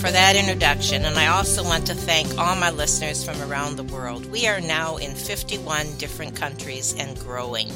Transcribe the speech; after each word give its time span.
for 0.00 0.10
that 0.10 0.34
introduction. 0.34 1.04
And 1.04 1.18
I 1.18 1.26
also 1.26 1.62
want 1.62 1.86
to 1.88 1.94
thank 1.94 2.38
all 2.38 2.56
my 2.56 2.70
listeners 2.70 3.22
from 3.22 3.38
around 3.42 3.76
the 3.76 3.84
world. 3.84 4.24
We 4.24 4.46
are 4.46 4.60
now 4.60 4.96
in 4.96 5.14
51 5.14 5.98
different 5.98 6.34
countries 6.34 6.94
and 6.98 7.18
growing. 7.18 7.70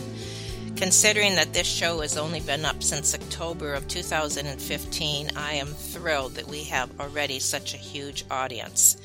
Considering 0.75 1.35
that 1.35 1.53
this 1.53 1.67
show 1.67 2.01
has 2.01 2.17
only 2.17 2.41
been 2.41 2.65
up 2.65 2.83
since 2.83 3.15
October 3.15 3.75
of 3.75 3.87
2015, 3.89 5.33
I 5.37 5.53
am 5.53 5.67
thrilled 5.67 6.37
that 6.37 6.49
we 6.49 6.65
have 6.65 6.99
already 6.99 7.41
such 7.41 7.75
a 7.75 7.79
huge 7.79 8.25
audience. 8.31 8.97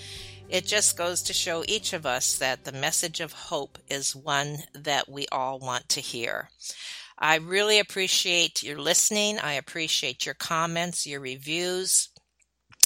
It 0.47 0.65
just 0.65 0.97
goes 0.97 1.21
to 1.23 1.33
show 1.33 1.65
each 1.67 1.91
of 1.91 2.05
us 2.05 2.37
that 2.37 2.63
the 2.63 2.71
message 2.71 3.19
of 3.19 3.33
hope 3.33 3.77
is 3.89 4.15
one 4.15 4.59
that 4.73 5.09
we 5.09 5.27
all 5.29 5.59
want 5.59 5.89
to 5.89 5.99
hear. 5.99 6.51
I 7.17 7.35
really 7.35 7.79
appreciate 7.79 8.63
your 8.63 8.79
listening. 8.79 9.39
I 9.39 9.53
appreciate 9.53 10.25
your 10.25 10.35
comments, 10.35 11.05
your 11.05 11.19
reviews, 11.19 12.07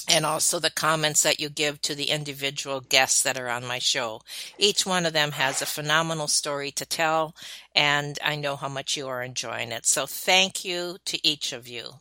and 0.08 0.26
also 0.26 0.58
the 0.58 0.70
comments 0.70 1.22
that 1.22 1.40
you 1.40 1.48
give 1.48 1.80
to 1.82 1.94
the 1.94 2.10
individual 2.10 2.80
guests 2.80 3.22
that 3.22 3.38
are 3.38 3.48
on 3.48 3.66
my 3.66 3.78
show. 3.78 4.20
Each 4.58 4.84
one 4.84 5.06
of 5.06 5.12
them 5.12 5.32
has 5.32 5.62
a 5.62 5.66
phenomenal 5.66 6.28
story 6.28 6.70
to 6.72 6.84
tell, 6.84 7.34
and 7.74 8.18
I 8.22 8.36
know 8.36 8.56
how 8.56 8.68
much 8.68 8.96
you 8.96 9.08
are 9.08 9.22
enjoying 9.22 9.72
it. 9.72 9.86
So 9.86 10.06
thank 10.06 10.64
you 10.64 10.98
to 11.06 11.26
each 11.26 11.52
of 11.52 11.66
you. 11.66 12.00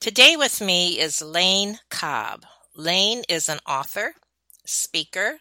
Today 0.00 0.36
with 0.36 0.60
me 0.60 0.98
is 0.98 1.22
Lane 1.22 1.78
Cobb. 1.88 2.44
Lane 2.74 3.22
is 3.28 3.48
an 3.48 3.60
author, 3.66 4.14
speaker, 4.64 5.38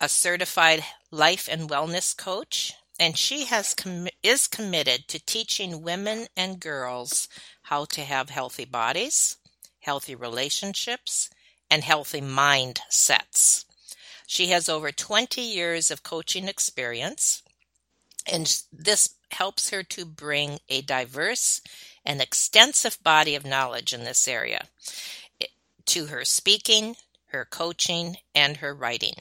a 0.00 0.08
certified 0.08 0.84
life 1.10 1.48
and 1.50 1.70
wellness 1.70 2.16
coach, 2.16 2.74
and 2.98 3.16
she 3.16 3.46
has 3.46 3.74
com- 3.74 4.08
is 4.22 4.46
committed 4.46 5.08
to 5.08 5.24
teaching 5.24 5.82
women 5.82 6.26
and 6.36 6.60
girls 6.60 7.28
how 7.62 7.84
to 7.86 8.02
have 8.02 8.30
healthy 8.30 8.64
bodies, 8.64 9.36
healthy 9.84 10.14
relationships, 10.14 11.30
and 11.70 11.84
healthy 11.84 12.20
mindsets. 12.20 13.64
She 14.26 14.46
has 14.48 14.68
over 14.68 14.90
20 14.90 15.40
years 15.40 15.90
of 15.90 16.02
coaching 16.02 16.48
experience, 16.48 17.42
and 18.26 18.62
this 18.72 19.16
helps 19.30 19.70
her 19.70 19.82
to 19.82 20.06
bring 20.06 20.58
a 20.68 20.80
diverse 20.80 21.60
and 22.04 22.20
extensive 22.22 23.02
body 23.02 23.34
of 23.34 23.44
knowledge 23.44 23.92
in 23.92 24.04
this 24.04 24.26
area 24.26 24.68
eh, 25.40 25.46
to 25.86 26.06
her 26.06 26.24
speaking, 26.24 26.96
her 27.26 27.44
coaching, 27.44 28.16
and 28.34 28.58
her 28.58 28.74
writing. 28.74 29.14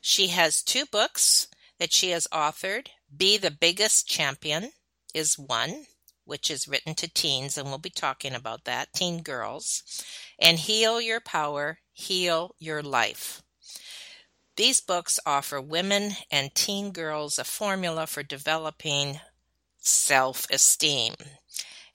She 0.00 0.28
has 0.28 0.62
two 0.62 0.86
books 0.86 1.48
that 1.78 1.92
she 1.92 2.10
has 2.10 2.26
authored. 2.32 2.88
Be 3.16 3.36
the 3.36 3.50
Biggest 3.50 4.08
Champion 4.08 4.72
is 5.14 5.38
one, 5.38 5.86
which 6.26 6.50
is 6.50 6.68
written 6.68 6.94
to 6.96 7.12
teens, 7.12 7.58
and 7.58 7.68
we'll 7.68 7.78
be 7.78 7.90
talking 7.90 8.34
about 8.34 8.64
that, 8.64 8.92
teen 8.94 9.22
girls, 9.22 9.82
and 10.38 10.58
Heal 10.58 11.00
Your 11.00 11.20
Power, 11.20 11.80
Heal 11.92 12.54
Your 12.58 12.82
Life. 12.82 13.42
These 14.56 14.80
books 14.82 15.20
offer 15.26 15.60
women 15.60 16.12
and 16.30 16.54
teen 16.54 16.92
girls 16.92 17.38
a 17.38 17.44
formula 17.44 18.06
for 18.06 18.22
developing 18.22 19.20
self 19.78 20.46
esteem, 20.50 21.14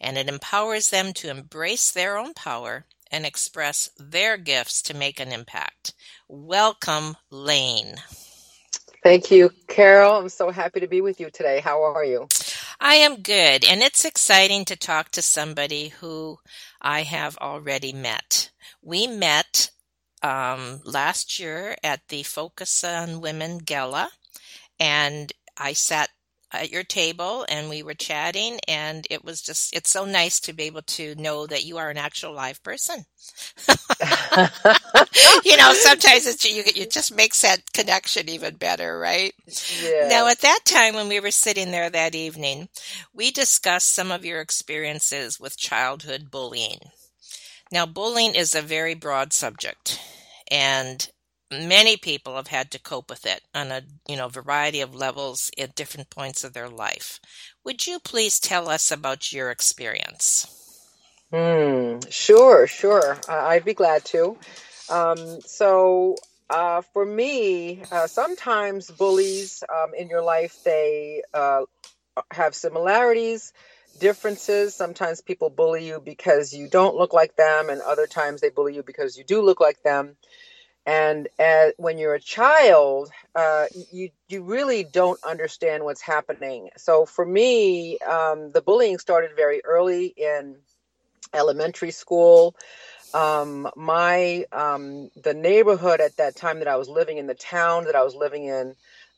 and 0.01 0.18
it 0.18 0.29
empowers 0.29 0.89
them 0.91 1.13
to 1.16 1.29
embrace 1.31 1.91
their 1.91 2.18
own 2.18 2.34
power 2.35 2.85
and 3.12 3.25
express 3.25 3.89
their 4.00 4.38
gifts 4.38 4.81
to 4.84 4.95
make 4.95 5.19
an 5.19 5.31
impact. 5.31 5.94
Welcome, 6.28 7.18
Lane. 7.31 7.95
Thank 9.03 9.31
you, 9.31 9.51
Carol. 9.68 10.16
I'm 10.18 10.29
so 10.29 10.51
happy 10.51 10.81
to 10.81 10.88
be 10.88 11.01
with 11.01 11.19
you 11.22 11.31
today. 11.31 11.62
How 11.62 11.84
are 11.84 12.06
you? 12.06 12.29
I 12.81 12.95
am 12.95 13.22
good, 13.22 13.66
and 13.66 13.81
it's 13.81 14.06
exciting 14.06 14.63
to 14.66 14.75
talk 14.75 15.12
to 15.12 15.22
somebody 15.22 15.90
who 15.90 16.40
I 16.81 17.03
have 17.03 17.38
already 17.38 17.91
met. 17.91 18.51
We 18.81 19.06
met 19.06 19.72
um, 20.23 20.81
last 20.85 21.39
year 21.39 21.75
at 21.84 22.07
the 22.07 22.23
Focus 22.23 22.84
on 22.84 23.22
Women 23.22 23.59
Gala, 23.59 24.12
and 24.79 25.34
I 25.57 25.73
sat 25.73 26.09
at 26.52 26.72
your 26.72 26.84
table 26.84 27.46
and 27.48 27.70
we 27.70 27.84
were 27.84 27.94
chatting 27.94 28.60
and 28.68 29.06
it 29.10 29.24
was 29.24 29.42
just 29.42 29.76
it's 29.76 29.90
so 29.90 30.06
nice 30.06 30.40
to 30.40 30.54
be 30.54 30.64
able 30.64 30.82
to 30.82 31.16
know 31.16 31.46
that 31.46 31.66
you 31.66 31.78
are 31.78 31.90
an 31.90 31.98
actual 31.98 32.34
live 32.34 32.62
person. 32.64 33.06
You 35.46 35.58
know 35.58 35.74
sometimes 35.74 36.26
it's 36.28 36.46
you 36.46 36.64
it 36.66 36.92
just 36.92 37.16
makes 37.16 37.42
that 37.42 37.74
connection 37.74 38.30
even 38.30 38.56
better 38.56 38.98
right? 39.00 39.34
Yeah. 39.82 40.08
now 40.08 40.28
at 40.28 40.42
that 40.42 40.60
time 40.66 40.96
when 40.96 41.08
we 41.08 41.20
were 41.20 41.32
sitting 41.32 41.72
there 41.72 41.90
that 41.90 42.16
evening 42.16 42.70
we 43.14 43.31
discussed 43.31 43.94
some 43.94 44.12
of 44.12 44.26
your 44.26 44.42
experiences 44.42 45.40
with 45.40 45.58
childhood 45.58 46.30
bullying. 46.31 46.80
Now 47.72 47.86
bullying 47.86 48.36
is 48.36 48.56
a 48.56 48.62
very 48.62 48.94
broad 48.94 49.34
subject 49.34 50.00
and 50.50 51.10
many 51.52 51.98
people 51.98 52.36
have 52.36 52.48
had 52.48 52.72
to 52.72 52.80
cope 52.80 53.10
with 53.10 53.26
it 53.26 53.42
on 53.54 53.72
a 53.72 53.82
you 54.08 54.16
know 54.16 54.28
variety 54.28 54.82
of 54.82 54.96
levels 54.96 55.52
at 55.58 55.76
different 55.76 56.10
points 56.10 56.44
of 56.44 56.54
their 56.54 56.70
life. 56.70 57.20
Would 57.64 57.88
you 57.88 58.00
please 58.00 58.40
tell 58.40 58.70
us 58.70 58.92
about 58.92 59.32
your 59.34 59.52
experience? 59.52 60.48
Hmm. 61.32 62.00
Sure, 62.10 62.68
sure. 62.68 63.18
I'd 63.28 63.66
be 63.66 63.74
glad 63.74 64.04
to. 64.06 64.38
Um, 64.90 65.42
so, 65.42 66.16
uh, 66.50 66.82
for 66.94 67.06
me, 67.06 67.84
uh, 67.92 68.08
sometimes 68.08 68.90
bullies 68.90 69.64
um, 69.72 69.94
in 69.94 70.10
your 70.10 70.24
life 70.24 70.64
they 70.64 71.22
uh, 71.34 71.62
have 72.31 72.56
similarities, 72.56 73.54
differences. 74.00 74.74
Sometimes 74.74 75.22
people 75.22 75.52
bully 75.52 75.88
you 75.88 76.02
because 76.04 76.54
you 76.54 76.68
don't 76.68 76.96
look 76.96 77.14
like 77.14 77.36
them, 77.36 77.70
and 77.70 77.81
other 77.81 78.08
times 78.08 78.42
they 78.42 78.50
bully 78.50 78.76
you 78.76 78.81
because 78.81 79.16
you 79.18 79.24
do 79.24 79.42
look 79.44 79.60
like 79.60 79.84
them 79.84 80.18
and 80.89 81.29
as, 81.39 81.73
when 81.77 82.00
you're 82.00 82.16
a 82.16 82.22
child 82.22 83.11
uh, 83.35 83.67
you 83.91 84.09
you 84.27 84.44
really 84.44 84.83
don't 84.83 85.19
understand 85.23 85.83
what's 85.83 86.01
happening. 86.01 86.69
So 86.77 87.05
for 87.05 87.25
me 87.25 88.00
um, 88.00 88.51
the 88.51 88.61
bullying 88.61 88.97
started 89.00 89.31
very 89.35 89.61
early 89.66 90.07
in 90.07 90.57
elementary 91.33 91.91
school. 91.91 92.55
Um, 93.13 93.69
my 93.75 94.45
um, 94.51 95.11
the 95.23 95.35
neighborhood 95.35 96.01
at 96.01 96.18
that 96.18 96.36
time 96.36 96.59
that 96.59 96.68
i 96.68 96.77
was 96.77 96.89
living 96.89 97.18
in 97.19 97.27
the 97.27 97.35
town 97.35 97.85
that 97.85 97.95
i 97.95 98.03
was 98.03 98.15
living 98.15 98.45
in 98.45 98.75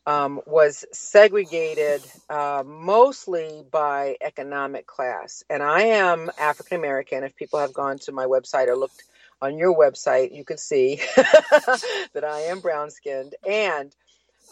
um, 0.08 0.42
was 0.48 0.86
segregated 0.94 2.10
uh, 2.30 2.64
mostly 2.66 3.64
by 3.72 4.18
economic 4.22 4.88
class. 4.88 5.44
And 5.50 5.64
i 5.64 5.82
am 5.84 6.32
african 6.38 6.80
american 6.80 7.24
if 7.24 7.36
people 7.36 7.60
have 7.60 7.74
gone 7.74 8.00
to 8.00 8.14
my 8.14 8.26
website 8.26 8.68
or 8.68 8.78
looked 8.78 9.04
on 9.42 9.58
your 9.58 9.76
website, 9.76 10.36
you 10.36 10.44
can 10.44 10.58
see 10.58 11.02
that 11.16 12.24
I 12.24 12.42
am 12.42 12.60
brown 12.60 12.92
skinned. 12.92 13.36
And 13.48 13.96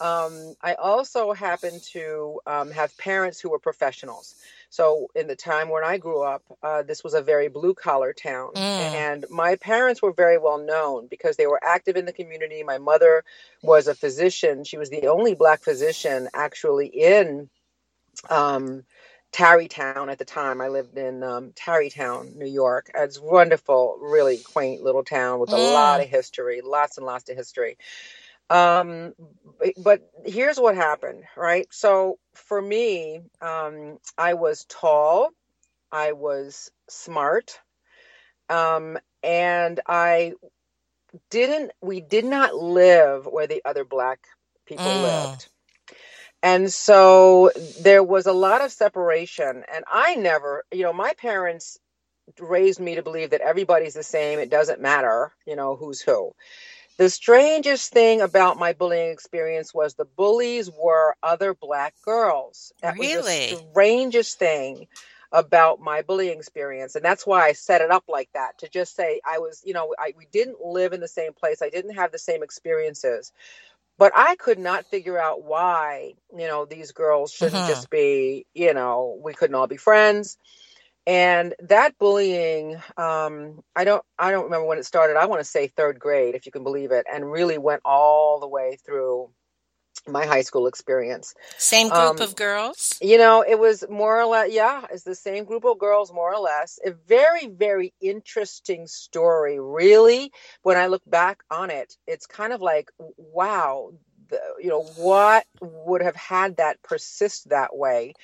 um, 0.00 0.54
I 0.62 0.74
also 0.74 1.32
happen 1.32 1.78
to 1.92 2.40
um, 2.46 2.70
have 2.70 2.96
parents 2.96 3.38
who 3.40 3.50
were 3.50 3.58
professionals. 3.58 4.34
So, 4.70 5.08
in 5.14 5.26
the 5.26 5.36
time 5.36 5.68
when 5.68 5.84
I 5.84 5.98
grew 5.98 6.22
up, 6.22 6.42
uh, 6.62 6.82
this 6.82 7.04
was 7.04 7.12
a 7.12 7.20
very 7.20 7.48
blue 7.48 7.74
collar 7.74 8.12
town. 8.12 8.52
Mm. 8.54 8.60
And 8.60 9.26
my 9.28 9.56
parents 9.56 10.00
were 10.00 10.12
very 10.12 10.38
well 10.38 10.58
known 10.58 11.08
because 11.08 11.36
they 11.36 11.46
were 11.46 11.60
active 11.62 11.96
in 11.96 12.06
the 12.06 12.12
community. 12.12 12.62
My 12.62 12.78
mother 12.78 13.24
was 13.62 13.88
a 13.88 13.94
physician, 13.94 14.64
she 14.64 14.78
was 14.78 14.88
the 14.88 15.08
only 15.08 15.34
black 15.34 15.62
physician 15.62 16.28
actually 16.34 16.86
in. 16.86 17.50
Um, 18.28 18.84
Tarrytown 19.32 20.10
at 20.10 20.18
the 20.18 20.24
time. 20.24 20.60
I 20.60 20.68
lived 20.68 20.98
in 20.98 21.22
um, 21.22 21.52
Tarrytown, 21.54 22.32
New 22.36 22.46
York. 22.48 22.90
It's 22.94 23.20
wonderful, 23.20 23.98
really 24.02 24.38
quaint 24.38 24.82
little 24.82 25.04
town 25.04 25.40
with 25.40 25.52
a 25.52 25.58
lot 25.58 26.00
Mm. 26.00 26.02
of 26.02 26.08
history, 26.08 26.62
lots 26.64 26.98
and 26.98 27.06
lots 27.06 27.30
of 27.30 27.36
history. 27.36 27.78
Um, 28.50 29.14
but, 29.60 29.74
but 29.78 30.00
here's 30.26 30.58
what 30.60 30.76
happened, 30.76 31.24
right? 31.36 31.66
So 31.72 32.18
for 32.34 32.60
me, 32.60 33.22
um, 33.42 33.98
I 34.18 34.34
was 34.34 34.66
tall, 34.68 35.30
I 35.92 36.12
was 36.12 36.70
smart, 36.88 37.60
um, 38.50 38.98
and 39.22 39.80
I 39.86 40.34
didn't. 41.30 41.72
We 41.82 42.00
did 42.00 42.24
not 42.24 42.54
live 42.54 43.26
where 43.26 43.46
the 43.48 43.62
other 43.64 43.84
black 43.84 44.20
people 44.66 45.00
Mm. 45.00 45.00
lived. 45.00 45.48
And 46.42 46.72
so 46.72 47.52
there 47.82 48.04
was 48.04 48.26
a 48.26 48.34
lot 48.34 48.62
of 48.62 48.72
separation. 48.72 49.64
And 49.74 49.84
I 49.88 50.16
never, 50.16 50.64
you 50.72 50.84
know, 50.84 50.94
my 50.94 51.14
parents 51.18 51.78
raised 52.40 52.80
me 52.80 52.96
to 52.96 53.02
believe 53.02 53.30
that 53.30 53.42
everybody's 53.42 53.94
the 53.94 54.02
same. 54.04 54.38
It 54.40 54.50
doesn't 54.50 54.80
matter, 54.82 55.32
you 55.46 55.56
know, 55.56 55.76
who's 55.76 56.00
who. 56.02 56.32
The 56.98 57.10
strangest 57.10 57.92
thing 57.92 58.20
about 58.22 58.60
my 58.60 58.72
bullying 58.74 59.10
experience 59.10 59.74
was 59.74 59.94
the 59.94 60.06
bullies 60.06 60.70
were 60.70 61.16
other 61.24 61.54
black 61.54 61.96
girls. 62.04 62.72
That 62.82 62.98
was 62.98 63.12
Really? 63.12 63.16
the 63.16 63.56
strangest 63.72 64.38
thing 64.38 64.86
about 65.32 65.80
my 65.80 66.02
bullying 66.04 66.38
experience. 66.38 66.94
And 66.94 67.04
that's 67.04 67.26
why 67.26 67.46
I 67.48 67.54
set 67.54 67.82
it 67.82 67.90
up 67.90 68.04
like 68.08 68.30
that 68.34 68.58
to 68.60 68.68
just 68.70 68.96
say 68.96 69.20
I 69.26 69.40
was, 69.40 69.64
you 69.66 69.74
know, 69.74 69.92
I, 69.98 70.14
we 70.16 70.28
didn't 70.32 70.60
live 70.64 70.92
in 70.92 71.00
the 71.00 71.08
same 71.08 71.32
place. 71.34 71.62
I 71.62 71.70
didn't 71.70 71.96
have 71.96 72.12
the 72.12 72.20
same 72.20 72.44
experiences. 72.44 73.32
But 74.00 74.12
I 74.16 74.36
could 74.36 74.60
not 74.60 74.86
figure 74.88 75.20
out 75.20 75.44
why, 75.44 76.14
you 76.36 76.48
know, 76.48 76.66
these 76.66 76.92
girls 76.92 77.32
shouldn't 77.32 77.66
Mhm. 77.66 77.66
just 77.66 77.90
be, 77.90 78.46
you 78.54 78.74
know, 78.74 79.20
we 79.24 79.34
couldn't 79.34 79.56
all 79.56 79.68
be 79.68 79.78
friends. 79.78 80.38
And 81.06 81.54
that 81.60 81.98
bullying, 81.98 82.76
um, 82.96 83.62
I 83.76 83.84
don't, 83.84 84.04
I 84.18 84.32
don't 84.32 84.46
remember 84.46 84.66
when 84.66 84.78
it 84.78 84.86
started. 84.86 85.18
I 85.18 85.26
want 85.26 85.40
to 85.42 85.46
say 85.46 85.68
third 85.68 86.00
grade, 86.00 86.36
if 86.36 86.46
you 86.46 86.52
can 86.52 86.64
believe 86.64 86.92
it, 86.92 87.06
and 87.12 87.30
really 87.30 87.58
went 87.58 87.82
all 87.84 88.40
the 88.40 88.48
way 88.48 88.78
through 88.86 89.30
my 90.08 90.26
high 90.26 90.42
school 90.42 90.66
experience. 90.66 91.34
Same 91.58 91.88
group 91.88 92.00
Um, 92.00 92.20
of 92.20 92.36
girls? 92.36 92.98
You 93.00 93.18
know, 93.18 93.42
it 93.46 93.58
was 93.58 93.84
more 93.88 94.20
or 94.20 94.26
less, 94.26 94.52
yeah, 94.52 94.86
it's 94.90 95.04
the 95.04 95.14
same 95.14 95.44
group 95.44 95.64
of 95.64 95.78
girls, 95.78 96.12
more 96.12 96.32
or 96.34 96.40
less. 96.40 96.78
A 96.84 96.92
very, 96.92 97.46
very 97.46 97.92
interesting 98.00 98.86
story, 98.86 99.60
really. 99.60 100.32
When 100.62 100.76
I 100.76 100.86
look 100.86 101.02
back 101.06 101.42
on 101.50 101.70
it, 101.70 101.96
it's 102.06 102.26
kind 102.26 102.52
of 102.52 102.60
like, 102.60 102.90
wow, 103.16 103.92
the, 104.28 104.40
you 104.60 104.68
know, 104.68 104.82
what 104.96 105.44
would 105.60 106.02
have 106.02 106.16
had 106.16 106.56
that 106.56 106.82
persist 106.82 107.48
that 107.50 107.76
way? 107.76 108.14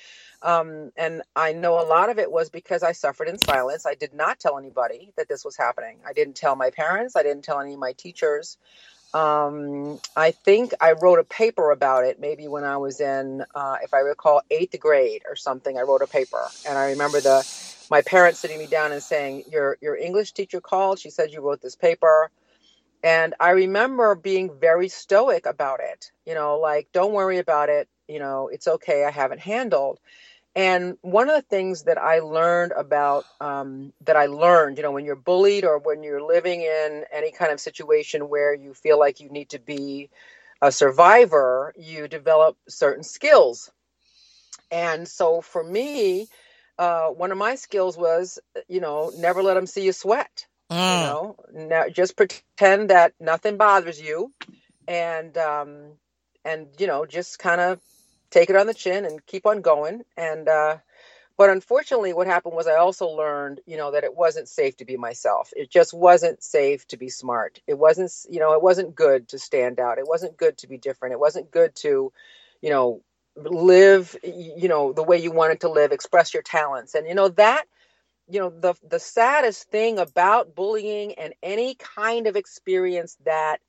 Um, 0.41 0.91
and 0.95 1.23
I 1.35 1.53
know 1.53 1.79
a 1.79 1.85
lot 1.87 2.09
of 2.09 2.19
it 2.19 2.31
was 2.31 2.49
because 2.49 2.83
I 2.83 2.91
suffered 2.91 3.27
in 3.27 3.37
silence. 3.37 3.85
I 3.85 3.95
did 3.95 4.13
not 4.13 4.39
tell 4.39 4.57
anybody 4.57 5.11
that 5.17 5.27
this 5.27 5.43
was 5.43 5.57
happening. 5.57 5.99
I 6.07 6.13
didn't 6.13 6.35
tell 6.35 6.55
my 6.55 6.69
parents. 6.69 7.15
I 7.15 7.23
didn't 7.23 7.43
tell 7.43 7.59
any 7.59 7.73
of 7.73 7.79
my 7.79 7.93
teachers. 7.93 8.57
Um, 9.13 9.99
I 10.15 10.31
think 10.31 10.73
I 10.81 10.93
wrote 10.93 11.19
a 11.19 11.25
paper 11.25 11.71
about 11.71 12.05
it 12.05 12.19
maybe 12.19 12.47
when 12.47 12.63
I 12.65 12.77
was 12.77 13.01
in, 13.01 13.43
uh, 13.55 13.77
if 13.83 13.93
I 13.93 13.99
recall, 13.99 14.41
eighth 14.51 14.79
grade 14.79 15.23
or 15.29 15.35
something. 15.35 15.77
I 15.77 15.83
wrote 15.83 16.03
a 16.03 16.07
paper, 16.07 16.53
and 16.65 16.77
I 16.77 16.83
remember 16.85 17.21
the 17.21 17.45
my 17.89 18.03
parents 18.03 18.39
sitting 18.41 18.59
me 18.59 18.67
down 18.67 18.93
and 18.93 19.03
saying, 19.03 19.45
"Your 19.49 19.77
your 19.81 19.97
English 19.97 20.33
teacher 20.33 20.61
called. 20.61 20.99
She 20.99 21.11
said 21.11 21.31
you 21.31 21.41
wrote 21.41 21.61
this 21.61 21.75
paper." 21.77 22.31
And 23.03 23.33
I 23.39 23.51
remember 23.51 24.15
being 24.15 24.59
very 24.59 24.89
stoic 24.89 25.45
about 25.45 25.79
it. 25.81 26.11
You 26.25 26.33
know, 26.35 26.59
like, 26.59 26.89
don't 26.93 27.13
worry 27.13 27.37
about 27.37 27.69
it. 27.69 27.87
You 28.07 28.19
know, 28.19 28.49
it's 28.49 28.67
okay. 28.67 29.05
I 29.05 29.11
haven't 29.11 29.39
handled. 29.39 29.99
And 30.57 30.97
one 31.03 31.29
of 31.29 31.37
the 31.37 31.43
things 31.43 31.85
that 31.85 31.99
I 31.99 32.19
learned 32.21 32.73
about, 32.73 33.27
um, 33.41 33.93
that 34.05 34.17
I 34.17 34.27
learned, 34.27 34.79
you 34.79 34.83
know, 34.83 34.91
when 34.91 35.05
you're 35.05 35.15
bullied 35.15 35.65
or 35.65 35.79
when 35.79 36.03
you're 36.03 36.23
living 36.23 36.63
in 36.63 37.05
any 37.13 37.31
kind 37.31 37.53
of 37.53 37.61
situation 37.61 38.29
where 38.29 38.55
you 38.55 38.75
feel 38.75 38.99
like 38.99 39.21
you 39.21 39.29
need 39.31 39.51
to 39.51 39.59
be 39.59 40.11
a 40.61 40.73
survivor, 40.73 41.73
you 41.77 42.09
develop 42.09 42.57
certain 42.69 43.05
skills. 43.05 43.71
And 44.71 45.07
so 45.07 45.41
for 45.41 45.63
me, 45.63 46.29
uh, 46.79 47.09
one 47.09 47.31
of 47.31 47.39
my 47.39 47.55
skills 47.55 47.97
was, 47.97 48.39
you 48.69 48.81
know, 48.81 49.11
never 49.15 49.43
let 49.43 49.55
them 49.55 49.67
see 49.67 49.85
you 49.85 49.93
sweat. 49.93 50.47
You 50.89 50.99
Mm. 50.99 51.01
know, 51.01 51.37
no, 51.53 51.89
just 51.89 52.17
pretend 52.17 52.91
that 52.91 53.13
nothing 53.19 53.57
bothers 53.57 54.01
you, 54.01 54.33
and 54.87 55.37
um, 55.37 55.93
and 56.45 56.67
you 56.79 56.87
know, 56.87 57.05
just 57.05 57.39
kind 57.39 57.61
of 57.61 57.79
take 58.31 58.49
it 58.49 58.55
on 58.55 58.67
the 58.67 58.73
chin 58.73 59.05
and 59.05 59.25
keep 59.25 59.45
on 59.45 59.61
going. 59.61 60.03
And 60.15 60.47
uh, 60.47 60.77
but 61.37 61.51
unfortunately, 61.51 62.13
what 62.13 62.27
happened 62.27 62.55
was 62.55 62.67
I 62.67 62.77
also 62.77 63.07
learned, 63.07 63.61
you 63.67 63.77
know, 63.77 63.91
that 63.91 64.03
it 64.03 64.15
wasn't 64.15 64.49
safe 64.49 64.75
to 64.77 64.85
be 64.85 64.97
myself. 64.97 65.51
It 65.55 65.69
just 65.69 65.93
wasn't 65.93 66.43
safe 66.43 66.87
to 66.87 66.97
be 66.97 67.09
smart. 67.09 67.61
It 67.67 67.77
wasn't, 67.77 68.11
you 68.29 68.39
know, 68.39 68.53
it 68.53 68.63
wasn't 68.63 68.95
good 68.95 69.27
to 69.29 69.39
stand 69.39 69.79
out. 69.79 69.99
It 69.99 70.07
wasn't 70.07 70.37
good 70.37 70.57
to 70.59 70.67
be 70.67 70.77
different. 70.79 71.13
It 71.13 71.19
wasn't 71.19 71.51
good 71.51 71.75
to, 71.75 72.11
you 72.61 72.69
know, 72.71 73.03
live, 73.35 74.15
you 74.23 74.67
know, 74.67 74.93
the 74.93 75.03
way 75.03 75.19
you 75.19 75.31
wanted 75.31 75.61
to 75.61 75.69
live, 75.69 75.91
express 75.91 76.33
your 76.33 76.41
talents. 76.41 76.95
And 76.95 77.07
you 77.07 77.13
know 77.13 77.29
that, 77.29 77.65
you 78.27 78.39
know, 78.39 78.49
the 78.49 78.73
the 78.87 78.99
saddest 78.99 79.69
thing 79.69 79.99
about 79.99 80.55
bullying 80.55 81.13
and 81.13 81.33
any 81.43 81.75
kind 81.75 82.25
of 82.25 82.35
experience 82.35 83.15
that 83.25 83.59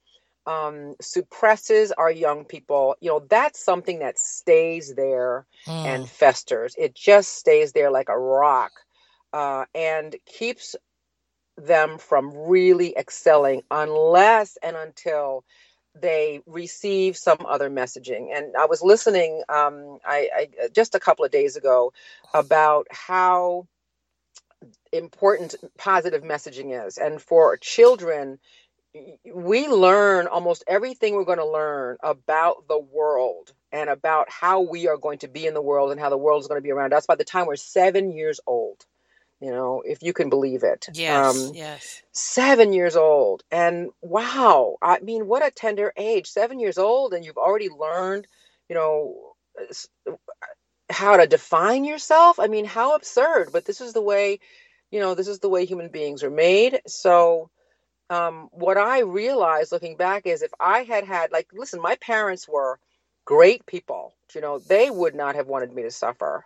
um, 0.48 0.96
suppresses 1.02 1.92
our 1.92 2.12
young 2.12 2.46
people, 2.46 2.96
you 3.02 3.10
know, 3.10 3.26
that's 3.30 3.64
something 3.64 4.00
that 4.00 4.18
stays 4.18 4.94
there 4.96 5.46
and 5.84 6.08
Mm. 6.08 6.10
festers. 6.10 6.76
It 6.78 6.96
just 6.96 7.36
stays 7.36 7.72
there 7.74 7.92
like 7.92 8.10
a 8.10 8.18
rock 8.18 8.72
uh, 9.34 9.66
and 9.76 10.16
keeps 10.26 10.76
them 11.58 11.98
from 11.98 12.32
really 12.48 12.96
excelling 12.98 13.62
unless 13.70 14.58
and 14.64 14.76
until 14.76 15.44
they 16.00 16.40
receive 16.46 17.16
some 17.16 17.38
other 17.48 17.70
messaging. 17.70 18.28
And 18.36 18.56
I 18.58 18.66
was 18.66 18.82
listening 18.82 19.42
um, 19.50 20.00
I, 20.06 20.30
I 20.36 20.48
just 20.74 20.96
a 20.96 21.00
couple 21.00 21.24
of 21.26 21.32
days 21.32 21.56
ago 21.56 21.92
about 22.34 22.88
how 22.90 23.68
important 24.92 25.54
positive 25.78 26.22
messaging 26.24 26.86
is. 26.86 26.98
And 26.98 27.22
for 27.22 27.56
children, 27.58 28.38
we 29.34 29.68
learn 29.68 30.26
almost 30.26 30.64
everything 30.66 31.14
we're 31.14 31.24
going 31.24 31.38
to 31.38 31.46
learn 31.46 31.96
about 32.02 32.68
the 32.68 32.78
world 32.78 33.52
and 33.72 33.90
about 33.90 34.30
how 34.30 34.60
we 34.62 34.88
are 34.88 34.96
going 34.96 35.18
to 35.18 35.28
be 35.28 35.46
in 35.46 35.54
the 35.54 35.62
world 35.62 35.90
and 35.90 36.00
how 36.00 36.10
the 36.10 36.16
world 36.16 36.42
is 36.42 36.48
going 36.48 36.58
to 36.58 36.64
be 36.64 36.70
around 36.72 36.92
us 36.92 37.06
by 37.06 37.14
the 37.14 37.24
time 37.24 37.46
we're 37.46 37.56
seven 37.56 38.10
years 38.12 38.40
old. 38.46 38.84
You 39.40 39.52
know, 39.52 39.82
if 39.86 40.02
you 40.02 40.12
can 40.12 40.30
believe 40.30 40.64
it. 40.64 40.88
Yes, 40.94 41.36
Um, 41.36 41.54
yes. 41.54 42.02
seven 42.12 42.72
years 42.72 42.96
old. 42.96 43.44
And 43.52 43.90
wow, 44.02 44.76
I 44.82 44.98
mean, 44.98 45.28
what 45.28 45.46
a 45.46 45.50
tender 45.52 45.92
age. 45.96 46.26
Seven 46.26 46.58
years 46.58 46.76
old, 46.76 47.14
and 47.14 47.24
you've 47.24 47.36
already 47.36 47.68
learned, 47.68 48.26
you 48.68 48.74
know, 48.74 49.34
how 50.90 51.16
to 51.16 51.26
define 51.26 51.84
yourself. 51.84 52.40
I 52.40 52.48
mean, 52.48 52.64
how 52.64 52.96
absurd. 52.96 53.50
But 53.52 53.64
this 53.64 53.80
is 53.80 53.92
the 53.92 54.02
way, 54.02 54.40
you 54.90 54.98
know, 55.00 55.14
this 55.14 55.28
is 55.28 55.38
the 55.38 55.48
way 55.48 55.66
human 55.66 55.88
beings 55.88 56.24
are 56.24 56.30
made. 56.30 56.80
So, 56.86 57.50
um, 58.10 58.48
what 58.52 58.78
I 58.78 59.00
realized 59.00 59.72
looking 59.72 59.96
back 59.96 60.26
is 60.26 60.42
if 60.42 60.52
I 60.60 60.80
had 60.84 61.04
had, 61.04 61.32
like, 61.32 61.48
listen, 61.52 61.80
my 61.80 61.96
parents 61.96 62.48
were 62.48 62.78
great 63.24 63.66
people. 63.66 64.14
You 64.34 64.40
know, 64.42 64.60
they 64.60 64.90
would 64.90 65.14
not 65.14 65.34
have 65.36 65.48
wanted 65.48 65.72
me 65.72 65.82
to 65.82 65.90
suffer. 65.90 66.44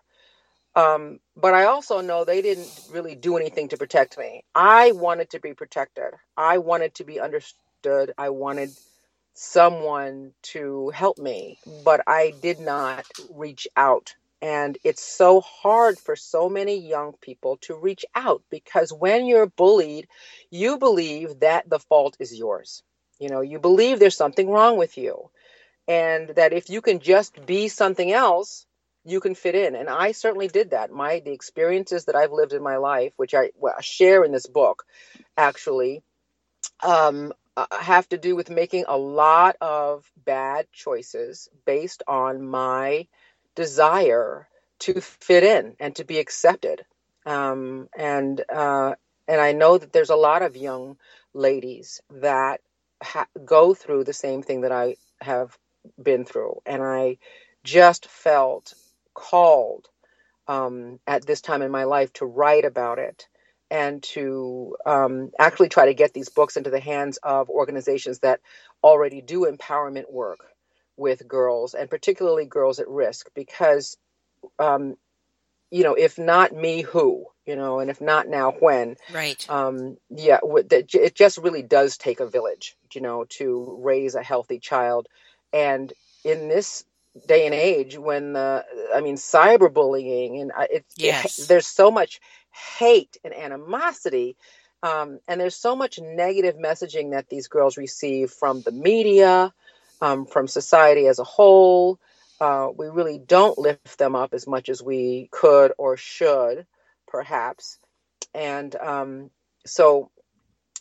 Um, 0.76 1.20
but 1.36 1.54
I 1.54 1.64
also 1.66 2.00
know 2.00 2.24
they 2.24 2.42
didn't 2.42 2.72
really 2.88 3.14
do 3.14 3.36
anything 3.36 3.68
to 3.70 3.78
protect 3.78 4.18
me. 4.18 4.44
I 4.54 4.92
wanted 4.92 5.30
to 5.30 5.40
be 5.40 5.54
protected. 5.54 6.14
I 6.36 6.58
wanted 6.58 6.94
to 6.96 7.04
be 7.04 7.20
understood. 7.20 8.12
I 8.18 8.30
wanted 8.30 8.76
someone 9.34 10.32
to 10.42 10.90
help 10.94 11.18
me, 11.18 11.58
but 11.66 12.02
I 12.06 12.34
did 12.42 12.60
not 12.60 13.06
reach 13.30 13.68
out. 13.76 14.14
And 14.42 14.76
it's 14.82 15.04
so 15.04 15.40
hard 15.40 16.00
for 16.00 16.16
so 16.16 16.48
many 16.48 16.76
young 16.76 17.12
people 17.20 17.58
to 17.62 17.76
reach 17.76 18.04
out 18.16 18.42
because 18.50 18.92
when 18.92 19.24
you're 19.24 19.46
bullied, 19.46 20.08
you 20.50 20.78
believe 20.78 21.40
that 21.40 21.70
the 21.70 21.78
fault 21.78 22.16
is 22.18 22.36
yours. 22.36 22.82
You 23.20 23.28
know, 23.28 23.40
you 23.40 23.60
believe 23.60 24.00
there's 24.00 24.16
something 24.16 24.50
wrong 24.50 24.76
with 24.78 24.98
you, 24.98 25.30
and 25.86 26.30
that 26.30 26.52
if 26.52 26.70
you 26.70 26.80
can 26.82 26.98
just 26.98 27.46
be 27.46 27.68
something 27.68 28.10
else, 28.10 28.66
you 29.04 29.20
can 29.20 29.36
fit 29.36 29.54
in. 29.54 29.76
And 29.76 29.88
I 29.88 30.10
certainly 30.10 30.48
did 30.48 30.70
that. 30.70 30.90
My 30.90 31.20
the 31.20 31.32
experiences 31.32 32.06
that 32.06 32.16
I've 32.16 32.32
lived 32.32 32.52
in 32.52 32.64
my 32.64 32.78
life, 32.78 33.12
which 33.16 33.34
I 33.34 33.50
well, 33.56 33.80
share 33.80 34.24
in 34.24 34.32
this 34.32 34.46
book, 34.46 34.84
actually, 35.36 36.02
um, 36.82 37.32
uh, 37.56 37.66
have 37.70 38.08
to 38.08 38.18
do 38.18 38.34
with 38.34 38.50
making 38.50 38.86
a 38.88 38.96
lot 38.96 39.56
of 39.60 40.04
bad 40.16 40.66
choices 40.72 41.48
based 41.64 42.02
on 42.08 42.42
my 42.42 43.06
desire 43.56 44.48
to 44.80 45.00
fit 45.00 45.44
in 45.44 45.76
and 45.80 45.96
to 45.96 46.04
be 46.04 46.18
accepted. 46.18 46.84
Um, 47.26 47.88
and 47.98 48.44
uh, 48.52 48.94
and 49.28 49.40
I 49.40 49.52
know 49.52 49.78
that 49.78 49.92
there's 49.92 50.10
a 50.10 50.16
lot 50.16 50.42
of 50.42 50.56
young 50.56 50.98
ladies 51.34 52.00
that 52.10 52.60
ha- 53.02 53.28
go 53.44 53.74
through 53.74 54.04
the 54.04 54.14
same 54.14 54.42
thing 54.42 54.62
that 54.62 54.72
I 54.72 54.96
have 55.22 55.56
been 56.02 56.24
through, 56.24 56.62
and 56.66 56.82
I 56.82 57.18
just 57.64 58.08
felt 58.08 58.74
called 59.14 59.88
um, 60.48 61.00
at 61.06 61.26
this 61.26 61.40
time 61.40 61.62
in 61.62 61.70
my 61.70 61.84
life 61.84 62.12
to 62.14 62.26
write 62.26 62.64
about 62.64 62.98
it 62.98 63.28
and 63.70 64.02
to 64.02 64.76
um, 64.86 65.30
actually 65.38 65.68
try 65.68 65.86
to 65.86 65.94
get 65.94 66.12
these 66.12 66.28
books 66.28 66.56
into 66.56 66.70
the 66.70 66.80
hands 66.80 67.18
of 67.22 67.48
organizations 67.48 68.18
that 68.20 68.40
already 68.82 69.20
do 69.22 69.46
empowerment 69.50 70.10
work 70.12 70.40
with 70.96 71.26
girls 71.26 71.74
and 71.74 71.90
particularly 71.90 72.44
girls 72.44 72.78
at 72.78 72.88
risk 72.88 73.28
because 73.34 73.96
um, 74.58 74.96
you 75.70 75.84
know 75.84 75.94
if 75.94 76.18
not 76.18 76.54
me 76.54 76.82
who 76.82 77.26
you 77.46 77.56
know 77.56 77.80
and 77.80 77.90
if 77.90 78.00
not 78.00 78.28
now 78.28 78.52
when 78.52 78.96
right 79.12 79.48
um, 79.48 79.96
yeah 80.10 80.38
it 80.44 81.14
just 81.14 81.38
really 81.38 81.62
does 81.62 81.96
take 81.96 82.20
a 82.20 82.26
village 82.26 82.76
you 82.94 83.00
know 83.00 83.24
to 83.28 83.78
raise 83.80 84.14
a 84.14 84.22
healthy 84.22 84.58
child 84.58 85.08
and 85.52 85.92
in 86.24 86.48
this 86.48 86.84
day 87.26 87.46
and 87.46 87.54
age 87.54 87.98
when 87.98 88.32
the 88.32 88.64
i 88.94 89.00
mean 89.00 89.16
cyberbullying 89.16 90.40
and 90.40 90.52
it, 90.70 90.84
yes. 90.96 91.38
it 91.38 91.48
there's 91.48 91.66
so 91.66 91.90
much 91.90 92.20
hate 92.78 93.16
and 93.24 93.34
animosity 93.34 94.36
um, 94.84 95.20
and 95.28 95.40
there's 95.40 95.54
so 95.54 95.76
much 95.76 96.00
negative 96.00 96.56
messaging 96.56 97.12
that 97.12 97.28
these 97.28 97.46
girls 97.46 97.76
receive 97.76 98.30
from 98.30 98.62
the 98.62 98.72
media 98.72 99.52
um, 100.02 100.26
from 100.26 100.48
society 100.48 101.08
as 101.08 101.20
a 101.20 101.24
whole. 101.24 102.00
Uh, 102.40 102.70
we 102.76 102.88
really 102.88 103.18
don't 103.20 103.58
lift 103.58 103.98
them 103.98 104.16
up 104.16 104.34
as 104.34 104.48
much 104.48 104.70
as 104.70 104.82
we 104.82 105.30
could 105.32 105.72
or 105.78 105.96
should 105.98 106.66
perhaps. 107.08 107.78
And 108.34 108.74
um, 108.76 109.30
so 109.66 110.10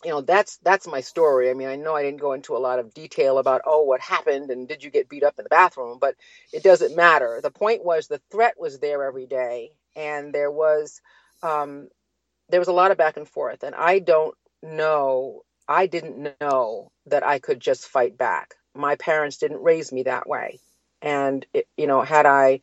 you 0.04 0.10
know 0.10 0.20
that's 0.22 0.58
that's 0.58 0.86
my 0.86 1.00
story. 1.00 1.50
I 1.50 1.54
mean 1.54 1.68
i 1.68 1.76
know 1.76 1.94
i 1.96 2.02
didn't 2.02 2.20
go 2.20 2.32
into 2.34 2.56
a 2.56 2.58
lot 2.60 2.78
of 2.78 2.94
detail 2.94 3.38
about 3.38 3.62
oh 3.66 3.84
what 3.84 4.00
happened 4.00 4.50
and 4.50 4.68
did 4.68 4.84
you 4.84 4.90
get 4.90 5.08
beat 5.10 5.24
up 5.24 5.36
in 5.38 5.44
the 5.44 5.50
bathroom 5.50 5.98
but 6.00 6.16
it 6.52 6.62
doesn't 6.62 6.96
matter. 6.96 7.40
The 7.42 7.50
point 7.50 7.84
was 7.84 8.08
the 8.08 8.22
threat 8.32 8.54
was 8.58 8.80
there 8.80 9.04
every 9.04 9.26
day 9.26 9.72
and 9.96 10.34
there 10.34 10.50
was 10.52 11.00
um, 11.42 11.88
there 12.50 12.60
was 12.60 12.68
a 12.68 12.74
lot 12.74 12.92
of 12.92 12.98
back 12.98 13.18
and 13.18 13.28
forth 13.28 13.64
and 13.64 13.76
i 13.76 14.00
don't 14.00 14.36
know 14.64 15.42
i 15.68 15.86
didn't 15.88 16.36
know 16.40 16.92
that 17.06 17.24
i 17.24 17.40
could 17.40 17.60
just 17.60 17.86
fight 17.88 18.18
back 18.18 18.56
my 18.74 18.96
parents 18.96 19.38
didn't 19.38 19.62
raise 19.62 19.92
me 19.92 20.04
that 20.04 20.28
way 20.28 20.60
and 21.02 21.46
it, 21.54 21.66
you 21.76 21.86
know 21.86 22.02
had 22.02 22.26
i 22.26 22.60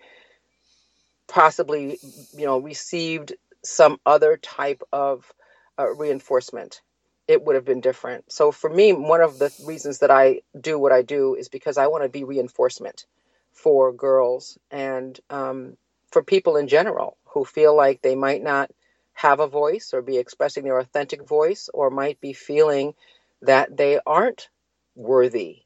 possibly 1.28 2.00
you 2.36 2.46
know 2.46 2.60
received 2.60 3.34
some 3.64 3.98
other 4.06 4.38
type 4.38 4.82
of 4.92 5.32
uh, 5.80 5.90
reinforcement 5.96 6.82
it 7.30 7.46
would 7.46 7.56
have 7.56 7.66
been 7.66 7.82
different. 7.82 8.32
So 8.32 8.52
for 8.52 8.70
me, 8.72 8.92
one 8.92 9.22
of 9.22 9.38
the 9.38 9.54
reasons 9.66 10.00
that 10.00 10.10
I 10.12 10.42
do 10.60 10.80
what 10.80 10.92
I 10.92 11.04
do 11.04 11.36
is 11.36 11.48
because 11.48 11.78
I 11.78 11.88
want 11.88 12.04
to 12.04 12.10
be 12.10 12.24
reinforcement 12.24 13.06
for 13.54 13.94
girls 13.94 14.58
and 14.72 15.20
um, 15.30 15.78
for 16.12 16.24
people 16.24 16.58
in 16.58 16.68
general 16.68 17.18
who 17.26 17.46
feel 17.46 17.76
like 17.78 18.02
they 18.02 18.16
might 18.16 18.44
not 18.44 18.72
have 19.14 19.40
a 19.40 19.48
voice 19.48 19.92
or 19.94 20.02
be 20.02 20.18
expressing 20.18 20.64
their 20.64 20.80
authentic 20.80 21.28
voice 21.28 21.70
or 21.74 21.92
might 21.92 22.20
be 22.20 22.34
feeling 22.34 22.96
that 23.44 23.78
they 23.78 24.00
aren't 24.08 24.50
worthy 24.96 25.62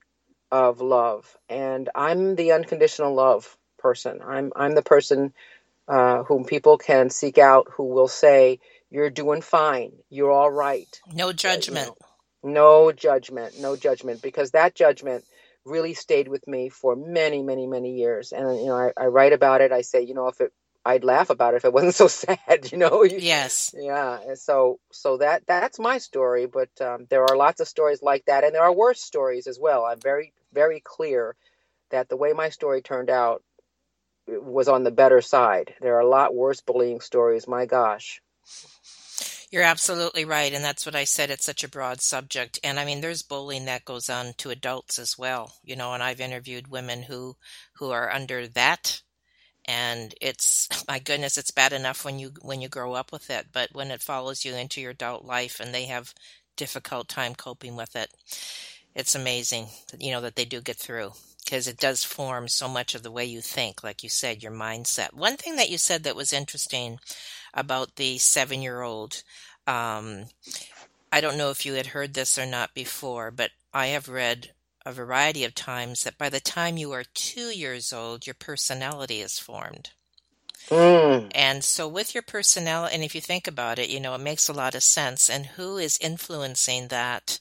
of 0.54 0.82
love. 0.82 1.36
And 1.50 1.90
I'm 1.96 2.36
the 2.36 2.52
unconditional 2.52 3.16
love 3.16 3.58
person. 3.80 4.20
I'm 4.24 4.54
I'm 4.56 4.76
the 4.76 4.84
person 4.84 5.34
uh, 5.88 6.24
whom 6.24 6.46
people 6.46 6.78
can 6.78 7.10
seek 7.10 7.40
out 7.40 7.68
who 7.72 7.86
will 7.86 8.08
say, 8.08 8.60
you're 8.92 9.10
doing 9.10 9.42
fine. 9.42 9.92
You're 10.12 10.32
all 10.32 10.52
right. 10.52 10.88
No 11.12 11.34
judgment. 11.34 11.96
You 12.44 12.52
know, 12.54 12.54
no 12.54 12.92
judgment. 12.92 13.60
No 13.60 13.76
judgment. 13.76 14.22
Because 14.22 14.52
that 14.52 14.76
judgment 14.76 15.26
really 15.66 15.96
stayed 15.96 16.28
with 16.28 16.48
me 16.48 16.70
for 16.70 16.96
many, 16.96 17.42
many, 17.42 17.66
many 17.66 17.96
years. 17.96 18.32
And 18.32 18.60
you 18.60 18.68
know, 18.68 18.76
I, 18.78 18.92
I 18.96 19.08
write 19.08 19.34
about 19.34 19.62
it. 19.62 19.72
I 19.72 19.82
say, 19.82 20.04
you 20.04 20.14
know, 20.14 20.28
if 20.28 20.40
it, 20.40 20.54
I'd 20.86 21.04
laugh 21.04 21.30
about 21.30 21.54
it 21.54 21.58
if 21.58 21.66
it 21.66 21.74
wasn't 21.74 21.96
so 21.96 22.08
sad. 22.08 22.72
You 22.72 22.78
know. 22.78 23.04
Yes. 23.04 23.74
Yeah. 23.78 24.20
And 24.28 24.38
so, 24.38 24.80
so 24.92 25.18
that 25.18 25.44
that's 25.48 25.80
my 25.80 25.98
story. 25.98 26.46
But 26.46 26.70
um, 26.82 27.08
there 27.10 27.24
are 27.24 27.38
lots 27.38 27.62
of 27.62 27.68
stories 27.68 28.02
like 28.02 28.26
that, 28.26 28.44
and 28.44 28.54
there 28.54 28.64
are 28.64 28.74
worse 28.74 29.02
stories 29.02 29.48
as 29.48 29.60
well. 29.60 29.86
I'm 29.86 30.00
very, 30.00 30.34
very 30.54 30.82
clear 30.84 31.36
that 31.92 32.10
the 32.10 32.18
way 32.18 32.34
my 32.34 32.50
story 32.50 32.82
turned 32.82 33.10
out 33.10 33.44
was 34.28 34.68
on 34.68 34.84
the 34.84 34.92
better 34.92 35.22
side. 35.22 35.76
There 35.82 35.96
are 35.96 36.02
a 36.02 36.08
lot 36.08 36.36
worse 36.36 36.62
bullying 36.62 37.02
stories. 37.02 37.48
My 37.48 37.66
gosh. 37.66 38.22
You're 39.52 39.62
absolutely 39.62 40.26
right. 40.26 40.52
And 40.52 40.64
that's 40.64 40.86
what 40.86 40.96
I 40.96 41.04
said. 41.04 41.30
It's 41.30 41.46
such 41.46 41.64
a 41.64 41.70
broad 41.70 42.02
subject. 42.02 42.58
And 42.64 42.80
I 42.80 42.86
mean, 42.86 43.02
there's 43.02 43.22
bullying 43.22 43.66
that 43.66 43.86
goes 43.86 44.10
on 44.10 44.34
to 44.38 44.50
adults 44.50 44.98
as 44.98 45.16
well, 45.16 45.54
you 45.64 45.76
know, 45.76 45.94
and 45.94 46.02
I've 46.02 46.20
interviewed 46.20 46.70
women 46.70 47.04
who, 47.04 47.36
who 47.76 47.92
are 47.92 48.12
under 48.12 48.48
that. 48.48 49.04
And 49.66 50.14
it's, 50.22 50.68
my 50.88 51.00
goodness, 51.00 51.38
it's 51.38 51.52
bad 51.52 51.74
enough 51.74 52.06
when 52.06 52.20
you, 52.20 52.32
when 52.42 52.62
you 52.62 52.70
grow 52.70 52.94
up 52.94 53.12
with 53.12 53.30
it, 53.30 53.48
but 53.52 53.70
when 53.74 53.92
it 53.92 54.02
follows 54.02 54.46
you 54.46 54.56
into 54.56 54.82
your 54.82 54.92
adult 54.92 55.26
life 55.26 55.60
and 55.60 55.74
they 55.74 55.86
have 55.86 56.14
difficult 56.56 57.08
time 57.08 57.36
coping 57.36 57.76
with 57.76 57.96
it, 57.96 58.12
it's 58.96 59.16
amazing, 59.16 59.68
you 60.00 60.12
know, 60.12 60.22
that 60.22 60.36
they 60.36 60.46
do 60.46 60.62
get 60.62 60.78
through 60.78 61.14
because 61.44 61.68
it 61.68 61.78
does 61.78 62.04
form 62.04 62.48
so 62.48 62.68
much 62.68 62.96
of 62.96 63.04
the 63.04 63.12
way 63.12 63.26
you 63.26 63.42
think, 63.42 63.84
like 63.84 64.04
you 64.04 64.10
said, 64.10 64.42
your 64.42 64.52
mindset. 64.52 65.14
One 65.14 65.36
thing 65.36 65.56
that 65.58 65.70
you 65.70 65.78
said 65.78 66.04
that 66.04 66.16
was 66.16 66.32
interesting 66.32 67.00
about 67.54 67.96
the 67.96 68.18
seven 68.18 68.62
year 68.62 68.82
old. 68.82 69.24
Um, 69.68 70.26
I 71.12 71.22
don't 71.22 71.38
know 71.38 71.50
if 71.50 71.66
you 71.66 71.74
had 71.74 71.88
heard 71.88 72.14
this 72.14 72.38
or 72.38 72.46
not 72.46 72.74
before, 72.74 73.30
but 73.30 73.52
I 73.74 73.88
have 73.88 74.08
read 74.08 74.53
a 74.86 74.92
variety 74.92 75.44
of 75.44 75.56
times 75.56 76.04
that 76.04 76.18
by 76.18 76.30
the 76.30 76.40
time 76.40 76.78
you 76.78 76.92
are 76.92 77.04
two 77.04 77.50
years 77.50 77.94
old, 77.94 78.28
your 78.28 78.34
personality 78.34 79.22
is 79.22 79.40
formed. 79.40 79.92
Mm. 80.70 81.32
And 81.36 81.64
so, 81.64 81.88
with 81.88 82.14
your 82.14 82.22
personality, 82.22 82.96
and 82.96 83.04
if 83.04 83.16
you 83.16 83.22
think 83.22 83.48
about 83.48 83.80
it, 83.80 83.90
you 83.90 84.00
know, 84.00 84.16
it 84.16 84.22
makes 84.22 84.48
a 84.48 84.54
lot 84.54 84.76
of 84.76 84.84
sense. 84.84 85.30
And 85.30 85.46
who 85.46 85.78
is 85.78 85.98
influencing 86.02 86.88
that 86.88 87.40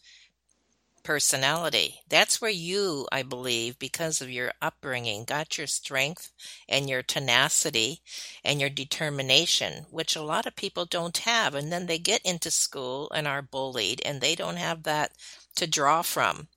personality. 1.02 2.00
That's 2.08 2.40
where 2.40 2.50
you, 2.50 3.06
I 3.10 3.22
believe, 3.22 3.78
because 3.78 4.20
of 4.20 4.30
your 4.30 4.52
upbringing, 4.60 5.24
got 5.24 5.58
your 5.58 5.66
strength 5.66 6.32
and 6.68 6.88
your 6.88 7.02
tenacity 7.02 8.00
and 8.44 8.60
your 8.60 8.70
determination, 8.70 9.86
which 9.90 10.16
a 10.16 10.22
lot 10.22 10.46
of 10.46 10.56
people 10.56 10.84
don't 10.84 11.18
have. 11.18 11.54
And 11.54 11.72
then 11.72 11.86
they 11.86 11.98
get 11.98 12.22
into 12.22 12.50
school 12.50 13.10
and 13.14 13.26
are 13.26 13.42
bullied 13.42 14.00
and 14.04 14.20
they 14.20 14.34
don't 14.34 14.56
have 14.56 14.84
that 14.84 15.12
to 15.56 15.66
draw 15.66 16.02
from. 16.02 16.48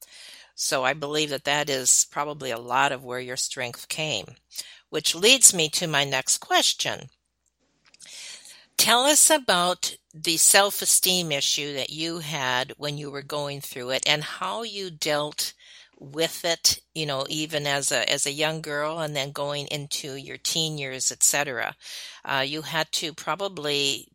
So 0.56 0.86
I 0.86 0.94
believe 0.94 1.30
that 1.30 1.44
that 1.44 1.70
is 1.70 2.08
probably 2.10 2.50
a 2.50 2.58
lot 2.58 2.94
of 2.94 3.04
where 3.04 3.20
your 3.20 3.38
strength 3.38 3.90
came, 3.90 4.36
which 4.90 5.14
leads 5.14 5.54
me 5.54 5.68
to 5.70 5.86
my 5.86 6.06
next 6.06 6.38
question. 6.38 7.10
Tell 8.78 9.04
us 9.04 9.30
about 9.30 9.98
the 10.14 10.38
self 10.38 10.82
esteem 10.82 11.32
issue 11.32 11.74
that 11.74 11.90
you 11.90 12.20
had 12.20 12.74
when 12.78 12.98
you 12.98 13.12
were 13.12 13.22
going 13.22 13.60
through 13.60 13.92
it 13.92 14.08
and 14.08 14.24
how 14.24 14.64
you 14.64 14.90
dealt 14.90 15.54
with 15.98 16.44
it 16.44 16.82
you 16.94 17.06
know 17.06 17.26
even 17.30 17.66
as 17.66 17.92
a 17.92 18.12
as 18.12 18.26
a 18.26 18.32
young 18.32 18.62
girl 18.62 19.00
and 19.00 19.16
then 19.16 19.32
going 19.32 19.66
into 19.68 20.16
your 20.16 20.38
teen 20.38 20.78
years 20.78 21.10
etc 21.10 21.74
uh, 22.26 22.44
you 22.46 22.64
had 22.64 22.92
to 22.92 23.14
probably 23.14 24.08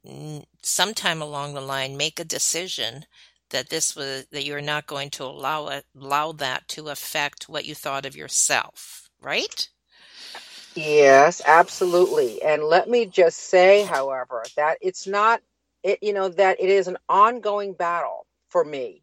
sometime 0.62 1.22
along 1.22 1.54
the 1.54 1.60
line 1.60 1.96
make 1.96 2.20
a 2.20 2.24
decision 2.24 3.04
that 3.50 3.68
this 3.70 3.96
was 3.96 4.26
that 4.32 4.44
you're 4.44 4.60
not 4.60 4.86
going 4.86 5.10
to 5.10 5.24
allow 5.24 5.68
it, 5.68 5.84
allow 5.98 6.32
that 6.32 6.66
to 6.68 6.88
affect 6.88 7.48
what 7.48 7.64
you 7.64 7.74
thought 7.74 8.06
of 8.06 8.16
yourself 8.16 9.08
right 9.20 9.68
Yes, 10.76 11.42
absolutely. 11.44 12.42
And 12.42 12.62
let 12.62 12.88
me 12.88 13.06
just 13.06 13.38
say, 13.38 13.82
however, 13.82 14.44
that 14.56 14.78
it's 14.80 15.06
not, 15.06 15.40
it, 15.82 15.98
you 16.02 16.12
know, 16.12 16.28
that 16.28 16.60
it 16.60 16.68
is 16.68 16.86
an 16.86 16.96
ongoing 17.08 17.72
battle 17.72 18.26
for 18.48 18.64
me. 18.64 19.02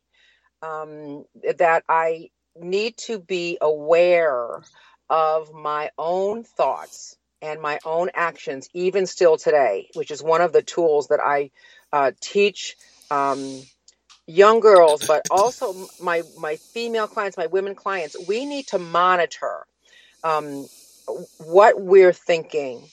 Um, 0.61 1.25
that 1.57 1.83
I 1.87 2.29
need 2.59 2.97
to 2.97 3.19
be 3.19 3.57
aware 3.61 4.63
of 5.09 5.53
my 5.53 5.91
own 5.97 6.43
thoughts 6.43 7.15
and 7.41 7.61
my 7.61 7.79
own 7.85 8.09
actions, 8.15 8.67
even 8.73 9.05
still 9.05 9.37
today, 9.37 9.89
which 9.93 10.09
is 10.09 10.23
one 10.23 10.41
of 10.41 10.53
the 10.53 10.63
tools 10.63 11.09
that 11.09 11.19
I 11.19 11.51
uh, 11.93 12.11
teach 12.19 12.75
um, 13.11 13.61
young 14.27 14.59
girls, 14.59 15.07
but 15.07 15.27
also 15.31 15.87
my 16.01 16.21
my 16.37 16.57
female 16.57 17.07
clients, 17.07 17.37
my 17.37 17.47
women 17.47 17.75
clients. 17.75 18.15
We 18.27 18.45
need 18.45 18.67
to 18.67 18.79
monitor. 18.79 19.65
Um, 20.23 20.67
what 21.39 21.79
we're 21.81 22.13
thinking 22.13 22.83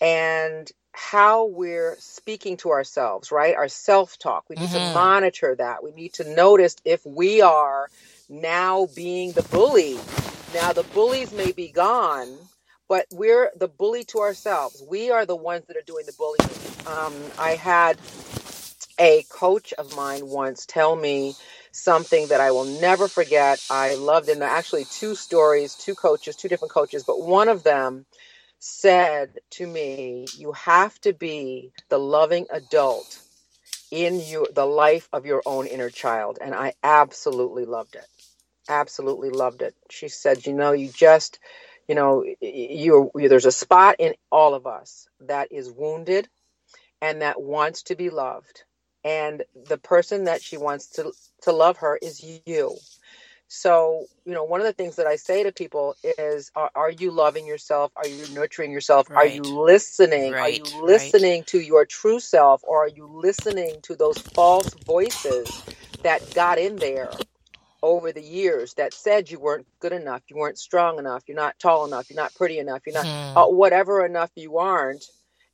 and 0.00 0.70
how 0.92 1.46
we're 1.46 1.96
speaking 1.98 2.56
to 2.58 2.70
ourselves, 2.70 3.32
right? 3.32 3.56
Our 3.56 3.68
self 3.68 4.18
talk. 4.18 4.44
We 4.48 4.56
need 4.56 4.68
mm-hmm. 4.68 4.92
to 4.92 4.94
monitor 4.94 5.54
that. 5.56 5.82
We 5.82 5.92
need 5.92 6.14
to 6.14 6.34
notice 6.34 6.76
if 6.84 7.04
we 7.04 7.40
are 7.42 7.88
now 8.28 8.86
being 8.94 9.32
the 9.32 9.42
bully. 9.42 9.98
Now, 10.54 10.72
the 10.72 10.84
bullies 10.94 11.32
may 11.32 11.50
be 11.50 11.68
gone, 11.68 12.32
but 12.88 13.06
we're 13.12 13.50
the 13.56 13.66
bully 13.66 14.04
to 14.04 14.20
ourselves. 14.20 14.82
We 14.88 15.10
are 15.10 15.26
the 15.26 15.34
ones 15.34 15.64
that 15.66 15.76
are 15.76 15.82
doing 15.82 16.06
the 16.06 16.12
bullying. 16.12 16.48
Um, 16.86 17.14
I 17.38 17.56
had 17.56 17.98
a 18.98 19.24
coach 19.28 19.72
of 19.74 19.96
mine 19.96 20.28
once 20.28 20.66
tell 20.66 20.94
me 20.94 21.34
something 21.72 22.28
that 22.28 22.40
I 22.40 22.52
will 22.52 22.64
never 22.64 23.08
forget. 23.08 23.64
I 23.70 23.94
loved, 23.94 24.28
and 24.28 24.42
actually 24.42 24.84
two 24.84 25.14
stories, 25.14 25.74
two 25.74 25.94
coaches, 25.94 26.36
two 26.36 26.48
different 26.48 26.72
coaches, 26.72 27.04
but 27.04 27.20
one 27.20 27.48
of 27.48 27.64
them 27.64 28.06
said 28.60 29.40
to 29.50 29.66
me, 29.66 30.26
"You 30.36 30.52
have 30.52 30.98
to 31.00 31.12
be 31.12 31.72
the 31.88 31.98
loving 31.98 32.46
adult 32.50 33.18
in 33.90 34.20
you 34.20 34.46
the 34.52 34.66
life 34.66 35.08
of 35.12 35.26
your 35.26 35.42
own 35.44 35.66
inner 35.66 35.90
child." 35.90 36.38
And 36.40 36.54
I 36.54 36.74
absolutely 36.82 37.64
loved 37.64 37.96
it. 37.96 38.06
Absolutely 38.68 39.30
loved 39.30 39.62
it. 39.62 39.74
She 39.90 40.08
said, 40.08 40.46
"You 40.46 40.54
know, 40.54 40.72
you 40.72 40.88
just, 40.88 41.38
you 41.88 41.94
know, 41.94 42.24
you 42.40 43.10
there's 43.14 43.44
a 43.44 43.52
spot 43.52 43.96
in 43.98 44.14
all 44.30 44.54
of 44.54 44.66
us 44.66 45.08
that 45.20 45.52
is 45.52 45.70
wounded 45.70 46.28
and 47.02 47.20
that 47.22 47.42
wants 47.42 47.82
to 47.84 47.96
be 47.96 48.08
loved. 48.08 48.64
And 49.04 49.42
the 49.68 49.78
person 49.78 50.24
that 50.24 50.42
she 50.42 50.56
wants 50.56 50.86
to 50.92 51.12
to 51.42 51.52
love 51.52 51.78
her 51.78 51.98
is 52.00 52.24
you." 52.46 52.76
So, 53.48 54.06
you 54.24 54.32
know, 54.32 54.42
one 54.42 54.60
of 54.60 54.66
the 54.66 54.72
things 54.72 54.96
that 54.96 55.06
I 55.06 55.16
say 55.16 55.42
to 55.44 55.52
people 55.52 55.94
is 56.18 56.50
are, 56.56 56.70
are 56.74 56.90
you 56.90 57.10
loving 57.10 57.46
yourself? 57.46 57.92
Are 57.94 58.06
you 58.06 58.26
nurturing 58.34 58.72
yourself? 58.72 59.08
Right. 59.08 59.30
Are 59.30 59.34
you 59.34 59.42
listening? 59.42 60.32
Right. 60.32 60.60
Are 60.60 60.76
you 60.76 60.84
listening 60.84 61.40
right. 61.40 61.46
to 61.48 61.60
your 61.60 61.84
true 61.84 62.18
self 62.18 62.62
or 62.64 62.84
are 62.84 62.88
you 62.88 63.06
listening 63.06 63.76
to 63.82 63.94
those 63.94 64.18
false 64.18 64.72
voices 64.86 65.62
that 66.02 66.34
got 66.34 66.58
in 66.58 66.76
there 66.76 67.10
over 67.82 68.12
the 68.12 68.22
years 68.22 68.74
that 68.74 68.94
said 68.94 69.30
you 69.30 69.38
weren't 69.38 69.66
good 69.78 69.92
enough, 69.92 70.22
you 70.28 70.36
weren't 70.36 70.58
strong 70.58 70.98
enough, 70.98 71.22
you're 71.26 71.36
not 71.36 71.58
tall 71.58 71.84
enough, 71.84 72.08
you're 72.08 72.20
not 72.20 72.34
pretty 72.34 72.58
enough, 72.58 72.80
you're 72.86 72.94
not 72.94 73.06
hmm. 73.06 73.38
uh, 73.38 73.46
whatever 73.46 74.04
enough 74.04 74.30
you 74.34 74.56
aren't? 74.58 75.04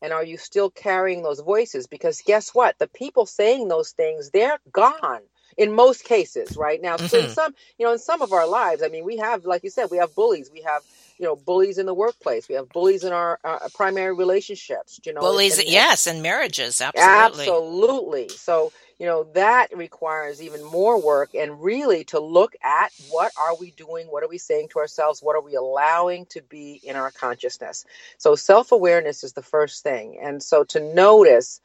And 0.03 0.13
are 0.13 0.25
you 0.25 0.39
still 0.39 0.71
carrying 0.71 1.23
those 1.23 1.41
voices? 1.41 1.87
Because 1.87 2.23
guess 2.23 2.55
what? 2.55 2.79
The 2.79 2.89
people 2.89 3.27
saying 3.27 3.69
those 3.69 3.91
things, 3.91 4.31
they're 4.31 4.59
gone 4.73 5.21
in 5.57 5.75
most 5.75 6.05
cases, 6.05 6.57
right? 6.57 6.81
Now, 6.81 6.97
mm-hmm. 6.97 7.17
in 7.17 7.29
some, 7.31 7.55
you 7.79 7.87
know, 7.87 7.93
in 7.93 7.99
some 7.99 8.23
of 8.23 8.33
our 8.33 8.47
lives, 8.47 8.83
I 8.83 8.89
mean, 8.89 9.05
we 9.05 9.19
have, 9.19 9.45
like 9.45 9.63
you 9.63 9.71
said, 9.71 9.89
we 9.91 9.99
have 9.99 10.15
bullies. 10.15 10.51
We 10.53 10.63
have, 10.63 10.83
you 11.19 11.27
know, 11.27 11.37
bullies 11.37 11.79
in 11.79 11.87
the 11.87 11.95
workplace. 11.95 12.49
We 12.49 12.55
have 12.55 12.69
bullies 12.71 13.05
in 13.05 13.13
our 13.13 13.39
uh, 13.45 13.69
primary 13.75 14.15
relationships. 14.15 15.01
You 15.05 15.13
know, 15.13 15.21
bullies, 15.21 15.59
and, 15.59 15.67
and, 15.67 15.73
yes, 15.73 16.07
in 16.07 16.23
marriages, 16.23 16.81
absolutely, 16.81 17.45
absolutely. 17.45 18.29
So, 18.31 18.73
you 19.01 19.07
know, 19.07 19.25
that 19.35 19.77
requires 19.77 20.43
even 20.43 20.65
more 20.65 21.03
work, 21.03 21.35
and 21.35 21.63
really 21.63 22.05
to 22.07 22.21
look 22.21 22.55
at 22.65 22.93
what 23.11 23.33
are 23.39 23.57
we 23.59 23.73
doing, 23.73 24.09
what 24.09 24.25
are 24.25 24.29
we 24.29 24.39
saying 24.39 24.69
to 24.71 24.81
ourselves, 24.81 25.23
what 25.23 25.37
are 25.37 25.43
we 25.43 25.57
allowing 25.57 26.27
to 26.29 26.43
be 26.43 26.81
in 26.85 26.97
our 26.97 27.11
consciousness. 27.13 27.87
So, 28.19 28.37
self 28.37 28.73
awareness 28.73 29.25
is 29.25 29.35
the 29.35 29.43
first 29.43 29.83
thing, 29.85 30.21
and 30.23 30.43
so 30.43 30.65
to 30.67 30.95
notice 30.95 31.63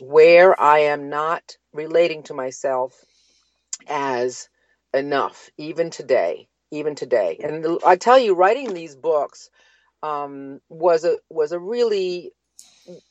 where 0.00 0.60
I 0.60 0.80
am 0.80 1.10
not 1.10 1.56
relating 1.74 2.24
to 2.24 2.34
myself 2.34 2.94
as 3.88 4.48
enough, 4.94 5.50
even 5.58 5.90
today, 5.90 6.48
even 6.72 6.94
today. 6.96 7.40
And 7.42 7.66
I 7.86 7.96
tell 7.96 8.18
you, 8.18 8.34
writing 8.34 8.74
these 8.74 8.96
books 8.96 9.50
um, 10.02 10.60
was 10.70 11.04
a 11.04 11.18
was 11.30 11.52
a 11.52 11.60
really 11.60 12.32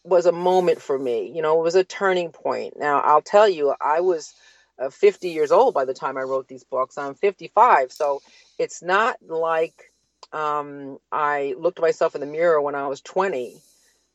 was 0.03 0.25
a 0.25 0.31
moment 0.33 0.81
for 0.81 0.97
me. 0.99 1.31
You 1.35 1.41
know, 1.41 1.59
it 1.59 1.63
was 1.63 1.75
a 1.75 1.83
turning 1.83 2.31
point. 2.31 2.75
Now, 2.77 3.01
I'll 3.01 3.21
tell 3.21 3.49
you, 3.49 3.75
I 3.81 4.01
was 4.01 4.33
uh, 4.79 4.89
50 4.89 5.29
years 5.29 5.51
old 5.51 5.73
by 5.73 5.85
the 5.85 5.93
time 5.93 6.17
I 6.17 6.23
wrote 6.23 6.47
these 6.47 6.63
books. 6.63 6.97
I'm 6.97 7.15
55, 7.15 7.91
so 7.91 8.21
it's 8.59 8.83
not 8.83 9.17
like 9.27 9.91
um, 10.33 10.99
I 11.11 11.55
looked 11.59 11.81
myself 11.81 12.15
in 12.15 12.21
the 12.21 12.27
mirror 12.27 12.61
when 12.61 12.75
I 12.75 12.87
was 12.87 13.01
20 13.01 13.61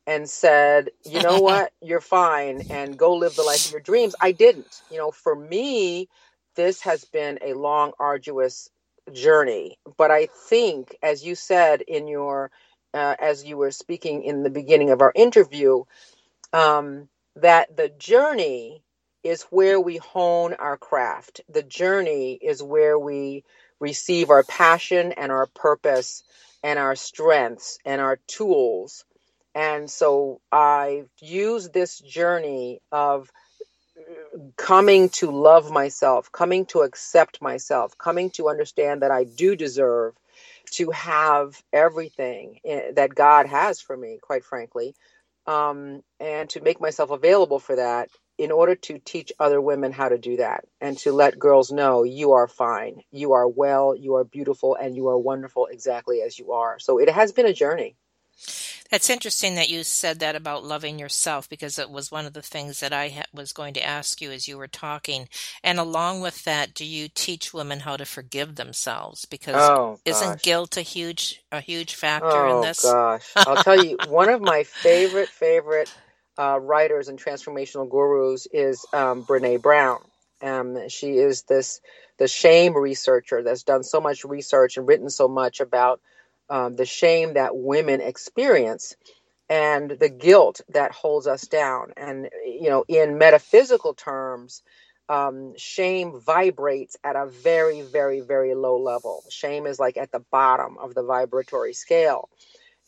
and 0.07 0.31
said, 0.31 0.91
you 1.05 1.21
know 1.21 1.41
what, 1.41 1.73
you're 1.83 2.03
fine 2.03 2.63
and 2.71 2.99
go 2.99 3.15
live 3.17 3.37
the 3.37 3.45
life 3.45 3.65
of 3.67 3.73
your 3.73 3.81
dreams. 3.81 4.17
I 4.21 4.33
didn't. 4.33 4.83
You 4.91 4.99
know, 4.99 5.13
for 5.13 5.37
me, 5.37 6.11
this 6.57 6.83
has 6.83 7.07
been 7.07 7.41
a 7.43 7.55
long, 7.55 7.93
arduous 8.01 8.71
journey. 9.13 9.79
But 9.99 10.13
I 10.13 10.29
think, 10.51 10.97
as 11.03 11.25
you 11.25 11.37
said 11.37 11.83
in 11.83 12.09
your, 12.09 12.53
uh, 12.95 13.17
as 13.21 13.45
you 13.45 13.57
were 13.57 13.71
speaking 13.71 14.25
in 14.25 14.43
the 14.43 14.51
beginning 14.51 14.91
of 14.91 15.01
our 15.01 15.13
interview, 15.15 15.85
um, 16.53 17.09
that 17.37 17.77
the 17.77 17.89
journey 17.91 18.83
is 19.23 19.43
where 19.45 19.81
we 19.81 19.99
hone 19.99 20.55
our 20.55 20.77
craft. 20.77 21.43
The 21.49 21.63
journey 21.63 22.39
is 22.41 22.63
where 22.63 22.99
we 22.99 23.45
receive 23.81 24.31
our 24.31 24.45
passion 24.45 25.13
and 25.13 25.33
our 25.33 25.47
purpose 25.55 26.23
and 26.63 26.79
our 26.79 26.97
strengths 26.97 27.79
and 27.85 28.01
our 28.01 28.19
tools. 28.27 29.05
And 29.55 29.91
so 29.91 30.41
I've 30.53 31.09
used 31.21 31.73
this 31.73 31.99
journey 31.99 32.81
of 32.93 33.31
coming 34.57 35.09
to 35.11 35.31
love 35.31 35.71
myself, 35.71 36.33
coming 36.33 36.67
to 36.67 36.81
accept 36.81 37.43
myself, 37.43 37.97
coming 37.99 38.31
to 38.33 38.49
understand 38.49 39.03
that 39.03 39.11
I 39.11 39.25
do 39.25 39.57
deserve 39.57 40.15
to 40.73 40.91
have 40.93 41.61
everything 41.73 42.61
eh, 42.65 42.93
that 42.97 43.15
God 43.15 43.47
has 43.47 43.81
for 43.81 43.97
me, 43.97 44.19
quite 44.23 44.45
frankly, 44.45 44.95
um, 45.47 46.03
and 46.21 46.51
to 46.51 46.61
make 46.63 46.81
myself 46.81 47.11
available 47.11 47.59
for 47.61 47.77
that 47.77 48.11
in 48.39 48.51
order 48.53 48.75
to 48.75 48.99
teach 49.01 49.33
other 49.41 49.61
women 49.61 49.93
how 49.93 50.09
to 50.09 50.19
do 50.19 50.39
that 50.39 50.65
and 50.81 50.99
to 50.99 51.13
let 51.13 51.39
girls 51.39 51.73
know 51.73 52.05
you 52.05 52.33
are 52.33 52.49
fine, 52.49 53.03
you 53.13 53.33
are 53.35 53.49
well, 53.49 53.95
you 53.97 54.17
are 54.17 54.25
beautiful, 54.25 54.77
and 54.77 54.97
you 54.97 55.09
are 55.09 55.19
wonderful 55.19 55.67
exactly 55.67 56.23
as 56.23 56.39
you 56.39 56.53
are. 56.53 56.79
So 56.81 56.99
it 56.99 57.11
has 57.11 57.33
been 57.33 57.47
a 57.47 57.55
journey. 57.55 57.97
That's 58.91 59.11
interesting 59.11 59.55
that 59.55 59.69
you 59.69 59.85
said 59.85 60.19
that 60.19 60.35
about 60.35 60.65
loving 60.65 60.99
yourself 60.99 61.49
because 61.49 61.79
it 61.79 61.91
was 61.91 62.11
one 62.11 62.27
of 62.27 62.33
the 62.33 62.43
things 62.43 62.81
that 62.81 62.93
I 62.93 63.09
ha- 63.09 63.23
was 63.33 63.53
going 63.53 63.75
to 63.75 63.85
ask 63.85 64.21
you 64.21 64.31
as 64.33 64.49
you 64.49 64.59
were 64.59 64.67
talking. 64.67 65.29
And 65.63 65.79
along 65.79 66.21
with 66.21 66.45
that, 66.45 66.75
do 66.75 66.85
you 66.85 67.09
teach 67.09 67.55
women 67.55 67.81
how 67.81 67.97
to 67.97 68.05
forgive 68.05 68.57
themselves? 68.57 69.27
Because 69.27 69.57
oh, 69.57 70.01
isn't 70.05 70.43
guilt 70.43 70.77
a 70.77 70.83
huge 70.83 71.43
a 71.53 71.61
huge 71.61 71.95
factor 71.95 72.27
oh, 72.27 72.57
in 72.57 72.67
this? 72.67 72.85
Oh 72.85 72.93
gosh, 72.93 73.33
I'll 73.37 73.63
tell 73.63 73.85
you, 73.85 73.97
one 74.09 74.29
of 74.29 74.41
my 74.41 74.65
favorite 74.65 75.29
favorite 75.29 75.93
uh, 76.39 76.59
writers 76.59 77.09
and 77.09 77.19
transformational 77.23 77.89
gurus 77.89 78.47
is 78.53 78.85
um, 78.93 79.25
Brene 79.25 79.61
Brown. 79.61 80.01
Um, 80.43 80.89
she 80.89 81.19
is 81.19 81.43
this 81.43 81.81
the 82.19 82.29
shame 82.29 82.77
researcher 82.77 83.43
that's 83.43 83.63
done 83.63 83.83
so 83.83 84.01
much 84.01 84.25
research 84.25 84.77
and 84.77 84.87
written 84.89 85.11
so 85.11 85.29
much 85.29 85.61
about 85.61 86.01
um, 86.51 86.77
the 86.77 86.87
shame 86.87 87.35
that 87.35 87.57
women 87.57 88.01
experience 88.01 88.97
and 89.49 89.91
the 89.91 90.09
guilt 90.09 90.61
that 90.71 90.93
holds 90.93 91.27
us 91.27 91.43
down. 91.43 91.93
And, 91.97 92.29
you 92.45 92.69
know, 92.71 92.85
in 92.89 93.19
metaphysical 93.19 93.95
terms, 93.95 94.63
um, 95.09 95.55
shame 95.57 96.21
vibrates 96.21 96.97
at 97.03 97.17
a 97.17 97.27
very, 97.27 97.83
very, 97.83 98.21
very 98.21 98.55
low 98.55 98.79
level. 98.79 99.25
Shame 99.31 99.67
is 99.67 99.81
like 99.81 99.97
at 99.97 100.13
the 100.13 100.25
bottom 100.31 100.77
of 100.79 100.95
the 100.95 101.03
vibratory 101.03 101.73
scale. 101.73 102.29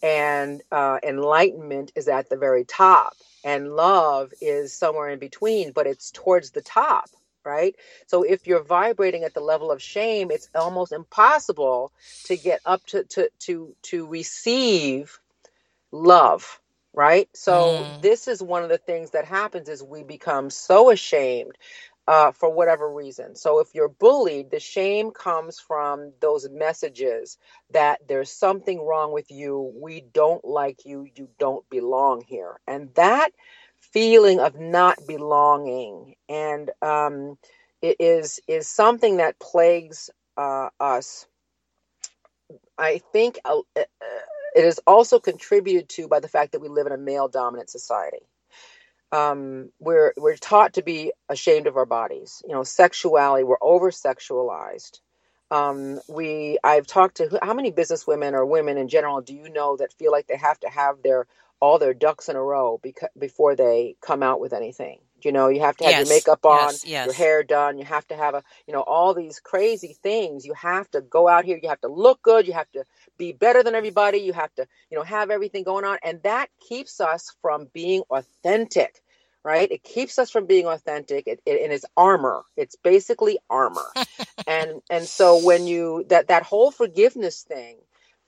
And 0.02 0.62
uh, 0.70 0.98
enlightenment 1.02 1.92
is 1.96 2.08
at 2.08 2.28
the 2.28 2.36
very 2.36 2.64
top. 2.64 3.14
And 3.44 3.74
love 3.74 4.32
is 4.40 4.72
somewhere 4.72 5.10
in 5.10 5.18
between, 5.18 5.72
but 5.72 5.86
it's 5.86 6.10
towards 6.12 6.50
the 6.50 6.62
top 6.62 7.06
right? 7.44 7.74
So 8.06 8.22
if 8.22 8.46
you're 8.46 8.62
vibrating 8.62 9.24
at 9.24 9.34
the 9.34 9.40
level 9.40 9.70
of 9.70 9.82
shame, 9.82 10.30
it's 10.30 10.48
almost 10.54 10.92
impossible 10.92 11.92
to 12.24 12.36
get 12.36 12.60
up 12.64 12.84
to 12.86 13.04
to 13.04 13.28
to 13.40 13.74
to 13.82 14.06
receive 14.06 15.18
love, 15.90 16.60
right? 16.92 17.28
So 17.34 17.52
mm. 17.84 18.02
this 18.02 18.28
is 18.28 18.42
one 18.42 18.62
of 18.62 18.68
the 18.68 18.78
things 18.78 19.10
that 19.10 19.24
happens 19.24 19.68
is 19.68 19.82
we 19.82 20.02
become 20.02 20.50
so 20.50 20.90
ashamed 20.90 21.56
uh, 22.08 22.32
for 22.32 22.52
whatever 22.52 22.90
reason. 22.90 23.36
So 23.36 23.60
if 23.60 23.68
you're 23.74 23.88
bullied, 23.88 24.50
the 24.50 24.60
shame 24.60 25.12
comes 25.12 25.60
from 25.60 26.12
those 26.20 26.48
messages 26.50 27.38
that 27.70 28.00
there's 28.08 28.30
something 28.30 28.84
wrong 28.84 29.12
with 29.12 29.30
you, 29.30 29.72
we 29.76 30.00
don't 30.12 30.44
like 30.44 30.84
you, 30.84 31.06
you 31.14 31.28
don't 31.38 31.68
belong 31.70 32.22
here, 32.26 32.58
and 32.66 32.92
that 32.94 33.30
feeling 33.92 34.40
of 34.40 34.58
not 34.58 34.98
belonging 35.06 36.14
and 36.28 36.70
um, 36.82 37.38
it 37.82 37.96
is 38.00 38.40
is 38.48 38.68
something 38.68 39.18
that 39.18 39.38
plagues 39.40 40.10
uh, 40.36 40.70
us. 40.80 41.26
I 42.78 42.98
think 43.12 43.38
uh, 43.44 43.60
uh, 43.76 43.82
it 44.56 44.64
is 44.64 44.80
also 44.86 45.18
contributed 45.20 45.88
to 45.90 46.08
by 46.08 46.20
the 46.20 46.28
fact 46.28 46.52
that 46.52 46.60
we 46.60 46.68
live 46.68 46.86
in 46.86 46.92
a 46.92 46.98
male 46.98 47.28
dominant 47.28 47.70
society. 47.70 48.26
Um, 49.12 49.70
we're 49.80 50.14
we're 50.16 50.36
taught 50.36 50.74
to 50.74 50.82
be 50.82 51.12
ashamed 51.28 51.66
of 51.66 51.76
our 51.76 51.86
bodies. 51.86 52.42
You 52.46 52.54
know, 52.54 52.62
sexuality. 52.64 53.44
We're 53.44 53.56
over 53.60 53.90
sexualized. 53.90 55.00
Um, 55.50 56.00
we 56.08 56.58
I've 56.64 56.86
talked 56.86 57.18
to 57.18 57.38
how 57.42 57.54
many 57.54 57.72
business 57.72 58.06
women 58.06 58.34
or 58.34 58.46
women 58.46 58.78
in 58.78 58.88
general 58.88 59.20
do 59.20 59.34
you 59.34 59.50
know 59.50 59.76
that 59.78 59.92
feel 59.92 60.12
like 60.12 60.26
they 60.28 60.36
have 60.36 60.58
to 60.60 60.68
have 60.68 61.02
their 61.02 61.26
all 61.62 61.78
their 61.78 61.94
ducks 61.94 62.28
in 62.28 62.34
a 62.34 62.42
row 62.42 62.80
beca- 62.84 63.14
before 63.16 63.54
they 63.54 63.94
come 64.02 64.20
out 64.20 64.40
with 64.40 64.52
anything. 64.52 64.98
You 65.22 65.30
know, 65.30 65.46
you 65.46 65.60
have 65.60 65.76
to 65.76 65.84
have 65.84 65.92
yes, 65.92 66.08
your 66.08 66.16
makeup 66.16 66.44
on, 66.44 66.72
yes, 66.72 66.84
yes. 66.84 67.06
your 67.06 67.14
hair 67.14 67.44
done. 67.44 67.78
You 67.78 67.84
have 67.84 68.04
to 68.08 68.16
have 68.16 68.34
a, 68.34 68.42
you 68.66 68.74
know, 68.74 68.80
all 68.80 69.14
these 69.14 69.38
crazy 69.38 69.96
things. 70.02 70.44
You 70.44 70.54
have 70.54 70.90
to 70.90 71.00
go 71.00 71.28
out 71.28 71.44
here. 71.44 71.60
You 71.62 71.68
have 71.68 71.80
to 71.82 71.88
look 71.88 72.20
good. 72.20 72.48
You 72.48 72.54
have 72.54 72.70
to 72.72 72.82
be 73.16 73.30
better 73.32 73.62
than 73.62 73.76
everybody. 73.76 74.18
You 74.18 74.32
have 74.32 74.52
to, 74.56 74.66
you 74.90 74.98
know, 74.98 75.04
have 75.04 75.30
everything 75.30 75.62
going 75.62 75.84
on. 75.84 75.98
And 76.02 76.20
that 76.24 76.48
keeps 76.68 77.00
us 77.00 77.32
from 77.40 77.68
being 77.72 78.02
authentic, 78.10 79.00
right? 79.44 79.70
It 79.70 79.84
keeps 79.84 80.18
us 80.18 80.30
from 80.32 80.46
being 80.46 80.66
authentic. 80.66 81.28
It, 81.28 81.40
it, 81.46 81.62
and 81.62 81.72
it's 81.72 81.86
armor. 81.96 82.42
It's 82.56 82.74
basically 82.82 83.38
armor. 83.48 83.86
and, 84.48 84.82
and 84.90 85.04
so 85.04 85.44
when 85.44 85.68
you, 85.68 86.06
that, 86.08 86.26
that 86.26 86.42
whole 86.42 86.72
forgiveness 86.72 87.44
thing 87.44 87.76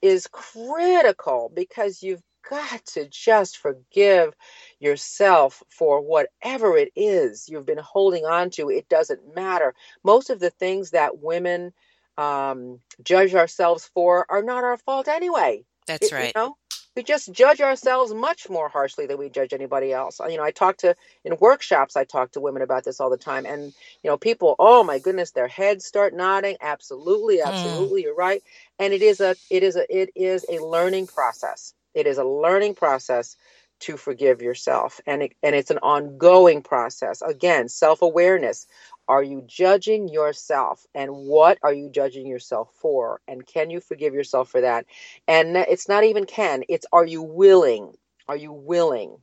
is 0.00 0.28
critical 0.30 1.50
because 1.52 2.00
you've 2.00 2.22
got 2.50 2.84
to 2.86 3.08
just 3.08 3.58
forgive 3.58 4.34
yourself 4.80 5.62
for 5.70 6.00
whatever 6.02 6.76
it 6.76 6.92
is 6.96 7.48
you've 7.48 7.66
been 7.66 7.78
holding 7.78 8.24
on 8.26 8.50
to. 8.50 8.70
It 8.70 8.88
doesn't 8.88 9.34
matter. 9.34 9.74
Most 10.04 10.30
of 10.30 10.40
the 10.40 10.50
things 10.50 10.90
that 10.92 11.18
women 11.20 11.72
um, 12.18 12.80
judge 13.02 13.34
ourselves 13.34 13.90
for 13.94 14.26
are 14.30 14.42
not 14.42 14.64
our 14.64 14.78
fault 14.78 15.08
anyway. 15.08 15.64
That's 15.86 16.06
It- 16.08 16.12
right. 16.12 16.36
You 16.36 16.42
know, 16.42 16.56
we 16.96 17.02
just 17.04 17.32
judge 17.32 17.60
ourselves 17.60 18.14
much 18.14 18.50
more 18.50 18.68
harshly 18.68 19.06
than 19.06 19.18
we 19.18 19.30
judge 19.30 19.52
anybody 19.54 19.92
else. 19.92 20.20
You 20.28 20.36
know, 20.38 20.44
I 20.44 20.52
talk 20.52 20.78
to 20.78 20.96
in 21.24 21.36
workshops. 21.40 21.96
I 21.96 22.04
talk 22.04 22.32
to 22.32 22.40
women 22.40 22.62
about 22.62 22.84
this 22.84 23.00
all 23.00 23.10
the 23.10 23.18
time, 23.18 23.46
and 23.46 23.74
you 24.02 24.10
know, 24.10 24.18
people, 24.18 24.56
oh 24.58 24.84
my 24.84 24.98
goodness, 25.00 25.32
their 25.32 25.48
heads 25.48 25.86
start 25.86 26.14
nodding. 26.14 26.56
Absolutely, 26.60 27.42
Mm. 27.42 27.46
absolutely, 27.48 28.02
you're 28.04 28.14
right. 28.16 28.42
And 28.78 28.94
it 28.94 29.02
is 29.02 29.20
a, 29.20 29.36
it 29.50 29.62
is 29.64 29.76
a, 29.76 29.86
it 29.94 30.10
is 30.16 30.46
a 30.48 30.60
learning 30.60 31.08
process. 31.08 31.74
It 31.94 32.06
is 32.06 32.18
a 32.18 32.24
learning 32.24 32.74
process 32.74 33.36
to 33.80 33.96
forgive 33.96 34.40
yourself, 34.40 35.00
and 35.06 35.22
it, 35.24 35.32
and 35.42 35.54
it's 35.54 35.70
an 35.70 35.78
ongoing 35.78 36.62
process. 36.62 37.22
Again, 37.22 37.68
self 37.68 38.02
awareness. 38.02 38.66
Are 39.08 39.22
you 39.22 39.42
judging 39.46 40.08
yourself? 40.08 40.86
And 40.94 41.10
what 41.10 41.58
are 41.62 41.72
you 41.72 41.90
judging 41.90 42.26
yourself 42.26 42.70
for? 42.80 43.20
And 43.28 43.46
can 43.46 43.68
you 43.70 43.80
forgive 43.80 44.14
yourself 44.14 44.48
for 44.50 44.62
that? 44.62 44.86
And 45.28 45.56
it's 45.56 45.88
not 45.88 46.04
even 46.04 46.24
can, 46.24 46.64
it's 46.68 46.86
are 46.92 47.04
you 47.04 47.22
willing? 47.22 47.92
Are 48.28 48.36
you 48.36 48.52
willing 48.52 49.16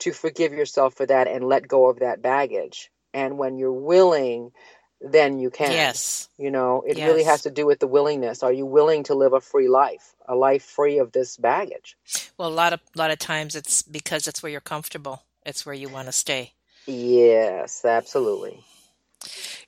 to 0.00 0.12
forgive 0.12 0.52
yourself 0.52 0.94
for 0.94 1.06
that 1.06 1.26
and 1.26 1.48
let 1.48 1.66
go 1.66 1.88
of 1.88 1.98
that 2.00 2.22
baggage? 2.22 2.90
And 3.12 3.38
when 3.38 3.58
you're 3.58 3.72
willing, 3.72 4.52
then 5.00 5.38
you 5.38 5.50
can. 5.50 5.72
Yes. 5.72 6.28
You 6.38 6.50
know, 6.50 6.82
it 6.86 6.96
really 6.98 7.24
has 7.24 7.42
to 7.42 7.50
do 7.50 7.66
with 7.66 7.78
the 7.78 7.86
willingness. 7.86 8.42
Are 8.42 8.52
you 8.52 8.66
willing 8.66 9.04
to 9.04 9.14
live 9.14 9.32
a 9.32 9.40
free 9.40 9.68
life, 9.68 10.14
a 10.26 10.34
life 10.34 10.64
free 10.64 10.98
of 10.98 11.12
this 11.12 11.36
baggage? 11.36 11.96
Well, 12.38 12.48
a 12.48 12.50
lot 12.50 12.72
of 12.72 12.80
a 12.94 12.98
lot 12.98 13.10
of 13.10 13.18
times 13.18 13.54
it's 13.54 13.82
because 13.82 14.26
it's 14.26 14.42
where 14.42 14.52
you're 14.52 14.60
comfortable. 14.60 15.22
It's 15.44 15.66
where 15.66 15.74
you 15.74 15.88
want 15.88 16.06
to 16.06 16.12
stay. 16.12 16.52
Yes, 16.86 17.84
absolutely. 17.84 18.62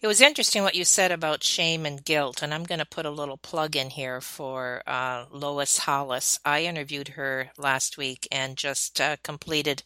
It 0.03 0.07
was 0.07 0.21
interesting 0.21 0.63
what 0.63 0.75
you 0.75 0.85
said 0.85 1.11
about 1.11 1.43
shame 1.43 1.87
and 1.87 2.05
guilt, 2.05 2.43
and 2.43 2.53
I'm 2.53 2.65
going 2.65 2.79
to 2.79 2.85
put 2.85 3.07
a 3.07 3.11
little 3.11 3.39
plug 3.39 3.75
in 3.75 3.91
here 3.91 4.21
for 4.21 4.83
uh, 4.87 5.25
Lois 5.31 5.79
Hollis. 5.79 6.39
I 6.45 6.65
interviewed 6.65 7.09
her 7.09 7.51
last 7.57 7.97
week 7.97 8.29
and 8.31 8.57
just 8.57 9.01
uh, 9.01 9.17
completed 9.23 9.83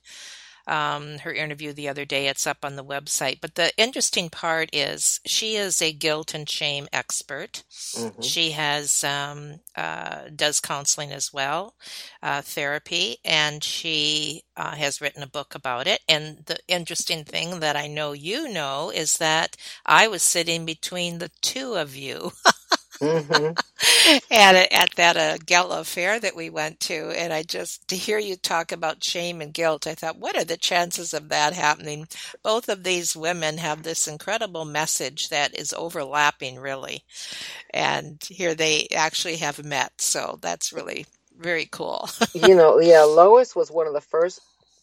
um, 0.70 1.18
her 1.20 1.33
interview 1.35 1.74
the 1.74 1.88
other 1.88 2.06
day. 2.06 2.28
It's 2.28 2.46
up 2.46 2.64
on 2.64 2.76
the 2.76 2.85
website. 2.85 3.40
But 3.42 3.56
the 3.56 3.72
interesting 3.78 4.30
part 4.30 4.70
is 4.74 5.20
she 5.26 5.56
is 5.56 5.83
a 5.83 5.92
guilt 5.92 6.35
and 6.35 6.48
shame 6.48 6.88
expert. 6.92 7.64
hmm 7.94 8.11
She 8.20 8.52
has 8.52 9.04
um, 9.04 9.61
uh, 9.76 10.28
does 10.35 10.61
counseling 10.61 11.12
as 11.12 11.33
well, 11.33 11.74
uh, 12.22 12.42
therapy, 12.42 13.18
and 13.24 13.64
she 13.64 14.42
uh, 14.56 14.76
has 14.76 15.00
written 15.00 15.22
a 15.22 15.28
book 15.28 15.54
about 15.54 15.87
it. 15.87 16.00
And 16.09 16.44
the 16.46 16.59
interesting 16.68 17.24
thing 17.24 17.61
that 17.61 17.76
I 17.76 17.87
know 17.88 18.12
you 18.12 18.48
know 18.48 18.90
is 18.90 19.18
that 19.18 19.56
I 19.87 20.09
was 20.09 20.22
sitting 20.22 20.66
between 20.66 21.18
the 21.18 21.30
two 21.42 21.74
of 21.74 21.96
you 21.96 22.33
hmm 23.00 23.52
at 24.30 24.54
a, 24.56 24.74
at 24.74 24.90
that 24.96 25.16
uh, 25.16 25.38
gala 25.46 25.84
fair 25.84 26.20
that 26.20 26.36
we 26.36 26.50
went 26.50 26.80
to, 26.80 27.10
and 27.10 27.32
I 27.32 27.42
just 27.44 27.88
to 27.88 27.96
hear 27.96 28.18
you 28.18 28.36
talk 28.36 28.72
about 28.72 29.04
shame 29.04 29.40
and 29.40 29.54
guilt, 29.54 29.86
I 29.86 29.94
thought, 29.94 30.18
what 30.18 30.36
are 30.36 30.44
the 30.44 30.56
chances 30.58 31.14
of 31.14 31.28
that 31.30 31.54
happening? 31.54 32.08
Both 32.42 32.68
of 32.68 32.84
these 32.84 33.16
women 33.16 33.58
have 33.58 33.82
this 33.82 34.08
incredible 34.08 34.64
message 34.66 35.30
that 35.30 35.58
is 35.58 35.74
overlapping, 35.74 36.58
really, 36.58 37.04
and 37.72 38.22
here 38.28 38.54
they 38.54 38.88
actually 38.94 39.36
have 39.38 39.64
met. 39.64 39.92
So 40.00 40.38
that's 40.42 40.72
really 40.72 41.06
very 41.38 41.66
cool. 41.70 42.08
you 42.34 42.54
know, 42.56 42.80
yeah, 42.80 43.02
Lois 43.02 43.56
was 43.56 43.70
one 43.70 43.86
of 43.88 43.94
the 43.94 44.00
first 44.00 44.40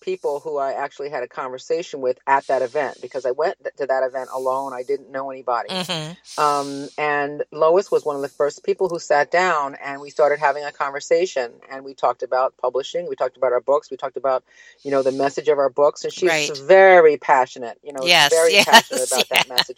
people 0.08 0.42
who 0.42 0.58
I 0.58 0.74
actually 0.74 1.12
had 1.12 1.24
a 1.24 1.30
conversation 1.30 2.02
with 2.02 2.20
at 2.28 2.48
that 2.48 2.64
event 2.64 3.00
because 3.04 3.28
I 3.28 3.34
went 3.34 3.58
th- 3.64 3.76
to 3.78 3.88
that 3.88 4.04
event 4.04 4.30
alone. 4.34 4.74
I 4.74 4.84
didn't 4.84 5.12
know 5.12 5.32
anybody. 5.32 5.70
hmm 5.70 6.14
Um, 6.38 6.90
and 7.00 7.46
Lois 7.54 7.92
was 7.92 8.06
one 8.06 8.18
of 8.18 8.24
the 8.24 8.30
first 8.30 8.66
people 8.66 8.90
who 8.90 9.00
sat 9.00 9.32
down 9.32 9.78
and 9.84 10.02
we 10.02 10.12
started 10.12 10.42
having 10.42 10.66
a 10.66 10.74
conversation 10.74 11.54
and 11.72 11.86
we 11.86 11.96
talked 11.96 12.24
about 12.26 12.58
publishing. 12.58 13.10
We 13.10 13.16
talked 13.16 13.38
about 13.38 13.54
our 13.54 13.62
books. 13.62 13.92
We 13.92 13.98
talked 13.98 14.18
about, 14.18 14.44
you 14.84 14.92
know, 14.92 15.04
the 15.04 15.14
message 15.14 15.48
of 15.50 15.60
our 15.60 15.72
books. 15.72 16.04
And 16.06 16.14
she's 16.14 16.40
Right. 16.40 16.54
very 16.68 17.18
passionate, 17.18 17.80
you 17.86 17.94
know, 17.94 18.14
Yes, 18.14 18.30
very 18.30 18.58
yes, 18.58 18.68
passionate 18.68 19.04
about 19.06 19.30
that 19.30 19.48
message. 19.48 19.78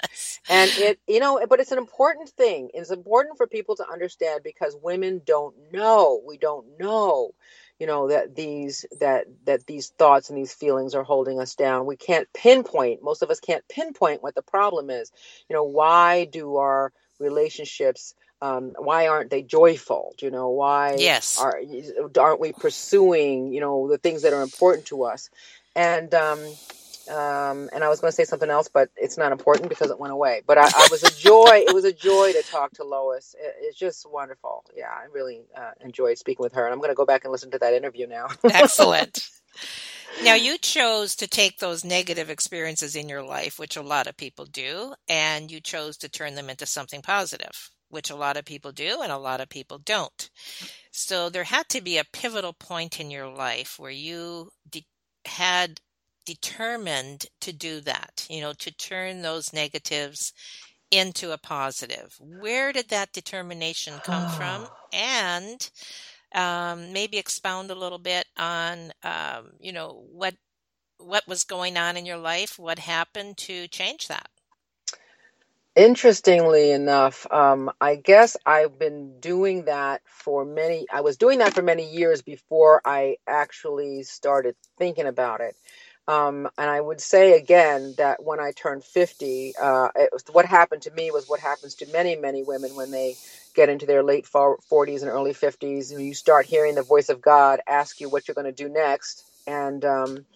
And 0.49 0.73
it, 0.77 0.99
you 1.07 1.21
know, 1.21 1.45
but 1.49 1.61
it's 1.61 1.73
an 1.73 1.79
important 1.79 2.31
thing. 2.31 2.71
It's 2.73 2.91
important 2.91 3.37
for 3.37 3.47
people 3.47 3.77
to 3.77 3.87
understand 3.91 4.41
because 4.43 4.77
women 4.83 5.21
don't 5.27 5.55
know. 5.73 6.23
We 6.27 6.39
don't 6.39 6.65
know, 6.79 7.33
you 7.79 7.87
know, 7.87 8.09
that 8.09 8.35
these 8.35 8.85
that 8.99 9.25
that 9.45 9.65
these 9.67 9.89
thoughts 9.97 10.29
and 10.29 10.37
these 10.37 10.53
feelings 10.53 10.95
are 10.95 11.03
holding 11.03 11.39
us 11.39 11.55
down. 11.55 11.85
We 11.87 11.97
can't 11.97 12.27
pinpoint. 12.33 13.03
Most 13.03 13.23
of 13.23 13.31
us 13.31 13.39
can't 13.39 13.67
pinpoint 13.69 14.23
what 14.23 14.35
the 14.35 14.43
problem 14.43 14.89
is. 14.89 15.11
You 15.49 15.55
know, 15.55 15.63
why 15.65 16.25
do 16.25 16.57
our 16.57 16.93
relationships 17.19 18.15
um, 18.41 18.73
why 18.77 19.07
aren't 19.07 19.31
they 19.31 19.43
joyful? 19.43 20.15
You 20.21 20.31
know, 20.31 20.49
why 20.49 20.93
Yes. 20.99 21.35
are 21.35 21.61
aren't 22.19 22.41
we 22.41 22.53
pursuing, 22.53 23.53
you 23.53 23.61
know, 23.61 23.89
the 23.89 23.97
things 23.97 24.23
that 24.23 24.33
are 24.33 24.43
important 24.43 24.87
to 24.87 25.03
us? 25.05 25.29
And 25.75 26.13
um, 26.13 26.57
um, 27.09 27.69
and 27.73 27.83
I 27.83 27.89
was 27.89 27.99
going 27.99 28.09
to 28.09 28.15
say 28.15 28.23
something 28.23 28.49
else, 28.49 28.69
but 28.71 28.89
it's 28.95 29.17
not 29.17 29.31
important 29.31 29.69
because 29.69 29.89
it 29.89 29.99
went 29.99 30.13
away. 30.13 30.41
But 30.45 30.57
I, 30.57 30.65
I 30.65 30.87
was 30.91 31.03
a 31.03 31.11
joy. 31.11 31.63
it 31.67 31.73
was 31.73 31.85
a 31.85 31.93
joy 31.93 32.33
to 32.33 32.43
talk 32.43 32.71
to 32.73 32.83
Lois. 32.83 33.35
It, 33.39 33.55
it's 33.61 33.77
just 33.77 34.09
wonderful. 34.09 34.63
Yeah, 34.75 34.89
I 34.89 35.05
really 35.11 35.41
uh, 35.55 35.71
enjoyed 35.81 36.17
speaking 36.17 36.43
with 36.43 36.53
her, 36.53 36.65
and 36.65 36.73
I'm 36.73 36.79
going 36.79 36.91
to 36.91 36.95
go 36.95 37.05
back 37.05 37.23
and 37.23 37.31
listen 37.31 37.51
to 37.51 37.59
that 37.59 37.73
interview 37.73 38.07
now. 38.07 38.27
Excellent. 38.43 39.27
Now, 40.23 40.35
you 40.35 40.57
chose 40.57 41.15
to 41.17 41.27
take 41.27 41.59
those 41.59 41.83
negative 41.83 42.29
experiences 42.29 42.95
in 42.95 43.09
your 43.09 43.23
life, 43.23 43.57
which 43.57 43.77
a 43.77 43.81
lot 43.81 44.07
of 44.07 44.17
people 44.17 44.45
do, 44.45 44.93
and 45.07 45.51
you 45.51 45.61
chose 45.61 45.97
to 45.97 46.09
turn 46.09 46.35
them 46.35 46.49
into 46.49 46.65
something 46.65 47.01
positive, 47.01 47.71
which 47.89 48.09
a 48.09 48.15
lot 48.15 48.37
of 48.37 48.45
people 48.45 48.71
do 48.71 49.01
and 49.01 49.11
a 49.11 49.17
lot 49.17 49.41
of 49.41 49.49
people 49.49 49.79
don't. 49.79 50.29
So, 50.91 51.29
there 51.29 51.45
had 51.45 51.69
to 51.69 51.81
be 51.81 51.97
a 51.97 52.03
pivotal 52.11 52.53
point 52.53 52.99
in 52.99 53.09
your 53.09 53.27
life 53.27 53.75
where 53.79 53.91
you 53.91 54.51
de- 54.69 54.85
had 55.25 55.79
determined 56.35 57.27
to 57.41 57.53
do 57.53 57.81
that, 57.81 58.27
you 58.29 58.41
know, 58.41 58.53
to 58.53 58.71
turn 58.75 59.21
those 59.21 59.53
negatives 59.53 60.33
into 60.91 61.31
a 61.31 61.37
positive. 61.39 62.15
Where 62.19 62.73
did 62.73 62.89
that 62.89 63.13
determination 63.13 64.01
come 64.01 64.27
from? 64.27 64.69
And 64.93 65.69
um, 66.35 66.93
maybe 66.93 67.17
expound 67.17 67.71
a 67.71 67.75
little 67.75 67.99
bit 67.99 68.25
on 68.37 68.91
um, 69.03 69.51
you 69.59 69.73
know 69.73 70.05
what 70.11 70.35
what 70.99 71.27
was 71.27 71.43
going 71.43 71.77
on 71.77 71.97
in 71.97 72.05
your 72.05 72.17
life 72.17 72.59
what 72.59 72.79
happened 72.79 73.37
to 73.37 73.67
change 73.69 74.07
that 74.09 74.29
Interestingly 75.75 76.71
enough, 76.71 77.25
um, 77.31 77.71
I 77.81 77.95
guess 77.95 78.37
I've 78.45 78.79
been 78.79 79.19
doing 79.21 79.65
that 79.65 80.03
for 80.05 80.45
many. 80.45 80.85
I 80.93 81.01
was 81.01 81.17
doing 81.17 81.39
that 81.39 81.55
for 81.55 81.63
many 81.63 81.89
years 81.91 82.21
before 82.21 82.83
I 82.85 83.17
actually 83.27 84.03
started 84.03 84.55
thinking 84.77 85.07
about 85.07 85.41
it. 85.41 85.55
Um, 86.09 86.49
and 86.59 86.69
I 86.69 86.81
would 86.81 87.01
say 87.01 87.33
again 87.37 87.95
that 87.99 88.23
when 88.23 88.41
I 88.41 88.53
turned 88.53 88.83
50, 88.85 89.55
uh, 89.61 89.89
it 89.95 90.11
was, 90.13 90.25
what 90.33 90.45
happened 90.47 90.83
to 90.83 90.91
me 90.91 91.11
was 91.11 91.27
what 91.29 91.41
happens 91.41 91.75
to 91.77 91.87
many, 91.87 92.17
many 92.17 92.43
women 92.43 92.75
when 92.75 92.91
they 92.91 93.19
get 93.55 93.69
into 93.69 93.87
their 93.87 94.03
late 94.03 94.27
40s 94.27 95.01
and 95.03 95.11
early 95.11 95.33
50s. 95.33 95.93
And 95.93 96.05
you 96.05 96.15
start 96.15 96.47
hearing 96.47 96.75
the 96.75 96.83
voice 96.83 97.09
of 97.09 97.21
God 97.21 97.61
ask 97.69 98.01
you 98.01 98.09
what 98.09 98.27
you're 98.27 98.35
going 98.35 98.45
to 98.47 98.53
do 98.53 98.69
next. 98.69 99.25
And 99.47 99.85
um, 99.85 100.27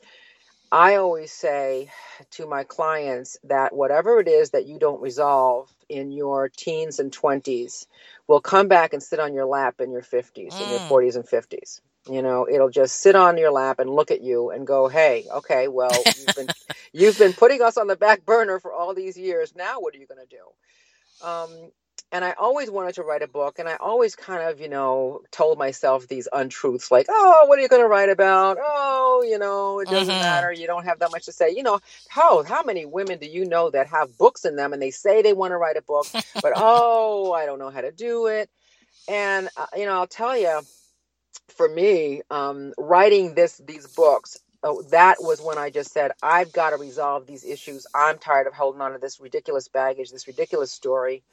I 0.72 0.98
always 0.98 1.34
say 1.34 1.92
to 2.34 2.48
my 2.48 2.66
clients 2.66 3.38
that 3.46 3.76
whatever 3.76 4.20
it 4.22 4.30
is 4.30 4.52
that 4.52 4.68
you 4.68 4.80
don't 4.80 5.02
resolve 5.02 5.70
in 5.90 6.12
your 6.14 6.50
teens 6.50 7.00
and 7.00 7.12
20s 7.12 7.88
will 8.28 8.42
come 8.42 8.70
back 8.70 8.94
and 8.94 9.04
sit 9.04 9.20
on 9.20 9.34
your 9.34 9.48
lap 9.48 9.82
in 9.82 9.92
your 9.92 10.04
50s, 10.04 10.62
in 10.62 10.70
your 10.70 10.82
Mm. 10.82 10.90
40s 10.90 11.16
and 11.18 11.26
50s. 11.28 11.82
You 12.10 12.22
know, 12.22 12.48
it'll 12.50 12.70
just 12.70 13.02
sit 13.02 13.16
on 13.16 13.38
your 13.38 13.52
lap 13.52 13.80
and 13.80 13.90
look 13.90 14.12
at 14.12 14.22
you 14.22 14.52
and 14.52 14.68
go, 14.68 14.90
"Hey, 14.90 15.28
okay, 15.38 15.68
well, 15.70 16.10
you've 16.16 16.34
been 16.36 16.52
you've 16.94 17.18
been 17.18 17.34
putting 17.34 17.62
us 17.62 17.78
on 17.78 17.88
the 17.88 17.96
back 17.98 18.26
burner 18.26 18.60
for 18.60 18.74
all 18.74 18.94
these 18.96 19.18
years. 19.18 19.54
Now, 19.56 19.80
what 19.80 19.96
are 19.96 20.00
you 20.00 20.08
going 20.08 20.22
to 20.28 20.38
do?" 20.38 20.44
Um, 21.22 21.72
and 22.12 22.24
I 22.24 22.34
always 22.40 22.72
wanted 22.72 22.96
to 22.96 23.04
write 23.04 23.22
a 23.24 23.28
book, 23.28 23.60
and 23.60 23.68
I 23.68 23.76
always 23.78 24.16
kind 24.16 24.44
of, 24.50 24.62
you 24.62 24.70
know, 24.70 25.22
told 25.32 25.58
myself 25.60 26.08
these 26.08 26.28
untruths 26.32 26.92
like, 26.92 27.08
"Oh, 27.10 27.46
what 27.48 27.60
are 27.60 27.62
you 27.62 27.68
going 27.68 27.82
to 27.82 27.88
write 27.88 28.10
about? 28.10 28.58
Oh, 28.62 29.24
you 29.28 29.40
know, 29.40 29.80
it 29.80 29.90
doesn't 29.90 30.18
Mhm. 30.18 30.20
matter. 30.20 30.52
You 30.54 30.68
don't 30.68 30.86
have 30.86 31.00
that 31.00 31.12
much 31.12 31.26
to 31.26 31.32
say." 31.34 31.52
You 31.52 31.64
know, 31.64 31.80
how 32.08 32.44
how 32.44 32.64
many 32.64 32.86
women 32.86 33.20
do 33.20 33.28
you 33.28 33.46
know 33.46 33.70
that 33.72 33.88
have 33.88 34.18
books 34.18 34.46
in 34.46 34.56
them 34.56 34.74
and 34.74 34.82
they 34.82 34.92
say 34.92 35.22
they 35.22 35.34
want 35.34 35.52
to 35.52 35.58
write 35.58 35.78
a 35.78 35.82
book, 35.84 36.12
but 36.42 36.54
oh, 36.58 37.34
I 37.34 37.46
don't 37.46 37.60
know 37.60 37.72
how 37.72 37.82
to 37.82 37.92
do 37.92 38.28
it. 38.28 38.50
And 39.10 39.50
uh, 39.58 39.68
you 39.78 39.86
know, 39.88 39.94
I'll 39.94 40.08
tell 40.08 40.38
you, 40.38 40.62
for 41.54 41.70
me, 41.70 42.24
um, 42.32 42.74
writing 42.78 43.36
this 43.36 43.58
these 43.60 43.88
books, 43.88 44.40
uh, 44.64 44.74
that 44.92 45.18
was 45.22 45.42
when 45.42 45.58
I 45.60 45.72
just 45.72 45.94
said, 45.94 46.12
I've 46.24 46.54
got 46.54 46.72
to 46.72 46.78
resolve 46.78 47.28
these 47.28 47.46
issues. 47.46 47.88
I'm 47.96 48.20
tired 48.20 48.48
of 48.48 48.54
holding 48.54 48.82
on 48.82 48.94
to 48.94 49.00
this 49.00 49.22
ridiculous 49.22 49.70
baggage, 49.70 50.12
this 50.12 50.28
ridiculous 50.28 50.72
story. 50.72 51.24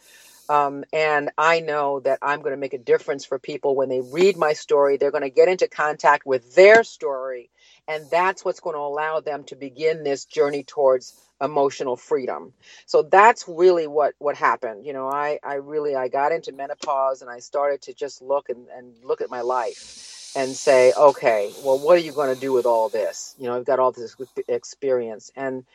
Um, 0.49 0.85
and 0.93 1.31
I 1.39 1.61
know 1.61 2.01
that 2.03 2.21
I'm 2.23 2.41
going 2.41 2.55
to 2.55 2.61
make 2.61 2.75
a 2.75 2.79
difference 2.79 3.27
for 3.27 3.41
people 3.41 3.77
when 3.77 3.91
they 3.91 4.03
read 4.03 4.37
my 4.39 4.55
story. 4.55 4.99
They're 4.99 5.13
going 5.13 5.25
to 5.25 5.31
get 5.31 5.49
into 5.49 5.69
contact 5.69 6.27
with 6.27 6.55
their 6.57 6.85
story. 6.85 7.51
And 7.91 8.11
that's 8.11 8.47
what's 8.47 8.61
going 8.61 8.77
to 8.77 8.81
allow 8.81 9.21
them 9.21 9.45
to 9.47 9.57
begin 9.57 10.05
this 10.05 10.27
journey 10.27 10.65
towards 10.65 11.15
emotional 11.43 11.97
freedom. 11.97 12.55
So 12.87 13.03
that's 13.03 13.47
really 13.49 13.89
what, 13.89 14.15
what 14.21 14.37
happened. 14.37 14.87
You 14.87 14.95
know, 14.95 15.09
I, 15.11 15.41
I 15.45 15.57
really, 15.57 15.97
I 15.97 16.09
got 16.09 16.33
into 16.33 16.53
menopause 16.53 17.23
and 17.23 17.31
I 17.31 17.41
started 17.41 17.83
to 17.85 17.95
just 17.95 18.23
look 18.23 18.51
and, 18.51 18.69
and 18.77 18.95
look 19.05 19.23
at 19.23 19.31
my 19.31 19.43
life 19.43 20.33
and 20.37 20.57
say, 20.57 20.95
okay, 20.97 21.53
well, 21.65 21.79
what 21.81 21.99
are 21.99 22.03
you 22.03 22.13
going 22.15 22.35
to 22.35 22.41
do 22.41 22.55
with 22.55 22.67
all 22.67 22.91
this? 22.91 23.37
You 23.39 23.49
know, 23.49 23.57
I've 23.57 23.67
got 23.67 23.81
all 23.81 23.93
this 23.93 24.17
experience. 24.49 25.33
And 25.37 25.67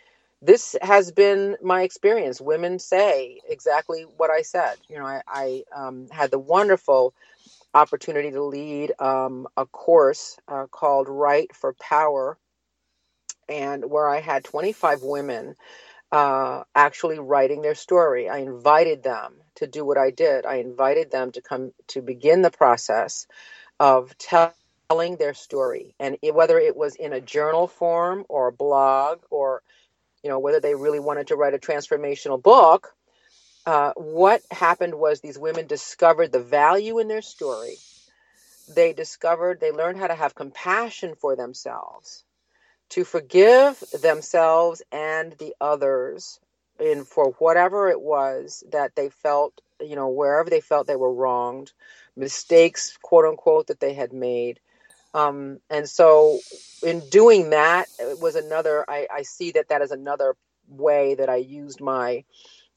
this 0.41 0.77
has 0.81 1.11
been 1.11 1.57
my 1.63 1.83
experience. 1.83 2.41
Women 2.41 2.79
say 2.79 3.41
exactly 3.49 4.03
what 4.17 4.31
I 4.31 4.43
said. 4.43 4.77
You 4.89 4.99
know, 4.99 5.05
I, 5.07 5.23
I 5.27 5.63
um, 5.75 6.09
had 6.11 6.31
the 6.31 6.39
wonderful 6.39 7.13
opportunity 7.75 8.31
to 8.31 8.43
lead 8.43 8.93
um, 8.99 9.47
a 9.57 9.67
course 9.67 10.37
uh, 10.49 10.67
called 10.71 11.09
Write 11.09 11.55
for 11.55 11.75
Power, 11.75 12.39
and 13.49 13.89
where 13.89 14.09
I 14.09 14.21
had 14.21 14.43
25 14.45 15.03
women 15.03 15.55
uh, 16.11 16.63
actually 16.75 17.19
writing 17.19 17.61
their 17.63 17.75
story. 17.75 18.29
I 18.29 18.39
invited 18.39 19.03
them 19.03 19.35
to 19.57 19.67
do 19.67 19.85
what 19.85 19.97
I 19.99 20.11
did. 20.11 20.45
I 20.45 20.57
invited 20.57 21.11
them 21.11 21.31
to 21.33 21.41
come 21.41 21.73
to 21.89 22.01
begin 22.01 22.43
the 22.43 22.51
process 22.51 23.27
of 23.79 24.15
telling 24.17 25.17
their 25.17 25.33
story, 25.35 25.95
and 25.99 26.17
it, 26.23 26.35
whether 26.35 26.59
it 26.59 26.77
was 26.77 26.95
in 26.95 27.13
a 27.13 27.21
journal 27.21 27.67
form 27.67 28.25
or 28.29 28.49
a 28.49 28.53
blog 28.53 29.19
or 29.31 29.59
you 30.23 30.29
know, 30.29 30.39
whether 30.39 30.59
they 30.59 30.75
really 30.75 30.99
wanted 30.99 31.27
to 31.27 31.35
write 31.35 31.53
a 31.53 31.57
transformational 31.59 32.41
book, 32.41 32.93
uh, 33.65 33.93
what 33.95 34.41
happened 34.51 34.95
was 34.95 35.19
these 35.19 35.37
women 35.37 35.67
discovered 35.67 36.31
the 36.31 36.39
value 36.39 36.99
in 36.99 37.07
their 37.07 37.21
story. 37.21 37.77
They 38.75 38.93
discovered, 38.93 39.59
they 39.59 39.71
learned 39.71 39.97
how 39.97 40.07
to 40.07 40.15
have 40.15 40.35
compassion 40.35 41.15
for 41.15 41.35
themselves, 41.35 42.23
to 42.89 43.03
forgive 43.03 43.83
themselves 44.01 44.81
and 44.91 45.33
the 45.33 45.55
others 45.59 46.39
in 46.79 47.05
for 47.05 47.31
whatever 47.39 47.89
it 47.89 48.01
was 48.01 48.63
that 48.71 48.95
they 48.95 49.09
felt, 49.09 49.61
you 49.79 49.95
know, 49.95 50.09
wherever 50.09 50.49
they 50.49 50.61
felt 50.61 50.87
they 50.87 50.95
were 50.95 51.13
wronged, 51.13 51.71
mistakes, 52.15 52.97
quote 53.01 53.25
unquote, 53.25 53.67
that 53.67 53.79
they 53.79 53.93
had 53.93 54.13
made. 54.13 54.59
Um, 55.13 55.59
and 55.69 55.89
so, 55.89 56.39
in 56.83 57.07
doing 57.09 57.51
that, 57.51 57.87
it 57.99 58.19
was 58.19 58.35
another. 58.35 58.83
I, 58.87 59.07
I 59.11 59.21
see 59.21 59.51
that 59.51 59.69
that 59.69 59.81
is 59.81 59.91
another 59.91 60.35
way 60.67 61.15
that 61.15 61.29
I 61.29 61.37
used 61.37 61.79
my 61.79 62.25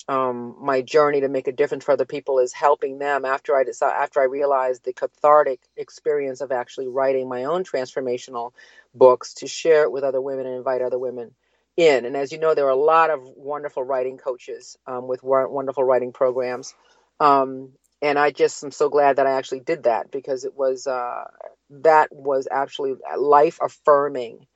um, 0.08 0.56
my 0.60 0.80
journey 0.80 1.20
to 1.20 1.28
make 1.28 1.48
a 1.48 1.52
difference 1.52 1.84
for 1.84 1.92
other 1.92 2.06
people 2.06 2.38
is 2.38 2.52
helping 2.52 2.98
them 2.98 3.24
after 3.26 3.54
I 3.54 3.64
decide 3.64 3.92
after 3.92 4.20
I 4.20 4.24
realized 4.24 4.84
the 4.84 4.94
cathartic 4.94 5.60
experience 5.76 6.40
of 6.40 6.50
actually 6.50 6.88
writing 6.88 7.28
my 7.28 7.44
own 7.44 7.62
transformational 7.64 8.52
books 8.94 9.34
to 9.34 9.46
share 9.46 9.82
it 9.82 9.92
with 9.92 10.04
other 10.04 10.20
women 10.20 10.46
and 10.46 10.56
invite 10.56 10.80
other 10.80 10.98
women 10.98 11.34
in. 11.76 12.06
And 12.06 12.16
as 12.16 12.32
you 12.32 12.38
know, 12.38 12.54
there 12.54 12.66
are 12.66 12.70
a 12.70 12.76
lot 12.76 13.10
of 13.10 13.20
wonderful 13.22 13.84
writing 13.84 14.16
coaches 14.16 14.78
um, 14.86 15.06
with 15.06 15.22
wonderful 15.22 15.84
writing 15.84 16.12
programs. 16.12 16.74
Um, 17.20 17.72
and 18.00 18.18
I 18.18 18.30
just 18.30 18.64
am 18.64 18.70
so 18.70 18.88
glad 18.88 19.16
that 19.16 19.26
I 19.26 19.32
actually 19.32 19.60
did 19.60 19.82
that 19.82 20.10
because 20.10 20.44
it 20.44 20.54
was 20.56 20.86
uh, 20.86 21.24
that 21.70 22.08
was 22.12 22.48
actually 22.50 22.94
life 23.18 23.58
affirming 23.60 24.46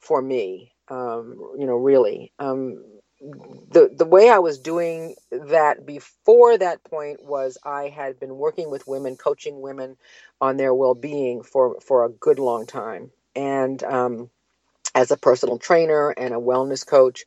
for 0.00 0.20
me. 0.20 0.72
Um, 0.88 1.36
you 1.58 1.66
know, 1.66 1.76
really. 1.76 2.32
Um, 2.40 2.82
the 3.20 3.90
the 3.96 4.06
way 4.06 4.30
I 4.30 4.38
was 4.40 4.58
doing 4.60 5.16
that 5.32 5.86
before 5.86 6.58
that 6.58 6.84
point 6.84 7.24
was 7.24 7.58
I 7.64 7.88
had 7.88 8.20
been 8.20 8.36
working 8.36 8.70
with 8.70 8.86
women, 8.88 9.16
coaching 9.16 9.60
women 9.62 9.96
on 10.40 10.56
their 10.58 10.74
well 10.74 10.94
being 10.94 11.42
for 11.42 11.80
for 11.80 12.04
a 12.04 12.10
good 12.10 12.38
long 12.40 12.66
time, 12.66 13.12
and 13.36 13.82
um, 13.84 14.30
as 14.94 15.10
a 15.10 15.16
personal 15.18 15.58
trainer 15.58 16.10
and 16.10 16.34
a 16.34 16.38
wellness 16.38 16.86
coach. 16.86 17.24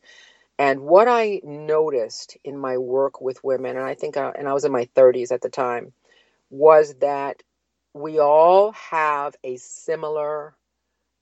And 0.58 0.82
what 0.82 1.08
I 1.08 1.42
noticed 1.44 2.38
in 2.44 2.58
my 2.58 2.78
work 2.78 3.20
with 3.20 3.44
women, 3.44 3.76
and 3.76 3.86
I 3.86 3.94
think, 3.94 4.16
I, 4.16 4.30
and 4.30 4.48
I 4.48 4.54
was 4.54 4.64
in 4.64 4.72
my 4.72 4.86
30s 4.96 5.32
at 5.32 5.42
the 5.42 5.50
time, 5.50 5.92
was 6.50 6.94
that 6.96 7.42
we 7.94 8.20
all 8.20 8.72
have 8.72 9.34
a 9.44 9.56
similar 9.56 10.54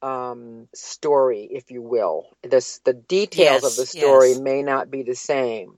um, 0.02 0.68
story, 0.74 1.48
if 1.50 1.70
you 1.70 1.82
will. 1.82 2.26
This, 2.42 2.80
the 2.84 2.92
details 2.92 3.62
yes, 3.62 3.64
of 3.64 3.76
the 3.76 3.86
story 3.86 4.30
yes. 4.30 4.40
may 4.40 4.62
not 4.62 4.90
be 4.90 5.02
the 5.02 5.14
same, 5.14 5.74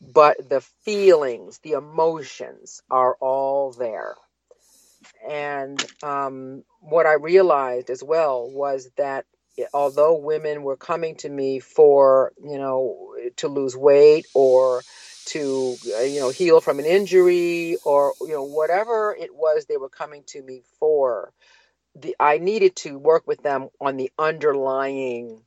but 0.00 0.48
the 0.48 0.60
feelings, 0.84 1.58
the 1.58 1.72
emotions 1.72 2.82
are 2.90 3.16
all 3.20 3.72
there. 3.72 4.14
And 5.28 5.84
um, 6.02 6.64
what 6.80 7.06
I 7.06 7.14
realized 7.14 7.90
as 7.90 8.02
well 8.02 8.48
was 8.50 8.90
that 8.96 9.26
although 9.74 10.16
women 10.16 10.62
were 10.62 10.76
coming 10.76 11.16
to 11.16 11.28
me 11.28 11.58
for, 11.58 12.32
you 12.42 12.58
know, 12.58 13.14
to 13.36 13.48
lose 13.48 13.76
weight 13.76 14.26
or 14.34 14.82
to 15.26 15.76
uh, 15.94 16.00
you 16.00 16.20
know 16.20 16.30
heal 16.30 16.60
from 16.60 16.78
an 16.78 16.86
injury 16.86 17.76
or 17.84 18.14
you 18.22 18.32
know 18.32 18.44
whatever 18.44 19.14
it 19.18 19.34
was 19.34 19.66
they 19.66 19.76
were 19.76 19.88
coming 19.88 20.22
to 20.26 20.42
me 20.42 20.62
for 20.78 21.32
the 22.00 22.16
I 22.18 22.38
needed 22.38 22.76
to 22.76 22.98
work 22.98 23.26
with 23.26 23.42
them 23.42 23.68
on 23.80 23.96
the 23.96 24.10
underlying 24.18 25.42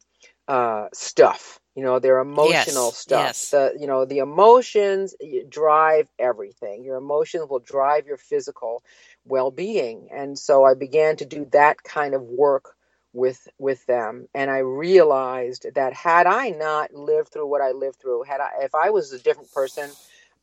uh, 0.48 0.88
stuff 0.94 1.62
you 1.76 1.84
know 1.84 2.00
their 2.00 2.20
emotional 2.20 2.88
yes, 2.88 2.98
stuff 2.98 3.26
yes. 3.28 3.50
the 3.52 3.74
you 3.80 3.88
know 3.88 4.06
the 4.06 4.20
emotions 4.20 5.16
drive 5.48 6.08
everything. 6.20 6.84
Your 6.84 6.98
emotions 6.98 7.48
will 7.50 7.60
drive 7.60 8.08
your 8.08 8.18
physical 8.18 8.84
well-being. 9.26 10.10
And 10.12 10.38
so 10.38 10.66
I 10.66 10.74
began 10.74 11.16
to 11.18 11.26
do 11.26 11.48
that 11.52 11.82
kind 11.84 12.14
of 12.14 12.24
work 12.24 12.76
with 13.14 13.48
with 13.58 13.86
them. 13.86 14.28
And 14.34 14.50
i 14.50 14.60
realized 14.60 15.66
that 15.76 15.94
had 15.94 16.28
i 16.28 16.50
not 16.50 16.94
lived 16.94 17.30
through 17.30 17.48
what 17.48 17.62
i 17.62 17.72
lived 17.72 18.00
through 18.00 18.24
had 18.24 18.40
i 18.42 18.64
if 18.64 18.74
i 18.76 18.90
was 18.90 19.12
a 19.12 19.20
different 19.20 19.52
person 19.52 19.90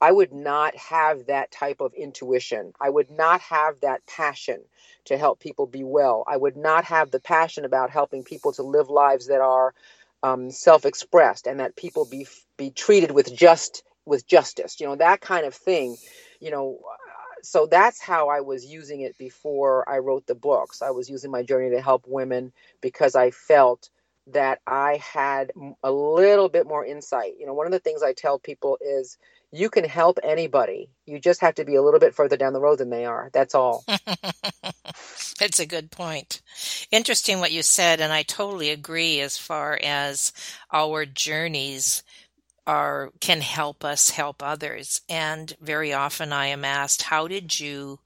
i 0.01 0.12
would 0.12 0.33
not 0.33 0.77
have 0.77 1.27
that 1.27 1.51
type 1.51 1.81
of 1.81 1.92
intuition. 1.94 2.73
I 2.81 2.90
would 2.90 3.11
not 3.11 3.40
have 3.42 3.81
that 3.81 4.07
passion 4.07 4.62
to 5.09 5.18
help 5.18 5.40
people 5.40 5.66
be 5.66 5.85
well 5.85 6.25
i 6.29 6.37
would 6.37 6.57
not 6.57 6.85
have 6.85 7.11
the 7.11 7.21
passion 7.21 7.64
about 7.64 7.90
helping 7.90 8.25
people 8.25 8.53
to 8.53 8.62
live 8.62 8.90
lives 8.90 9.29
that 9.29 9.42
are 9.42 9.75
um, 10.25 10.51
self-expressed 10.51 11.47
and 11.47 11.61
that 11.61 11.77
people 11.77 12.07
be 12.07 12.27
be 12.57 12.71
treated 12.71 13.12
with 13.12 13.35
just 13.35 13.85
with 14.07 14.27
justice 14.27 14.81
you 14.81 14.87
know 14.87 14.97
that 14.97 15.21
kind 15.21 15.47
of 15.47 15.55
thing 15.55 15.97
you 16.40 16.51
know 16.51 16.79
so 17.42 17.66
that's 17.66 18.01
how 18.01 18.29
I 18.29 18.40
was 18.42 18.66
using 18.66 19.03
it 19.03 19.18
before 19.18 19.88
I 19.88 19.99
wrote 19.99 20.27
the 20.27 20.37
books. 20.37 20.83
I 20.83 20.90
was 20.90 21.11
using 21.11 21.31
my 21.31 21.42
journey 21.42 21.71
to 21.71 21.83
help 21.83 22.05
women 22.07 22.53
because 22.81 23.16
I 23.16 23.31
felt 23.31 23.90
that 24.29 24.61
I 24.66 24.99
had 25.03 25.53
a 25.83 25.92
little 25.92 26.49
bit 26.51 26.66
more 26.66 26.85
insight. 26.85 27.35
You 27.38 27.47
know, 27.47 27.55
one 27.55 27.66
of 27.66 27.73
the 27.73 27.79
things 27.81 28.03
I 28.03 28.12
tell 28.12 28.38
people 28.38 28.79
is 28.81 29.18
you 29.53 29.71
can 29.71 29.85
help 29.85 30.19
anybody. 30.23 30.91
You 31.07 31.19
just 31.19 31.41
have 31.41 31.55
to 31.57 31.65
be 31.65 31.77
a 31.77 31.83
little 31.83 32.01
bit 32.01 32.15
further 32.15 32.37
down 32.37 32.53
the 32.53 32.61
road 32.61 32.79
than 32.79 32.91
they 32.91 33.07
are. 33.07 33.31
That's 33.33 33.55
all. 33.55 33.85
it's 35.41 35.61
a 35.61 35.67
good 35.67 35.91
point. 35.91 36.43
Interesting 36.91 37.41
what 37.41 37.53
you 37.53 37.63
said, 37.63 38.01
and 38.01 38.13
I 38.13 38.23
totally 38.23 38.71
agree 38.71 39.21
as 39.21 39.39
far 39.39 39.79
as 39.83 40.33
our 40.73 41.07
journeys 41.07 42.03
are 42.67 43.11
can 43.21 43.41
help 43.41 43.85
us 43.85 44.11
help 44.11 44.43
others. 44.43 45.01
And 45.09 45.57
very 45.61 45.93
often 45.95 46.33
I 46.33 46.47
am 46.49 46.65
asked, 46.65 47.03
how 47.03 47.27
did 47.27 47.59
you 47.59 48.01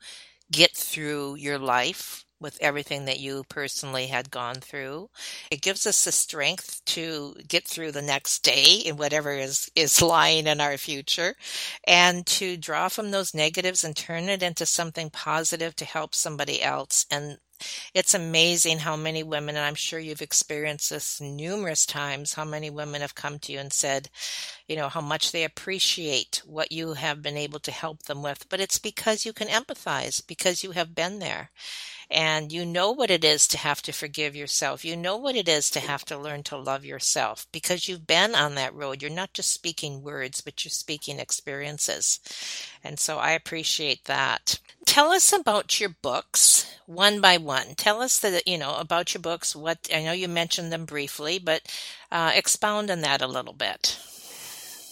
get 0.53 0.73
through 0.73 1.37
your 1.37 1.59
life 1.59 2.22
with 2.43 2.59
everything 2.61 3.07
that 3.07 3.21
you 3.21 3.45
personally 3.49 4.09
had 4.09 4.31
gone 4.31 4.57
through. 4.57 5.09
It 5.51 5.63
gives 5.63 5.87
us 5.87 6.05
the 6.05 6.13
strength 6.13 6.85
to 6.87 7.37
get 7.49 7.65
through 7.65 7.93
the 7.93 8.03
next 8.03 8.41
day 8.41 8.83
and 8.87 8.99
whatever 8.99 9.33
is, 9.33 9.71
is 9.75 10.03
lying 10.03 10.47
in 10.47 10.61
our 10.61 10.77
future 10.77 11.35
and 11.85 12.27
to 12.27 12.57
draw 12.57 12.89
from 12.89 13.11
those 13.11 13.35
negatives 13.35 13.85
and 13.85 13.97
turn 13.97 14.29
it 14.29 14.43
into 14.43 14.67
something 14.67 15.11
positive 15.11 15.77
to 15.77 15.85
help 15.85 16.15
somebody 16.15 16.63
else. 16.63 17.07
And 17.11 17.39
it's 17.95 18.15
amazing 18.15 18.79
how 18.81 18.97
many 18.97 19.23
women, 19.23 19.57
and 19.57 19.65
I'm 19.65 19.75
sure 19.75 19.99
you've 19.99 20.23
experienced 20.23 20.91
this 20.91 21.21
numerous 21.21 21.87
times, 21.87 22.35
how 22.35 22.45
many 22.45 22.71
women 22.71 23.01
have 23.01 23.15
come 23.15 23.39
to 23.41 23.53
you 23.53 23.59
and 23.59 23.73
said, 23.73 24.09
you 24.67 24.77
know, 24.77 24.89
how 24.89 25.01
much 25.01 25.33
they 25.33 25.45
appreciate 25.45 26.43
what 26.45 26.73
you 26.73 26.95
have 26.95 27.23
been 27.23 27.37
able 27.37 27.61
to 27.61 27.71
help 27.71 28.05
them 28.05 28.23
with. 28.23 28.49
But 28.49 28.61
it's 28.61 28.79
because 28.79 29.25
you 29.25 29.33
can 29.33 29.49
empathize, 29.49 30.27
because 30.27 30.65
you 30.65 30.73
have 30.73 30.95
been 30.95 31.19
there 31.19 31.51
and 32.13 32.53
you 32.53 32.67
know 32.67 32.91
what 32.91 33.11
it 33.11 33.25
is 33.25 33.49
to 33.49 33.59
have 33.59 33.81
to 33.83 33.93
forgive 33.93 34.37
yourself. 34.37 34.85
You 34.85 34.97
know 34.97 35.17
what 35.17 35.35
it 35.35 35.49
is 35.49 35.71
to 35.71 35.81
have 35.81 36.05
to 36.05 36.19
learn 36.19 36.43
to 36.45 36.59
love 36.59 36.85
yourself 36.85 37.47
because 37.53 37.89
you've 37.89 38.07
been 38.07 38.35
on 38.35 38.55
that 38.57 38.75
road. 38.75 39.01
You're 39.01 39.11
not 39.11 39.33
just 39.33 39.51
speaking 39.51 40.03
words, 40.03 40.43
but 40.43 40.63
you're 40.63 40.71
speaking 40.71 41.19
experiences. 41.19 42.21
And 42.85 42.99
so 42.99 43.17
I 43.17 43.31
appreciate 43.31 44.05
that. 44.05 44.61
Tell 44.85 45.11
us 45.11 45.33
about 45.33 45.81
your 45.81 45.97
books 46.03 46.71
one 46.87 47.23
by 47.23 47.39
one. 47.39 47.75
Tell 47.77 48.03
us 48.03 48.19
that, 48.19 48.47
you 48.47 48.59
know, 48.59 48.77
about 48.77 49.15
your 49.15 49.23
books. 49.23 49.57
What 49.57 49.89
I 49.95 50.03
know 50.03 50.13
you 50.13 50.29
mentioned 50.29 50.71
them 50.71 50.85
briefly, 50.85 51.39
but 51.39 51.63
uh, 52.11 52.33
expound 52.35 52.91
on 52.91 53.01
that 53.01 53.23
a 53.23 53.27
little 53.27 53.55
bit. 53.55 53.99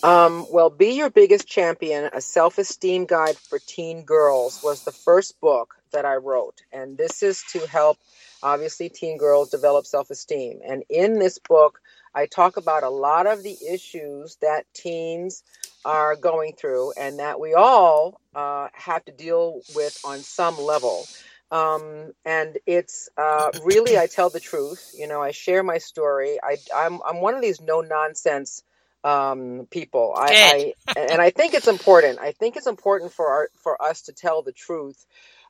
Um, 0.03 0.47
well, 0.51 0.71
Be 0.71 0.93
Your 0.93 1.11
Biggest 1.11 1.47
Champion, 1.47 2.09
a 2.15 2.23
self 2.23 2.57
esteem 2.57 3.05
guide 3.05 3.37
for 3.37 3.59
teen 3.59 4.05
girls, 4.05 4.63
was 4.65 4.85
the 4.85 4.93
first 4.93 5.39
book 5.41 5.77
that 5.93 6.05
I 6.05 6.17
wrote. 6.17 6.63
And 6.73 6.97
this 6.97 7.23
is 7.23 7.43
to 7.53 7.67
help, 7.67 7.99
obviously, 8.43 8.89
teen 8.89 9.19
girls 9.19 9.51
develop 9.51 9.87
self 9.87 10.11
esteem. 10.11 10.61
And 10.67 10.85
in 10.89 11.19
this 11.19 11.39
book, 11.39 11.81
I 12.15 12.27
talk 12.27 12.57
about 12.57 12.83
a 12.83 12.91
lot 12.91 13.27
of 13.27 13.43
the 13.43 13.57
issues 13.71 14.37
that 14.43 14.67
teens 14.75 15.43
are 15.85 16.17
going 16.17 16.55
through 16.55 16.93
and 16.93 17.19
that 17.21 17.41
we 17.41 17.55
all 17.55 18.21
uh, 18.35 18.69
have 18.75 19.05
to 19.07 19.13
deal 19.13 19.61
with 19.75 19.99
on 20.05 20.19
some 20.19 20.61
level. 20.61 21.07
Um, 21.51 22.13
and 22.25 22.59
it's 22.67 23.09
uh, 23.17 23.51
really, 23.65 23.99
I 23.99 24.07
tell 24.07 24.31
the 24.31 24.41
truth. 24.41 24.95
You 24.97 25.09
know, 25.09 25.21
I 25.21 25.33
share 25.33 25.63
my 25.63 25.79
story. 25.79 26.39
I, 26.43 26.59
I'm, 26.75 27.01
I'm 27.05 27.21
one 27.21 27.35
of 27.35 27.43
these 27.43 27.61
no 27.61 27.81
nonsense 27.81 28.63
um, 29.03 29.67
people. 29.71 30.15
I, 30.17 30.75
I 30.97 31.01
and 31.01 31.21
I 31.21 31.31
think 31.31 31.55
it's 31.55 31.69
important. 31.69 32.19
I 32.21 32.33
think 32.33 32.57
it's 32.57 32.67
important 32.67 33.13
for 33.13 33.27
our, 33.29 33.49
for 33.63 33.83
us 33.83 34.03
to 34.03 34.13
tell 34.13 34.43
the 34.43 34.53
truth 34.53 35.05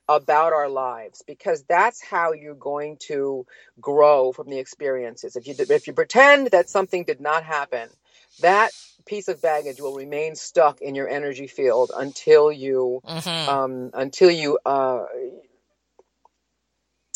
about 0.07 0.53
our 0.53 0.67
lives 0.67 1.23
because 1.25 1.63
that's 1.63 2.03
how 2.03 2.33
you're 2.33 2.55
going 2.55 2.97
to 2.99 3.45
grow 3.79 4.31
from 4.31 4.49
the 4.49 4.59
experiences. 4.59 5.35
If 5.35 5.47
you 5.47 5.55
if 5.57 5.87
you 5.87 5.93
pretend 5.93 6.47
that 6.47 6.69
something 6.69 7.03
did 7.03 7.21
not 7.21 7.43
happen, 7.43 7.89
that 8.41 8.71
piece 9.05 9.27
of 9.27 9.41
baggage 9.41 9.79
will 9.79 9.95
remain 9.95 10.35
stuck 10.35 10.81
in 10.81 10.95
your 10.95 11.07
energy 11.07 11.47
field 11.47 11.91
until 11.95 12.51
you 12.51 13.01
mm-hmm. 13.05 13.49
um, 13.49 13.91
until 13.93 14.29
you 14.29 14.59
uh, 14.65 15.05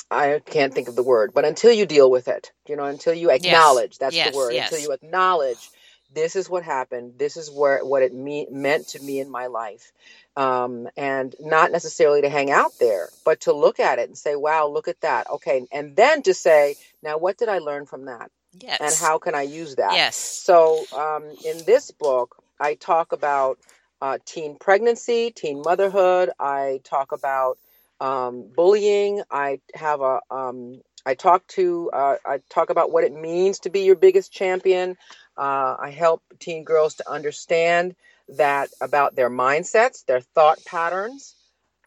I 0.09 0.39
can't 0.45 0.73
think 0.73 0.87
of 0.87 0.95
the 0.95 1.03
word, 1.03 1.31
but 1.33 1.45
until 1.45 1.71
you 1.71 1.85
deal 1.85 2.11
with 2.11 2.27
it, 2.27 2.51
you 2.67 2.75
know, 2.75 2.85
until 2.85 3.13
you 3.13 3.31
acknowledge, 3.31 3.93
yes. 3.93 3.97
that's 3.97 4.15
yes, 4.15 4.31
the 4.31 4.37
word, 4.37 4.53
yes. 4.53 4.71
until 4.71 4.85
you 4.85 4.91
acknowledge 4.93 5.69
this 6.15 6.35
is 6.35 6.49
what 6.49 6.63
happened. 6.63 7.13
This 7.17 7.37
is 7.37 7.51
where 7.51 7.85
what 7.85 8.01
it 8.01 8.13
me- 8.13 8.47
meant 8.49 8.87
to 8.89 8.99
me 9.01 9.19
in 9.19 9.29
my 9.29 9.47
life. 9.47 9.91
Um, 10.37 10.89
and 10.97 11.33
not 11.39 11.71
necessarily 11.71 12.21
to 12.23 12.29
hang 12.29 12.51
out 12.51 12.73
there 12.79 13.07
but 13.23 13.41
to 13.41 13.53
look 13.53 13.79
at 13.79 13.99
it 13.99 14.09
and 14.09 14.17
say 14.17 14.35
wow 14.35 14.67
look 14.67 14.87
at 14.89 14.99
that. 15.01 15.29
Okay 15.29 15.65
and 15.71 15.95
then 15.95 16.23
to 16.23 16.33
say 16.33 16.75
now 17.01 17.17
what 17.17 17.37
did 17.37 17.47
i 17.47 17.59
learn 17.59 17.85
from 17.85 18.05
that? 18.05 18.31
Yes. 18.59 18.79
and 18.81 18.93
how 18.93 19.17
can 19.17 19.33
i 19.35 19.43
use 19.43 19.75
that? 19.75 19.93
Yes. 19.93 20.15
So 20.15 20.85
um, 20.93 21.23
in 21.45 21.63
this 21.65 21.91
book 21.91 22.35
i 22.59 22.73
talk 22.75 23.13
about 23.13 23.59
uh, 24.01 24.17
teen 24.25 24.57
pregnancy 24.57 25.31
teen 25.31 25.61
motherhood. 25.61 26.29
I 26.39 26.81
talk 26.83 27.11
about 27.11 27.57
um, 27.99 28.45
bullying. 28.55 29.21
I 29.31 29.59
have 29.73 30.01
a 30.01 30.19
um, 30.29 30.81
I 31.05 31.13
talk 31.13 31.45
to 31.49 31.89
uh, 31.91 32.15
I 32.25 32.39
talk 32.49 32.69
about 32.69 32.91
what 32.91 33.03
it 33.03 33.13
means 33.13 33.59
to 33.59 33.69
be 33.69 33.81
your 33.81 33.95
biggest 33.95 34.31
champion. 34.31 34.97
Uh, 35.37 35.75
I 35.79 35.89
help 35.89 36.23
teen 36.39 36.63
girls 36.63 36.95
to 36.95 37.09
understand 37.09 37.95
that 38.29 38.69
about 38.81 39.15
their 39.15 39.29
mindsets, 39.29 40.05
their 40.05 40.21
thought 40.21 40.63
patterns, 40.65 41.35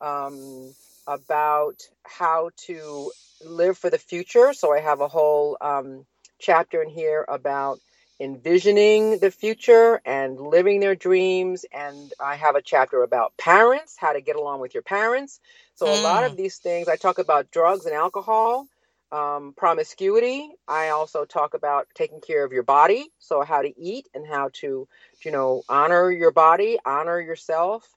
um, 0.00 0.74
about 1.06 1.76
how 2.04 2.50
to 2.66 3.10
live 3.44 3.78
for 3.78 3.90
the 3.90 3.98
future. 3.98 4.52
So 4.52 4.72
I 4.72 4.80
have 4.80 5.00
a 5.00 5.08
whole 5.08 5.56
um, 5.60 6.04
chapter 6.38 6.82
in 6.82 6.90
here 6.90 7.24
about 7.26 7.80
envisioning 8.20 9.18
the 9.18 9.30
future 9.30 10.00
and 10.04 10.38
living 10.38 10.80
their 10.80 10.94
dreams. 10.94 11.64
And 11.72 12.12
I 12.20 12.36
have 12.36 12.56
a 12.56 12.62
chapter 12.62 13.02
about 13.02 13.36
parents, 13.36 13.96
how 13.96 14.12
to 14.12 14.20
get 14.20 14.36
along 14.36 14.60
with 14.60 14.74
your 14.74 14.82
parents. 14.82 15.40
So 15.76 15.86
mm. 15.86 15.98
a 15.98 16.02
lot 16.02 16.24
of 16.24 16.32
hmm. 16.32 16.36
these 16.36 16.56
things, 16.58 16.88
I 16.88 16.96
talk 16.96 17.18
about 17.18 17.50
drugs 17.50 17.86
and 17.86 17.94
alcohol 17.94 18.66
um, 19.12 19.54
promiscuity. 19.56 20.50
I 20.68 20.90
also 20.90 21.24
talk 21.24 21.54
about 21.54 21.88
taking 21.94 22.20
care 22.20 22.44
of 22.44 22.52
your 22.52 22.62
body, 22.64 23.08
so 23.18 23.42
how 23.42 23.62
to 23.62 23.80
eat 23.80 24.08
and 24.14 24.26
how 24.26 24.50
to, 24.54 24.88
you 25.24 25.30
know, 25.30 25.62
honor 25.68 26.10
your 26.10 26.32
body, 26.32 26.78
honor 26.84 27.20
yourself, 27.20 27.88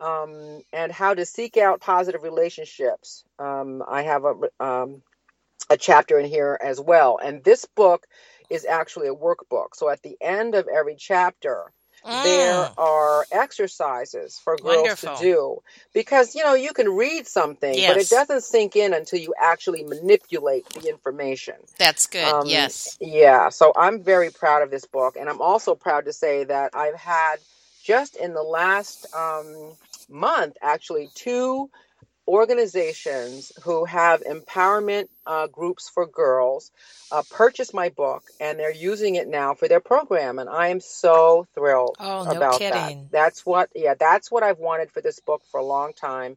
um, 0.00 0.62
and 0.72 0.92
how 0.92 1.14
to 1.14 1.26
seek 1.26 1.56
out 1.56 1.80
positive 1.80 2.22
relationships. 2.22 3.24
Um, 3.38 3.82
I 3.88 4.02
have 4.02 4.24
a 4.24 4.64
um, 4.64 5.02
a 5.70 5.76
chapter 5.76 6.18
in 6.18 6.26
here 6.26 6.58
as 6.62 6.80
well, 6.80 7.18
and 7.22 7.44
this 7.44 7.66
book 7.76 8.06
is 8.50 8.64
actually 8.66 9.08
a 9.08 9.14
workbook. 9.14 9.68
So 9.74 9.88
at 9.90 10.02
the 10.02 10.16
end 10.20 10.54
of 10.54 10.68
every 10.68 10.96
chapter, 10.96 11.72
Mm. 12.06 12.22
There 12.22 12.70
are 12.78 13.26
exercises 13.32 14.38
for 14.38 14.56
girls 14.56 14.76
Wonderful. 14.76 15.16
to 15.16 15.22
do 15.22 15.62
because 15.92 16.36
you 16.36 16.44
know 16.44 16.54
you 16.54 16.72
can 16.72 16.88
read 16.90 17.26
something, 17.26 17.74
yes. 17.74 17.92
but 17.92 18.00
it 18.00 18.08
doesn't 18.08 18.42
sink 18.44 18.76
in 18.76 18.94
until 18.94 19.18
you 19.18 19.34
actually 19.40 19.82
manipulate 19.82 20.68
the 20.68 20.88
information. 20.88 21.56
That's 21.78 22.06
good. 22.06 22.24
Um, 22.24 22.46
yes. 22.46 22.96
Yeah. 23.00 23.48
So 23.48 23.72
I'm 23.76 24.04
very 24.04 24.30
proud 24.30 24.62
of 24.62 24.70
this 24.70 24.84
book, 24.84 25.16
and 25.18 25.28
I'm 25.28 25.40
also 25.40 25.74
proud 25.74 26.04
to 26.04 26.12
say 26.12 26.44
that 26.44 26.76
I've 26.76 26.94
had 26.94 27.36
just 27.82 28.14
in 28.14 28.34
the 28.34 28.42
last 28.42 29.12
um, 29.12 29.72
month 30.08 30.56
actually 30.62 31.08
two 31.14 31.68
organizations 32.28 33.50
who 33.62 33.84
have 33.84 34.22
empowerment 34.22 35.08
uh, 35.26 35.46
groups 35.46 35.88
for 35.88 36.06
girls 36.06 36.70
uh, 37.12 37.22
purchased 37.30 37.74
my 37.74 37.88
book 37.88 38.24
and 38.40 38.58
they're 38.58 38.72
using 38.72 39.14
it 39.14 39.28
now 39.28 39.54
for 39.54 39.68
their 39.68 39.80
program 39.80 40.38
and 40.38 40.48
i 40.48 40.68
am 40.68 40.80
so 40.80 41.46
thrilled 41.54 41.96
oh, 41.98 42.24
no 42.24 42.30
about 42.30 42.58
kidding. 42.58 42.72
that 42.72 43.10
that's 43.10 43.44
what 43.44 43.70
yeah 43.74 43.94
that's 43.94 44.30
what 44.30 44.42
i've 44.42 44.58
wanted 44.58 44.90
for 44.90 45.00
this 45.00 45.20
book 45.20 45.42
for 45.50 45.60
a 45.60 45.64
long 45.64 45.92
time 45.92 46.36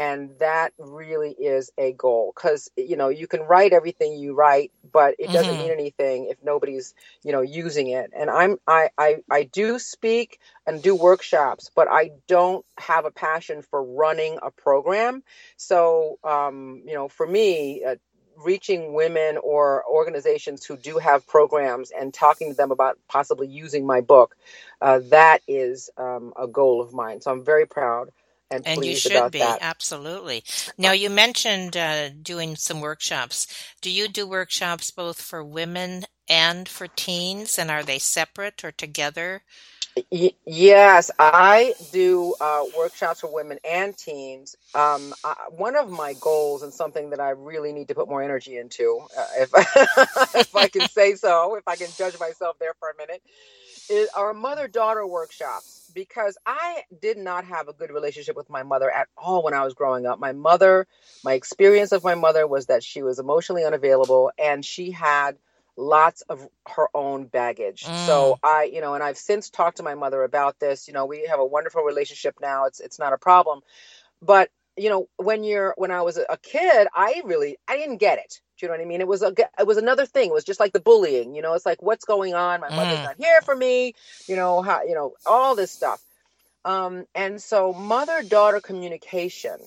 and 0.00 0.30
that 0.38 0.72
really 0.78 1.32
is 1.32 1.70
a 1.76 1.92
goal 1.92 2.32
because 2.34 2.70
you 2.76 2.96
know 2.96 3.08
you 3.08 3.26
can 3.26 3.40
write 3.40 3.72
everything 3.72 4.14
you 4.14 4.34
write 4.34 4.72
but 4.90 5.14
it 5.18 5.26
doesn't 5.26 5.52
mm-hmm. 5.52 5.62
mean 5.62 5.70
anything 5.70 6.26
if 6.30 6.42
nobody's 6.42 6.94
you 7.22 7.32
know 7.32 7.42
using 7.42 7.88
it 7.88 8.10
and 8.16 8.30
i'm 8.30 8.56
I, 8.66 8.90
I 8.96 9.16
i 9.30 9.42
do 9.42 9.78
speak 9.78 10.38
and 10.66 10.82
do 10.82 10.94
workshops 10.94 11.70
but 11.74 11.88
i 11.90 12.12
don't 12.28 12.64
have 12.78 13.04
a 13.04 13.10
passion 13.10 13.62
for 13.62 13.82
running 13.82 14.38
a 14.42 14.50
program 14.50 15.22
so 15.56 16.18
um 16.24 16.82
you 16.86 16.94
know 16.94 17.08
for 17.08 17.26
me 17.26 17.84
uh, 17.84 17.96
reaching 18.44 18.94
women 18.94 19.38
or 19.38 19.84
organizations 19.86 20.64
who 20.64 20.76
do 20.76 20.98
have 20.98 21.26
programs 21.26 21.90
and 21.90 22.14
talking 22.14 22.50
to 22.50 22.56
them 22.56 22.70
about 22.70 22.98
possibly 23.08 23.46
using 23.46 23.86
my 23.86 24.00
book 24.00 24.36
uh, 24.80 25.00
that 25.10 25.40
is 25.48 25.90
um, 25.96 26.32
a 26.40 26.46
goal 26.46 26.80
of 26.80 26.92
mine 26.92 27.20
so 27.20 27.30
i'm 27.30 27.44
very 27.44 27.66
proud 27.66 28.10
and, 28.50 28.66
and 28.66 28.84
you 28.84 28.96
should 28.96 29.30
be 29.30 29.38
that. 29.38 29.60
absolutely. 29.60 30.42
Now 30.76 30.92
you 30.92 31.08
mentioned 31.08 31.76
uh, 31.76 32.08
doing 32.10 32.56
some 32.56 32.80
workshops. 32.80 33.46
Do 33.80 33.90
you 33.90 34.08
do 34.08 34.26
workshops 34.26 34.90
both 34.90 35.22
for 35.22 35.44
women 35.44 36.04
and 36.28 36.68
for 36.68 36.88
teens, 36.88 37.58
and 37.58 37.70
are 37.70 37.84
they 37.84 37.98
separate 37.98 38.64
or 38.64 38.72
together? 38.72 39.42
Y- 40.12 40.32
yes, 40.46 41.10
I 41.18 41.74
do 41.90 42.34
uh, 42.40 42.64
workshops 42.72 43.20
for 43.20 43.32
women 43.32 43.58
and 43.68 43.96
teens. 43.96 44.56
Um, 44.74 45.14
I, 45.24 45.34
one 45.50 45.76
of 45.76 45.90
my 45.90 46.14
goals 46.14 46.62
and 46.64 46.74
something 46.74 47.10
that 47.10 47.20
I 47.20 47.30
really 47.30 47.72
need 47.72 47.88
to 47.88 47.96
put 47.96 48.08
more 48.08 48.22
energy 48.22 48.58
into, 48.58 49.00
uh, 49.16 49.26
if 49.38 49.50
if 50.36 50.56
I 50.56 50.68
can 50.68 50.86
say 50.86 51.14
so, 51.16 51.56
if 51.56 51.68
I 51.68 51.76
can 51.76 51.94
judge 51.94 52.18
myself 52.18 52.58
there 52.60 52.74
for 52.80 52.90
a 52.90 52.96
minute, 52.98 53.22
is 53.88 54.08
our 54.16 54.34
mother 54.34 54.68
daughter 54.68 55.06
workshops 55.06 55.82
because 55.94 56.38
I 56.46 56.82
did 57.02 57.18
not 57.18 57.46
have 57.46 57.68
a 57.68 57.74
good 57.74 57.92
relationship 57.92 58.36
with 58.36 58.50
my 58.50 58.64
mother 58.64 58.90
at 58.90 59.08
all 59.18 59.44
when 59.44 59.54
I 59.54 59.64
was 59.64 59.74
growing 59.74 60.06
up. 60.06 60.20
My 60.20 60.32
mother, 60.32 60.88
my 61.24 61.34
experience 61.34 61.92
of 61.92 62.04
my 62.04 62.16
mother 62.16 62.48
was 62.48 62.66
that 62.68 62.84
she 62.84 63.04
was 63.04 63.20
emotionally 63.20 63.64
unavailable 63.64 64.32
and 64.38 64.64
she 64.66 64.92
had 64.92 65.38
lots 65.80 66.22
of 66.22 66.46
her 66.66 66.88
own 66.94 67.24
baggage. 67.26 67.84
Mm. 67.84 68.06
So 68.06 68.38
I, 68.42 68.70
you 68.72 68.80
know, 68.80 68.94
and 68.94 69.02
I've 69.02 69.16
since 69.16 69.50
talked 69.50 69.78
to 69.78 69.82
my 69.82 69.94
mother 69.94 70.22
about 70.22 70.60
this. 70.60 70.86
You 70.86 70.94
know, 70.94 71.06
we 71.06 71.26
have 71.26 71.40
a 71.40 71.44
wonderful 71.44 71.82
relationship 71.82 72.36
now. 72.40 72.66
It's 72.66 72.80
it's 72.80 72.98
not 72.98 73.12
a 73.12 73.18
problem. 73.18 73.60
But, 74.22 74.50
you 74.76 74.90
know, 74.90 75.08
when 75.16 75.44
you're 75.44 75.74
when 75.76 75.90
I 75.90 76.02
was 76.02 76.18
a 76.18 76.36
kid, 76.36 76.86
I 76.94 77.22
really 77.24 77.56
I 77.66 77.76
didn't 77.76 77.96
get 77.96 78.18
it. 78.18 78.40
Do 78.58 78.66
you 78.66 78.68
know 78.68 78.76
what 78.76 78.82
I 78.82 78.86
mean? 78.86 79.00
It 79.00 79.08
was 79.08 79.22
a 79.22 79.34
it 79.58 79.66
was 79.66 79.78
another 79.78 80.04
thing. 80.04 80.28
It 80.28 80.34
was 80.34 80.44
just 80.44 80.60
like 80.60 80.72
the 80.72 80.80
bullying, 80.80 81.34
you 81.34 81.42
know. 81.42 81.54
It's 81.54 81.66
like 81.66 81.80
what's 81.80 82.04
going 82.04 82.34
on? 82.34 82.60
My 82.60 82.68
mm. 82.68 82.76
mother's 82.76 83.04
not 83.04 83.16
here 83.16 83.40
for 83.42 83.56
me, 83.56 83.94
you 84.26 84.36
know, 84.36 84.60
how, 84.60 84.82
you 84.82 84.94
know, 84.94 85.14
all 85.24 85.56
this 85.56 85.70
stuff. 85.70 86.02
Um, 86.64 87.06
and 87.14 87.40
so 87.40 87.72
mother 87.72 88.22
daughter 88.22 88.60
communication 88.60 89.58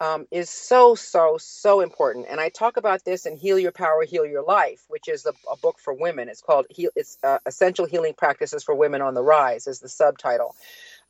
um, 0.00 0.26
is 0.30 0.50
so 0.50 0.94
so 0.94 1.36
so 1.40 1.80
important. 1.80 2.26
And 2.30 2.40
I 2.40 2.50
talk 2.50 2.76
about 2.76 3.04
this 3.04 3.26
in 3.26 3.36
Heal 3.36 3.58
Your 3.58 3.72
Power, 3.72 4.04
Heal 4.04 4.26
Your 4.26 4.44
Life, 4.44 4.84
which 4.88 5.08
is 5.08 5.26
a, 5.26 5.32
a 5.50 5.56
book 5.56 5.78
for 5.78 5.94
women. 5.94 6.28
It's 6.28 6.42
called 6.42 6.66
Heal. 6.70 6.90
It's 6.96 7.18
uh, 7.22 7.38
Essential 7.46 7.86
Healing 7.86 8.14
Practices 8.14 8.64
for 8.64 8.74
Women 8.74 9.02
on 9.02 9.14
the 9.14 9.22
Rise 9.22 9.66
is 9.66 9.80
the 9.80 9.88
subtitle. 9.88 10.54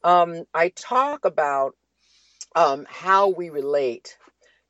Um, 0.04 0.44
I 0.54 0.70
talk 0.70 1.24
about 1.24 1.74
um, 2.54 2.86
how 2.88 3.28
we 3.28 3.50
relate 3.50 4.16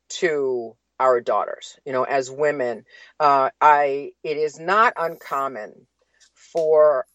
to 0.09 0.75
our 0.99 1.21
daughters. 1.21 1.79
You 1.85 1.93
know, 1.93 2.03
as 2.03 2.29
women, 2.29 2.85
uh, 3.19 3.51
I 3.61 4.11
it 4.23 4.37
is 4.37 4.59
not 4.59 4.93
uncommon 4.97 5.87
for 6.33 7.05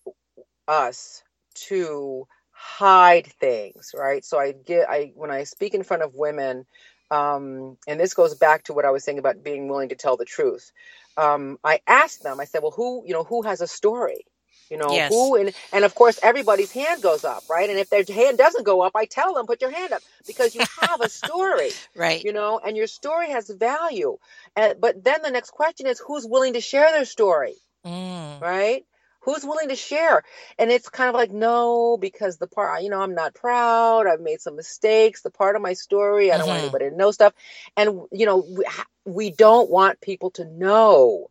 us 0.69 1.23
to 1.55 2.27
hide 2.51 3.27
things, 3.27 3.95
right? 3.97 4.25
So 4.25 4.39
I 4.39 4.53
get 4.53 4.89
I 4.89 5.13
when 5.15 5.31
I 5.31 5.45
speak 5.45 5.75
in 5.75 5.83
front 5.83 6.03
of 6.03 6.15
women, 6.15 6.67
um, 7.11 7.79
and 7.89 8.01
this 8.01 8.15
goes 8.15 8.35
back 8.37 8.65
to 8.65 8.75
what 8.75 8.87
I 8.87 8.93
was 8.93 9.05
saying 9.05 9.21
about 9.21 9.45
being 9.45 9.69
willing 9.69 9.91
to 9.91 9.97
tell 9.97 10.19
the 10.19 10.27
truth. 10.27 10.73
Um, 11.17 11.59
I 11.65 11.81
asked 11.89 12.25
them. 12.25 12.41
I 12.41 12.47
said, 12.47 12.63
"Well, 12.63 12.73
who 12.73 13.05
you 13.07 13.15
know 13.15 13.25
who 13.25 13.43
has 13.45 13.63
a 13.63 13.69
story?" 13.69 14.27
You 14.71 14.79
know, 14.79 15.03
Yes. 15.03 15.09
who 15.09 15.37
and 15.37 15.55
and 15.73 15.85
of 15.87 15.95
course 15.97 16.21
everybody's 16.23 16.73
hand 16.73 17.03
goes 17.03 17.25
up, 17.25 17.45
right? 17.51 17.71
And 17.71 17.79
if 17.81 17.91
their 17.91 18.05
hand 18.09 18.39
doesn't 18.39 18.67
go 18.67 18.83
up, 18.83 18.93
I 18.97 19.07
tell 19.07 19.35
them 19.35 19.47
put 19.47 19.63
your 19.63 19.73
hand 19.73 19.95
up 19.95 20.05
because 20.27 20.55
you 20.55 20.65
have 20.81 21.01
a 21.03 21.09
story, 21.11 21.81
Right. 21.97 22.23
you 22.23 22.35
know, 22.35 22.61
and 22.65 22.77
your 22.77 22.89
story 22.89 23.31
has 23.31 23.51
value. 23.51 24.19
And 24.57 24.81
but 24.81 25.05
then 25.05 25.23
the 25.23 25.33
next 25.33 25.53
question 25.53 25.87
is 25.89 26.01
who's 26.07 26.27
willing 26.27 26.55
to 26.55 26.63
share 26.63 26.93
their 26.93 27.07
story, 27.07 27.57
Mm. 27.87 28.43
right? 28.43 28.85
Who's 29.25 29.45
willing 29.45 29.71
to 29.71 29.77
share? 29.77 30.23
And 30.59 30.71
it's 30.71 30.89
kind 30.91 31.09
of 31.11 31.15
like 31.17 31.33
no, 31.33 31.99
because 32.01 32.39
the 32.39 32.49
part, 32.49 32.83
you 32.83 32.91
know, 32.91 33.01
I'm 33.03 33.15
not 33.15 33.35
proud. 33.35 34.07
I've 34.07 34.21
made 34.21 34.41
some 34.43 34.57
mistakes. 34.57 35.23
The 35.23 35.31
part 35.31 35.57
of 35.57 35.63
my 35.63 35.75
story, 35.75 36.33
I 36.33 36.39
don't 36.39 36.49
want 36.49 36.59
Mhm. 36.59 36.61
anybody 36.61 36.91
to 36.91 36.97
know 36.97 37.11
stuff. 37.13 37.35
And 37.77 38.03
you 38.13 38.27
know, 38.27 38.39
we, 38.49 38.65
we 39.07 39.31
don't 39.33 39.71
want 39.71 40.01
people 40.01 40.31
to 40.33 40.45
know 40.47 41.29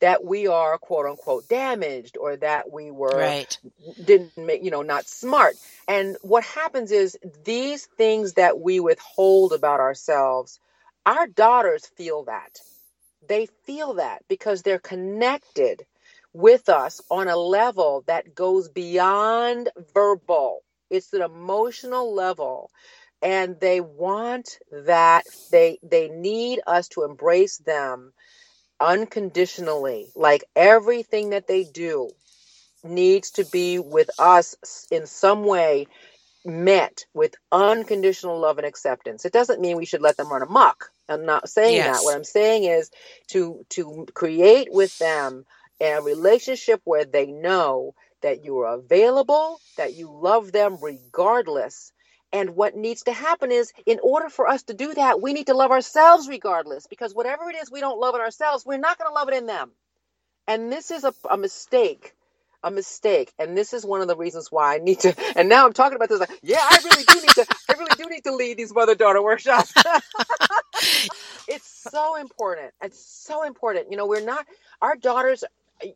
that 0.00 0.24
we 0.24 0.46
are 0.46 0.78
quote 0.78 1.06
unquote 1.06 1.48
damaged 1.48 2.16
or 2.18 2.36
that 2.36 2.70
we 2.70 2.90
were 2.90 3.36
Right. 3.36 3.58
didn't 4.04 4.32
make 4.36 4.64
you 4.64 4.70
know 4.70 4.82
not 4.82 5.08
smart 5.08 5.58
and 5.88 6.16
what 6.22 6.44
happens 6.44 6.92
is 6.92 7.18
these 7.44 7.86
things 7.98 8.34
that 8.34 8.60
we 8.60 8.80
withhold 8.80 9.52
about 9.52 9.80
ourselves 9.80 10.60
our 11.06 11.26
daughters 11.26 11.86
feel 11.96 12.24
that 12.24 12.60
they 13.28 13.46
feel 13.66 13.94
that 13.94 14.22
because 14.28 14.62
they're 14.62 14.78
connected 14.80 15.84
with 16.34 16.70
us 16.70 17.02
on 17.10 17.28
a 17.28 17.36
level 17.36 18.04
that 18.08 18.34
goes 18.36 18.70
beyond 18.70 19.70
verbal 19.94 20.60
it's 20.90 21.12
an 21.14 21.22
emotional 21.22 22.14
level 22.14 22.70
and 23.22 23.60
they 23.60 23.80
want 23.82 24.58
that 24.72 25.24
they 25.50 25.78
they 25.84 26.08
need 26.10 26.60
us 26.68 26.88
to 26.88 27.04
embrace 27.04 27.58
them 27.60 28.12
unconditionally 28.80 30.10
like 30.16 30.44
everything 30.56 31.30
that 31.30 31.48
they 31.48 31.64
do 31.64 32.14
needs 32.84 33.32
to 33.32 33.44
be 33.44 33.78
with 33.78 34.10
us 34.18 34.56
in 34.90 35.06
some 35.06 35.44
way 35.44 35.86
met 36.46 37.06
with 37.14 37.36
unconditional 37.52 38.40
love 38.40 38.58
and 38.58 38.66
acceptance. 38.68 39.26
It 39.26 39.34
doesn't 39.34 39.62
mean 39.62 39.78
we 39.78 39.86
should 39.86 40.02
let 40.02 40.18
them 40.18 40.32
run 40.32 40.42
amok. 40.42 40.90
I'm 41.08 41.26
not 41.26 41.50
saying 41.50 41.84
Yes. 41.84 41.86
that. 41.86 42.04
What 42.04 42.16
I'm 42.16 42.24
saying 42.24 42.64
is 42.64 42.90
to 43.30 43.66
to 43.72 44.06
create 44.14 44.70
with 44.72 44.96
them 44.98 45.46
a 45.80 46.00
relationship 46.02 46.80
where 46.84 47.04
they 47.06 47.26
know 47.26 47.94
that 48.22 48.44
you 48.44 48.58
are 48.60 48.74
available, 48.76 49.60
that 49.78 49.94
you 49.94 50.10
love 50.12 50.52
them 50.52 50.78
regardless. 50.82 51.92
And 52.32 52.56
what 52.56 52.76
needs 52.76 53.04
to 53.04 53.12
happen 53.12 53.52
is, 53.52 53.72
in 53.86 54.00
order 54.02 54.28
for 54.30 54.48
us 54.48 54.64
to 54.64 54.74
do 54.74 54.94
that, 54.94 55.22
we 55.22 55.32
need 55.34 55.48
to 55.48 55.54
love 55.54 55.70
ourselves 55.72 56.28
regardless. 56.28 56.86
Because 56.88 57.14
whatever 57.14 57.50
it 57.50 57.56
is 57.56 57.70
we 57.70 57.80
don't 57.80 58.00
love 58.00 58.14
in 58.16 58.22
ourselves, 58.22 58.66
we're 58.66 58.78
not 58.78 58.98
going 58.98 59.10
to 59.10 59.14
love 59.14 59.28
it 59.28 59.36
in 59.36 59.46
them. 59.46 59.72
And 60.48 60.72
this 60.72 60.90
is 60.90 61.04
a, 61.04 61.14
a 61.30 61.36
mistake 61.38 62.14
a 62.64 62.70
mistake 62.70 63.32
and 63.38 63.56
this 63.56 63.72
is 63.74 63.86
one 63.86 64.00
of 64.02 64.08
the 64.08 64.16
reasons 64.16 64.52
why 64.52 64.74
i 64.76 64.78
need 64.78 65.00
to 65.00 65.14
and 65.38 65.48
now 65.48 65.66
i'm 65.66 65.72
talking 65.72 65.96
about 65.96 66.08
this 66.08 66.20
like 66.20 66.30
yeah 66.42 66.58
i 66.60 66.78
really 66.84 67.04
do 67.04 67.14
need 67.20 67.30
to 67.30 67.46
i 67.70 67.74
really 67.74 67.94
do 67.96 68.10
need 68.10 68.24
to 68.24 68.34
lead 68.34 68.56
these 68.56 68.74
mother 68.74 68.94
daughter 68.96 69.22
workshops 69.22 69.72
it's 71.48 71.68
so 71.90 72.16
important 72.16 72.72
it's 72.82 73.00
so 73.04 73.44
important 73.44 73.90
you 73.90 73.96
know 73.96 74.06
we're 74.06 74.24
not 74.24 74.46
our 74.82 74.96
daughters 74.96 75.44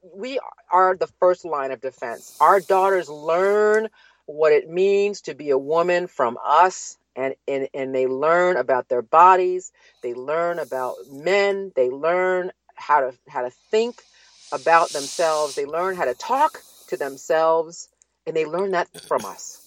we 0.02 0.40
are 0.70 0.96
the 0.96 1.08
first 1.20 1.44
line 1.44 1.70
of 1.70 1.80
defense 1.80 2.36
our 2.40 2.60
daughters 2.60 3.08
learn 3.08 3.88
what 4.26 4.52
it 4.52 4.68
means 4.68 5.22
to 5.22 5.34
be 5.34 5.50
a 5.50 5.58
woman 5.58 6.06
from 6.06 6.36
us 6.44 6.96
and, 7.16 7.34
and 7.46 7.68
and 7.74 7.94
they 7.94 8.06
learn 8.06 8.56
about 8.56 8.88
their 8.88 9.02
bodies 9.02 9.72
they 10.02 10.14
learn 10.14 10.58
about 10.58 10.94
men 11.10 11.72
they 11.74 11.90
learn 11.90 12.50
how 12.74 13.00
to 13.00 13.12
how 13.28 13.42
to 13.42 13.50
think 13.70 14.02
about 14.52 14.90
themselves. 14.90 15.54
They 15.54 15.66
learn 15.66 15.96
how 15.96 16.04
to 16.04 16.14
talk 16.14 16.62
to 16.88 16.96
themselves, 16.96 17.88
and 18.26 18.36
they 18.36 18.46
learn 18.46 18.72
that 18.72 18.88
from 19.06 19.24
us. 19.24 19.64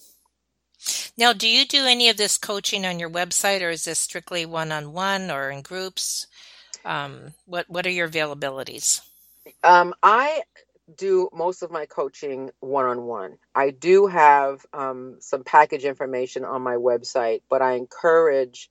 Now, 1.17 1.33
do 1.33 1.47
you 1.47 1.65
do 1.65 1.85
any 1.85 2.09
of 2.09 2.17
this 2.17 2.37
coaching 2.37 2.85
on 2.85 2.99
your 2.99 3.09
website, 3.09 3.61
or 3.61 3.69
is 3.69 3.85
this 3.85 3.99
strictly 3.99 4.45
one-on-one 4.45 5.29
or 5.29 5.51
in 5.51 5.61
groups? 5.61 6.27
Um, 6.83 7.33
what 7.45 7.69
What 7.69 7.85
are 7.85 7.91
your 7.91 8.09
availabilities? 8.09 9.01
Um, 9.63 9.93
I 10.03 10.43
do 10.97 11.29
most 11.33 11.63
of 11.63 11.71
my 11.71 11.85
coaching 11.87 12.51
one 12.61 12.85
on 12.85 13.03
one. 13.03 13.37
I 13.55 13.71
do 13.71 14.07
have 14.07 14.65
um, 14.73 15.17
some 15.21 15.43
package 15.43 15.85
information 15.85 16.45
on 16.45 16.61
my 16.63 16.75
website, 16.75 17.41
but 17.49 17.61
I 17.61 17.73
encourage 17.73 18.69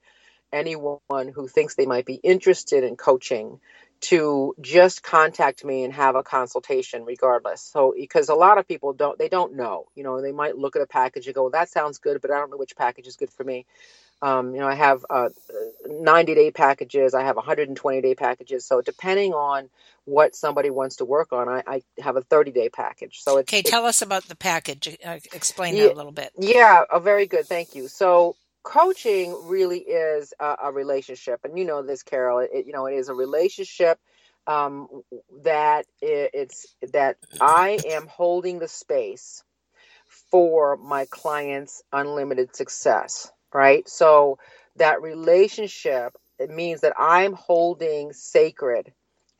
anyone 0.51 0.99
who 1.33 1.47
thinks 1.47 1.75
they 1.75 1.85
might 1.85 2.05
be 2.05 2.15
interested 2.15 2.83
in 2.83 2.95
coaching 2.95 3.59
to 4.01 4.55
just 4.61 5.03
contact 5.03 5.65
me 5.65 5.83
and 5.83 5.93
have 5.93 6.15
a 6.15 6.23
consultation 6.23 7.03
regardless 7.05 7.61
so 7.61 7.93
because 7.97 8.29
a 8.29 8.35
lot 8.35 8.57
of 8.57 8.67
people 8.67 8.93
don't 8.93 9.19
they 9.19 9.29
don't 9.29 9.55
know 9.55 9.85
you 9.95 10.03
know 10.03 10.21
they 10.21 10.31
might 10.31 10.57
look 10.57 10.77
at 10.77 10.81
a 10.81 10.87
package 10.87 11.25
and 11.27 11.35
go 11.35 11.43
well, 11.43 11.51
that 11.51 11.69
sounds 11.69 11.99
good 11.99 12.21
but 12.21 12.31
i 12.31 12.35
don't 12.37 12.49
know 12.49 12.57
which 12.57 12.77
package 12.77 13.07
is 13.07 13.17
good 13.17 13.29
for 13.29 13.43
me 13.43 13.65
um, 14.21 14.55
you 14.55 14.61
know 14.61 14.67
i 14.67 14.75
have 14.75 15.05
uh, 15.09 15.29
90 15.87 16.35
day 16.35 16.51
packages 16.51 17.13
i 17.15 17.23
have 17.23 17.37
120 17.37 18.01
day 18.01 18.15
packages 18.15 18.65
so 18.65 18.81
depending 18.81 19.33
on 19.33 19.69
what 20.05 20.35
somebody 20.35 20.69
wants 20.71 20.97
to 20.97 21.05
work 21.05 21.33
on 21.33 21.49
i, 21.49 21.63
I 21.67 21.83
have 22.01 22.17
a 22.17 22.21
30 22.23 22.51
day 22.51 22.69
package 22.69 23.21
so 23.23 23.37
it's, 23.37 23.49
Okay, 23.49 23.63
tell 23.63 23.85
us 23.85 24.01
about 24.01 24.27
the 24.27 24.35
package. 24.35 24.97
Uh, 25.05 25.19
explain 25.33 25.77
Yeah. 25.77 25.79
that 25.79 25.91
a 25.91 25.95
little 25.95 26.11
bit. 26.13 26.33
yeah, 26.37 26.83
oh, 26.91 26.99
very 26.99 27.27
good. 27.27 27.47
Thank 27.49 27.75
you. 27.75 27.89
So 27.89 28.37
coaching 28.63 29.37
really 29.47 29.79
is 29.79 30.33
a, 30.39 30.55
a 30.65 30.73
relationship, 30.73 31.41
and 31.45 31.57
you 31.59 31.65
know 31.65 31.83
this, 31.83 32.03
Carol. 32.03 32.39
It, 32.39 32.51
it- 32.53 32.67
you 32.67 32.73
know 32.73 32.87
it 32.87 32.95
is 32.95 33.09
a 33.09 33.15
relationship 33.15 33.99
um, 34.47 34.89
that 35.43 35.85
i 36.03 36.29
it's 36.33 36.67
that 36.93 37.17
I 37.41 37.81
am 37.87 38.07
holding 38.07 38.59
the 38.59 38.67
space 38.69 39.43
for 40.31 40.77
my 40.77 41.05
clients' 41.07 41.83
unlimited 41.93 42.55
success. 42.55 43.31
Right. 43.53 43.87
So 43.87 44.39
that 44.77 45.01
relationship 45.01 46.15
it 46.39 46.49
means 46.49 46.81
that 46.81 46.93
I'm 46.97 47.33
holding 47.33 48.13
sacred 48.13 48.91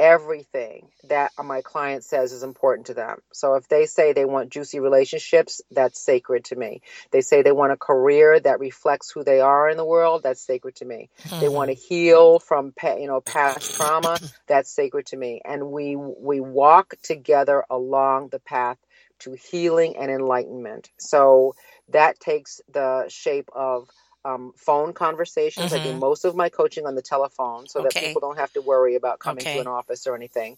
everything 0.01 0.87
that 1.09 1.31
my 1.43 1.61
client 1.61 2.03
says 2.03 2.31
is 2.31 2.41
important 2.41 2.87
to 2.87 2.93
them. 2.95 3.19
So 3.33 3.53
if 3.53 3.67
they 3.67 3.85
say 3.85 4.13
they 4.13 4.25
want 4.25 4.49
juicy 4.51 4.79
relationships, 4.79 5.61
that's 5.69 6.03
sacred 6.03 6.45
to 6.45 6.55
me. 6.55 6.81
They 7.11 7.21
say 7.21 7.43
they 7.43 7.51
want 7.51 7.71
a 7.71 7.77
career 7.77 8.39
that 8.39 8.59
reflects 8.59 9.11
who 9.11 9.23
they 9.23 9.41
are 9.41 9.69
in 9.69 9.77
the 9.77 9.85
world, 9.85 10.23
that's 10.23 10.41
sacred 10.41 10.75
to 10.77 10.85
me. 10.85 11.09
They 11.39 11.49
want 11.49 11.69
to 11.69 11.75
hmm. 11.75 11.81
heal 11.87 12.39
from 12.39 12.73
you 12.83 13.07
know 13.07 13.21
past 13.21 13.75
trauma, 13.75 14.17
that's 14.47 14.71
sacred 14.71 15.05
to 15.07 15.17
me. 15.17 15.41
And 15.45 15.71
we 15.71 15.95
we 15.95 16.39
walk 16.39 16.95
together 17.03 17.63
along 17.69 18.29
the 18.29 18.39
path 18.39 18.77
to 19.19 19.33
healing 19.33 19.97
and 19.97 20.09
enlightenment. 20.09 20.89
So 20.97 21.53
that 21.89 22.19
takes 22.19 22.59
the 22.71 23.05
shape 23.09 23.49
of 23.53 23.87
um, 24.25 24.53
phone 24.57 24.93
conversations. 24.93 25.73
I 25.73 25.79
do 25.79 25.93
Mhm. 25.93 25.99
most 25.99 26.25
of 26.25 26.35
my 26.35 26.49
coaching 26.49 26.85
on 26.87 26.95
the 26.95 27.01
telephone 27.01 27.67
so 27.67 27.81
that 27.83 27.97
people 27.97 28.21
don't 28.21 28.37
have 28.39 28.51
to 28.53 28.61
worry 28.61 28.95
about 28.95 29.19
coming 29.19 29.45
Okay. 29.45 29.49
to 29.49 29.59
an 29.59 29.67
office 29.67 30.07
or 30.07 30.15
anything. 30.15 30.57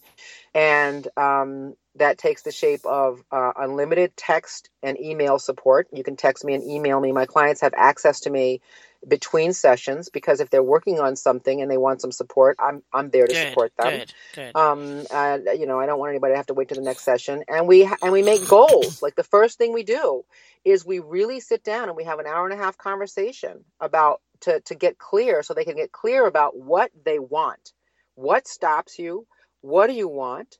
And 0.54 1.06
um, 1.16 1.76
that 1.96 2.18
takes 2.18 2.42
the 2.42 2.52
shape 2.52 2.86
of 2.86 3.22
uh, 3.32 3.52
unlimited 3.56 4.16
text 4.16 4.70
and 4.82 5.00
email 5.00 5.38
support. 5.38 5.88
You 5.92 6.04
can 6.04 6.16
text 6.16 6.44
me 6.44 6.54
and 6.54 6.64
email 6.64 7.00
me. 7.00 7.12
My 7.12 7.26
clients 7.26 7.62
have 7.62 7.74
access 7.76 8.20
to 8.22 8.30
me 8.30 8.62
between 9.08 9.52
sessions 9.54 10.10
because 10.10 10.40
if 10.40 10.50
they're 10.50 10.62
working 10.62 11.00
on 11.00 11.16
something 11.16 11.62
and 11.62 11.70
they 11.70 11.78
want 11.78 12.00
some 12.02 12.12
support, 12.12 12.56
I'm 12.60 12.82
I'm 12.92 13.10
there 13.10 13.28
to 13.28 13.34
Good, 13.34 13.36
support 13.36 13.72
them 13.78 14.00
good, 14.00 14.14
good. 14.34 14.56
um 14.56 15.06
uh, 15.10 15.38
you 15.58 15.66
know 15.66 15.80
i 15.80 15.86
don't 15.86 16.00
want 16.00 16.10
anybody 16.10 16.34
to 16.34 16.38
have 16.38 16.46
to 16.46 16.54
wait 16.54 16.68
to 16.70 16.76
the 16.76 16.82
next 16.82 17.04
session 17.04 17.44
and 17.48 17.68
we 17.68 17.90
and 18.02 18.12
we 18.12 18.22
make 18.22 18.46
goals 18.46 19.02
like 19.02 19.16
the 19.16 19.24
first 19.24 19.58
thing 19.58 19.72
we 19.74 19.84
do 19.84 20.24
is 20.66 20.86
we 20.86 21.00
really 21.00 21.40
sit 21.40 21.64
down 21.64 21.88
and 21.88 21.96
we 21.96 22.04
have 22.04 22.20
an 22.20 22.28
hour 22.28 22.46
and 22.48 22.60
a 22.60 22.62
half 22.62 22.78
conversation 22.78 23.64
about 23.80 24.22
to 24.42 24.60
to 24.62 24.76
get 24.76 24.98
clear 24.98 25.42
so 25.42 25.54
they 25.54 25.64
can 25.64 25.76
get 25.78 25.92
clear 25.92 26.26
about 26.26 26.58
what 26.58 26.92
they 27.06 27.18
want 27.20 27.72
what 28.16 28.46
stops 28.48 29.00
you 29.00 29.26
what 29.62 29.88
do 29.88 29.94
you 29.94 30.08
want 30.10 30.58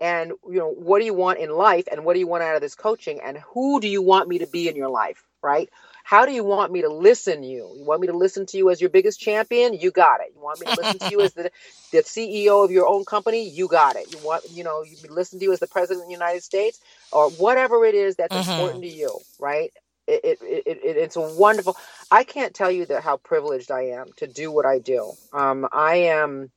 and 0.00 0.32
you 0.48 0.58
know 0.58 0.70
what 0.70 1.00
do 1.00 1.06
you 1.06 1.14
want 1.14 1.38
in 1.40 1.50
life 1.50 1.86
and 1.92 2.04
what 2.04 2.14
do 2.14 2.20
you 2.20 2.28
want 2.28 2.42
out 2.44 2.56
of 2.56 2.62
this 2.62 2.76
coaching 2.76 3.20
and 3.24 3.38
who 3.54 3.80
do 3.80 3.88
you 3.88 4.02
want 4.02 4.28
me 4.28 4.38
to 4.38 4.48
be 4.48 4.68
in 4.68 4.76
your 4.76 4.90
life 4.90 5.24
right 5.42 5.70
how 6.04 6.26
do 6.26 6.32
you 6.32 6.44
want 6.44 6.72
me 6.72 6.82
to 6.82 6.90
listen 6.90 7.42
you 7.44 7.74
you 7.78 7.84
want 7.84 8.00
me 8.00 8.08
to 8.08 8.16
listen 8.16 8.46
to 8.46 8.58
you 8.58 8.70
as 8.70 8.80
your 8.80 8.90
biggest 8.90 9.20
champion 9.20 9.74
you 9.74 9.90
got 9.92 10.20
it 10.20 10.32
you 10.34 10.42
want 10.42 10.60
me 10.60 10.66
to 10.66 10.74
listen 10.74 10.98
to 11.00 11.06
you 11.08 11.22
as 11.22 11.32
the 11.34 11.42
the 11.92 12.00
CEO 12.04 12.64
of 12.64 12.72
your 12.72 12.88
own 12.88 13.06
company, 13.06 13.48
you 13.50 13.68
got 13.68 13.96
it. 13.96 14.08
You 14.10 14.18
want, 14.18 14.44
you 14.52 14.64
know, 14.64 14.84
you 14.84 14.98
listen 15.10 15.40
to 15.40 15.46
you 15.46 15.54
as 15.54 15.60
the 15.60 15.68
president 15.68 16.04
of 16.04 16.08
the 16.08 16.14
United 16.14 16.44
States, 16.44 16.80
or 17.12 17.30
whatever 17.30 17.86
it 17.86 17.96
is 17.96 18.16
that's 18.16 18.36
Mhm. 18.36 18.36
important 18.36 18.84
to 18.84 18.90
you, 18.90 19.20
right? 19.40 19.72
It, 20.06 20.22
it, 20.24 20.38
it, 20.42 20.78
it, 20.84 20.98
it's 20.98 21.16
a 21.16 21.22
wonderful. 21.22 21.78
I 22.10 22.24
can't 22.24 22.54
tell 22.54 22.72
you 22.72 22.86
that 22.88 23.04
how 23.04 23.18
privileged 23.18 23.72
I 23.72 23.88
am 23.90 24.12
to 24.18 24.28
do 24.28 24.52
what 24.52 24.66
I 24.66 24.80
do. 24.80 25.18
Um, 25.34 25.68
I 25.72 25.96
am, 25.96 26.52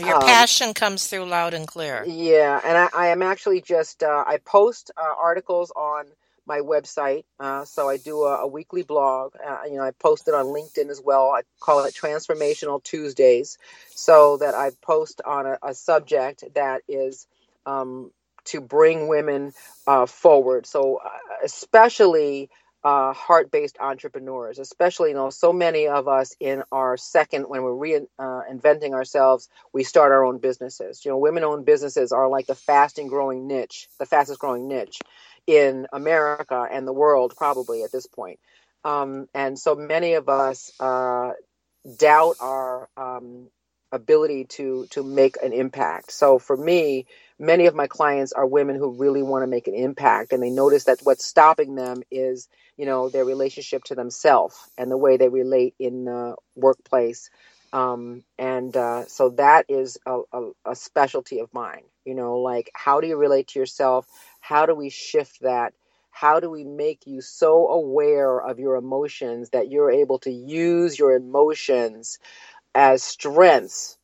Your 0.00 0.16
um, 0.16 0.22
passion 0.22 0.74
comes 0.74 1.06
through 1.06 1.26
loud 1.26 1.54
and 1.54 1.66
clear. 1.66 2.04
yeah, 2.06 2.60
and 2.64 2.76
I, 2.76 2.88
I 2.94 3.06
am 3.08 3.22
actually 3.22 3.60
just 3.60 4.02
uh, 4.02 4.24
I 4.26 4.38
post 4.38 4.90
uh, 4.96 5.14
articles 5.20 5.72
on 5.74 6.06
my 6.46 6.60
website. 6.60 7.24
Uh, 7.38 7.64
so 7.64 7.88
I 7.88 7.98
do 7.98 8.22
a, 8.24 8.38
a 8.38 8.46
weekly 8.46 8.82
blog. 8.82 9.34
Uh, 9.46 9.60
you 9.66 9.76
know, 9.76 9.82
I 9.82 9.92
post 9.92 10.28
it 10.28 10.34
on 10.34 10.46
LinkedIn 10.46 10.88
as 10.90 11.00
well. 11.04 11.30
I 11.30 11.42
call 11.60 11.84
it 11.84 11.94
Transformational 11.94 12.82
Tuesdays, 12.82 13.58
so 13.94 14.38
that 14.38 14.54
I 14.54 14.70
post 14.82 15.20
on 15.24 15.46
a, 15.46 15.58
a 15.62 15.74
subject 15.74 16.44
that 16.54 16.82
is 16.88 17.26
um, 17.66 18.10
to 18.46 18.60
bring 18.60 19.08
women 19.08 19.52
uh, 19.86 20.06
forward. 20.06 20.66
So, 20.66 21.00
uh, 21.04 21.08
especially 21.44 22.50
uh, 22.84 23.12
heart-based 23.12 23.76
entrepreneurs, 23.80 24.58
especially 24.58 25.10
you 25.10 25.14
know 25.14 25.30
so 25.30 25.52
many 25.52 25.88
of 25.88 26.08
us 26.08 26.34
in 26.40 26.62
our 26.70 26.96
second 26.96 27.44
when 27.44 27.62
we're 27.62 27.72
reinventing 27.72 28.90
uh, 28.90 28.94
ourselves, 28.94 29.48
we 29.72 29.84
start 29.84 30.12
our 30.12 30.24
own 30.24 30.38
businesses. 30.38 31.04
You 31.04 31.10
know, 31.10 31.18
women-owned 31.18 31.66
businesses 31.66 32.12
are 32.12 32.28
like 32.28 32.46
the 32.46 32.54
fastest 32.54 33.08
growing 33.08 33.46
niche, 33.46 33.88
the 33.98 34.06
fastest 34.06 34.40
growing 34.40 34.68
niche 34.68 35.00
in 35.46 35.86
America 35.92 36.66
and 36.70 36.86
the 36.86 36.92
world 36.92 37.34
probably 37.36 37.82
at 37.82 37.92
this 37.92 38.06
point. 38.06 38.38
Um, 38.84 39.28
and 39.34 39.58
so 39.58 39.74
many 39.74 40.14
of 40.14 40.28
us 40.28 40.72
uh, 40.80 41.32
doubt 41.96 42.36
our 42.40 42.88
um, 42.96 43.48
ability 43.92 44.44
to 44.46 44.86
to 44.90 45.02
make 45.02 45.36
an 45.42 45.52
impact. 45.52 46.12
So 46.12 46.38
for 46.38 46.56
me, 46.56 47.06
many 47.38 47.66
of 47.66 47.74
my 47.74 47.86
clients 47.86 48.32
are 48.32 48.46
women 48.46 48.76
who 48.76 48.98
really 48.98 49.22
want 49.22 49.42
to 49.42 49.46
make 49.46 49.68
an 49.68 49.74
impact 49.74 50.32
and 50.32 50.42
they 50.42 50.50
notice 50.50 50.84
that 50.84 51.00
what's 51.02 51.24
stopping 51.24 51.74
them 51.74 52.02
is, 52.10 52.48
you 52.76 52.86
know, 52.86 53.08
their 53.08 53.24
relationship 53.24 53.84
to 53.84 53.94
themselves 53.94 54.56
and 54.76 54.90
the 54.90 54.96
way 54.98 55.16
they 55.16 55.28
relate 55.28 55.74
in 55.78 56.04
the 56.04 56.36
workplace. 56.54 57.30
Um, 57.72 58.24
and 58.38 58.76
uh, 58.76 59.06
so 59.06 59.30
that 59.30 59.66
is 59.68 59.98
a, 60.06 60.20
a, 60.32 60.50
a 60.66 60.76
specialty 60.76 61.40
of 61.40 61.52
mine, 61.52 61.82
you 62.04 62.14
know, 62.14 62.38
like 62.38 62.70
how 62.74 63.00
do 63.00 63.06
you 63.06 63.16
relate 63.16 63.48
to 63.48 63.58
yourself? 63.58 64.06
How 64.40 64.66
do 64.66 64.74
we 64.74 64.90
shift 64.90 65.42
that? 65.42 65.74
How 66.10 66.40
do 66.40 66.50
we 66.50 66.64
make 66.64 67.06
you 67.06 67.20
so 67.20 67.68
aware 67.68 68.40
of 68.40 68.58
your 68.58 68.76
emotions 68.76 69.50
that 69.50 69.70
you're 69.70 69.90
able 69.90 70.18
to 70.20 70.30
use 70.32 70.98
your 70.98 71.14
emotions 71.14 72.18
as 72.78 73.02
strengths 73.02 73.98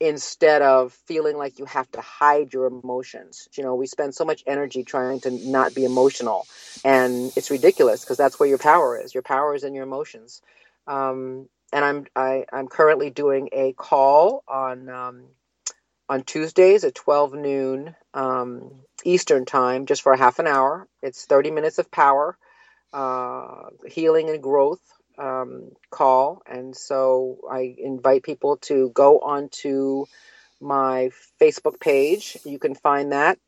instead 0.00 0.62
of 0.62 0.94
feeling 1.06 1.36
like 1.36 1.58
you 1.58 1.66
have 1.66 1.90
to 1.92 2.00
hide 2.00 2.54
your 2.54 2.64
emotions. 2.66 3.46
You 3.58 3.62
know, 3.62 3.74
we 3.74 3.86
spend 3.86 4.14
so 4.14 4.24
much 4.24 4.42
energy 4.46 4.84
trying 4.84 5.20
to 5.20 5.30
not 5.30 5.74
be 5.74 5.84
emotional, 5.84 6.46
and 6.82 7.30
it's 7.36 7.50
ridiculous 7.50 8.00
because 8.00 8.16
that's 8.16 8.40
where 8.40 8.48
your 8.48 8.56
power 8.58 8.98
is. 8.98 9.12
Your 9.12 9.22
power 9.22 9.54
is 9.54 9.64
in 9.64 9.74
your 9.74 9.84
emotions. 9.84 10.40
Um, 10.86 11.50
and 11.74 11.84
I'm 11.84 12.06
I, 12.16 12.46
I'm 12.50 12.68
currently 12.68 13.10
doing 13.10 13.50
a 13.52 13.74
call 13.74 14.44
on 14.48 14.88
um, 14.88 15.24
on 16.08 16.22
Tuesdays 16.22 16.84
at 16.84 16.94
12 16.94 17.34
noon 17.34 17.94
um, 18.14 18.80
Eastern 19.04 19.44
time, 19.44 19.84
just 19.84 20.00
for 20.00 20.14
a 20.14 20.18
half 20.18 20.38
an 20.38 20.46
hour. 20.46 20.88
It's 21.02 21.26
30 21.26 21.50
minutes 21.50 21.76
of 21.78 21.90
power, 21.90 22.38
uh, 22.94 23.68
healing 23.86 24.30
and 24.30 24.42
growth 24.42 24.80
um, 25.20 25.72
call. 25.90 26.42
And 26.46 26.76
so 26.76 27.38
I 27.50 27.76
invite 27.78 28.24
people 28.24 28.58
to 28.64 28.90
go 28.94 29.20
onto 29.20 30.06
my 30.60 31.10
Facebook 31.40 31.80
page. 31.80 32.38
You 32.44 32.58
can 32.58 32.74
find 32.76 33.12
that 33.12 33.38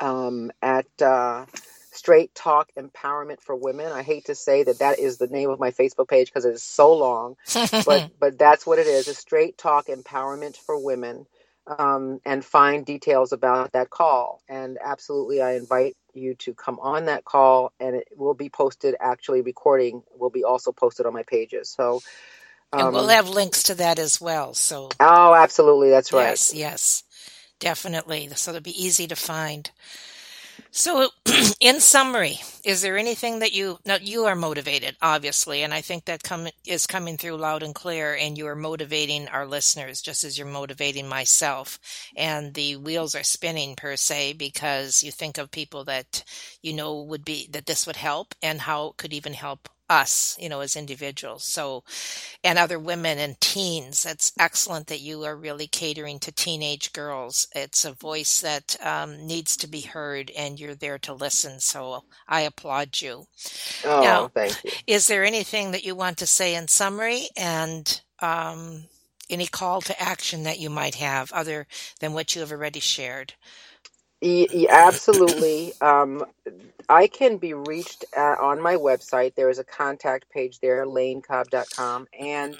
um, 0.00 0.50
at 0.62 0.86
uh, 1.00 1.46
Straight 1.92 2.34
Talk 2.34 2.70
Empowerment 2.78 3.40
for 3.40 3.54
Women. 3.54 3.92
I 3.92 4.02
hate 4.02 4.26
to 4.26 4.34
say 4.34 4.64
that 4.64 4.80
that 4.80 4.98
is 4.98 5.18
the 5.18 5.26
name 5.28 5.50
of 5.50 5.58
my 5.60 5.70
Facebook 5.70 6.08
page 6.08 6.28
because 6.28 6.44
it 6.44 6.54
is 6.54 6.62
so 6.62 6.94
long, 6.94 7.36
but 7.84 8.04
but 8.18 8.38
that's 8.38 8.66
what 8.66 8.78
it 8.78 8.86
is: 8.86 9.08
a 9.08 9.14
Straight 9.14 9.56
Talk 9.58 9.86
Empowerment 9.86 10.56
for 10.56 10.78
Women 10.82 11.26
um, 11.66 12.20
and 12.24 12.44
find 12.44 12.84
details 12.84 13.32
about 13.32 13.72
that 13.72 13.90
call. 13.90 14.42
And 14.48 14.78
absolutely, 14.84 15.40
I 15.42 15.52
invite 15.54 15.96
you 16.14 16.34
to 16.36 16.54
come 16.54 16.78
on 16.80 17.06
that 17.06 17.24
call, 17.24 17.72
and 17.80 17.96
it 17.96 18.08
will 18.16 18.34
be 18.34 18.50
posted. 18.50 18.96
Actually, 19.00 19.42
recording 19.42 20.02
will 20.18 20.30
be 20.30 20.44
also 20.44 20.72
posted 20.72 21.06
on 21.06 21.12
my 21.12 21.24
pages. 21.24 21.70
So, 21.70 22.02
um, 22.72 22.80
and 22.80 22.92
we'll 22.92 23.04
um, 23.04 23.08
have 23.08 23.28
links 23.28 23.64
to 23.64 23.74
that 23.76 23.98
as 23.98 24.20
well. 24.20 24.54
So, 24.54 24.90
oh, 25.00 25.34
absolutely, 25.34 25.90
that's 25.90 26.12
right. 26.12 26.24
Yes, 26.24 26.54
yes, 26.54 27.04
definitely. 27.60 28.28
So 28.36 28.52
it'll 28.52 28.62
be 28.62 28.84
easy 28.84 29.06
to 29.08 29.16
find. 29.16 29.70
So, 30.72 31.10
in 31.60 31.80
summary, 31.80 32.38
is 32.64 32.82
there 32.82 32.96
anything 32.96 33.40
that 33.40 33.52
you 33.52 33.78
now 33.84 33.96
you 34.00 34.24
are 34.26 34.36
motivated, 34.36 34.96
obviously, 35.02 35.62
and 35.62 35.74
I 35.74 35.80
think 35.80 36.04
that 36.04 36.22
come 36.22 36.48
is 36.66 36.86
coming 36.86 37.16
through 37.16 37.36
loud 37.38 37.62
and 37.62 37.74
clear, 37.74 38.14
and 38.14 38.38
you 38.38 38.46
are 38.46 38.54
motivating 38.56 39.28
our 39.28 39.46
listeners 39.46 40.00
just 40.00 40.22
as 40.24 40.38
you're 40.38 40.46
motivating 40.46 41.08
myself, 41.08 41.78
and 42.16 42.54
the 42.54 42.76
wheels 42.76 43.14
are 43.14 43.24
spinning 43.24 43.74
per 43.76 43.96
se 43.96 44.34
because 44.34 45.02
you 45.02 45.10
think 45.10 45.38
of 45.38 45.50
people 45.50 45.84
that 45.84 46.22
you 46.62 46.72
know 46.72 47.02
would 47.02 47.24
be 47.24 47.48
that 47.50 47.66
this 47.66 47.86
would 47.86 47.96
help, 47.96 48.34
and 48.42 48.60
how 48.60 48.88
it 48.88 48.96
could 48.96 49.12
even 49.12 49.34
help 49.34 49.68
us, 49.90 50.36
you 50.40 50.48
know, 50.48 50.60
as 50.60 50.76
individuals. 50.76 51.44
So, 51.44 51.84
and 52.44 52.58
other 52.58 52.78
women 52.78 53.18
and 53.18 53.40
teens. 53.40 54.04
That's 54.04 54.32
excellent 54.38 54.86
that 54.86 55.00
you 55.00 55.24
are 55.24 55.36
really 55.36 55.66
catering 55.66 56.20
to 56.20 56.32
teenage 56.32 56.92
girls. 56.92 57.48
It's 57.54 57.84
a 57.84 57.92
voice 57.92 58.40
that 58.40 58.76
um, 58.84 59.26
needs 59.26 59.56
to 59.58 59.68
be 59.68 59.82
heard, 59.82 60.30
and 60.36 60.58
you're 60.60 60.74
there 60.76 60.98
to 61.00 61.14
listen. 61.14 61.60
So, 61.60 62.04
I 62.28 62.42
applaud 62.42 63.00
you. 63.02 63.26
Oh, 63.84 64.00
now, 64.02 64.28
thank 64.28 64.64
you. 64.64 64.72
Is 64.86 65.08
there 65.08 65.24
anything 65.24 65.72
that 65.72 65.84
you 65.84 65.94
want 65.94 66.18
to 66.18 66.26
say 66.26 66.54
in 66.54 66.68
summary, 66.68 67.28
and 67.36 68.00
um, 68.20 68.84
any 69.28 69.46
call 69.46 69.80
to 69.82 70.02
action 70.02 70.44
that 70.44 70.60
you 70.60 70.70
might 70.70 70.96
have, 70.96 71.32
other 71.32 71.66
than 72.00 72.12
what 72.12 72.34
you 72.34 72.40
have 72.40 72.52
already 72.52 72.80
shared? 72.80 73.34
Absolutely. 74.68 75.72
Um, 75.80 76.24
I 76.88 77.06
can 77.06 77.38
be 77.38 77.54
reached 77.54 78.04
at, 78.16 78.38
on 78.38 78.60
my 78.60 78.76
website. 78.76 79.34
There 79.34 79.48
is 79.48 79.58
a 79.58 79.64
contact 79.64 80.30
page 80.30 80.60
there, 80.60 80.84
lanecobb.com. 80.84 82.08
And 82.18 82.56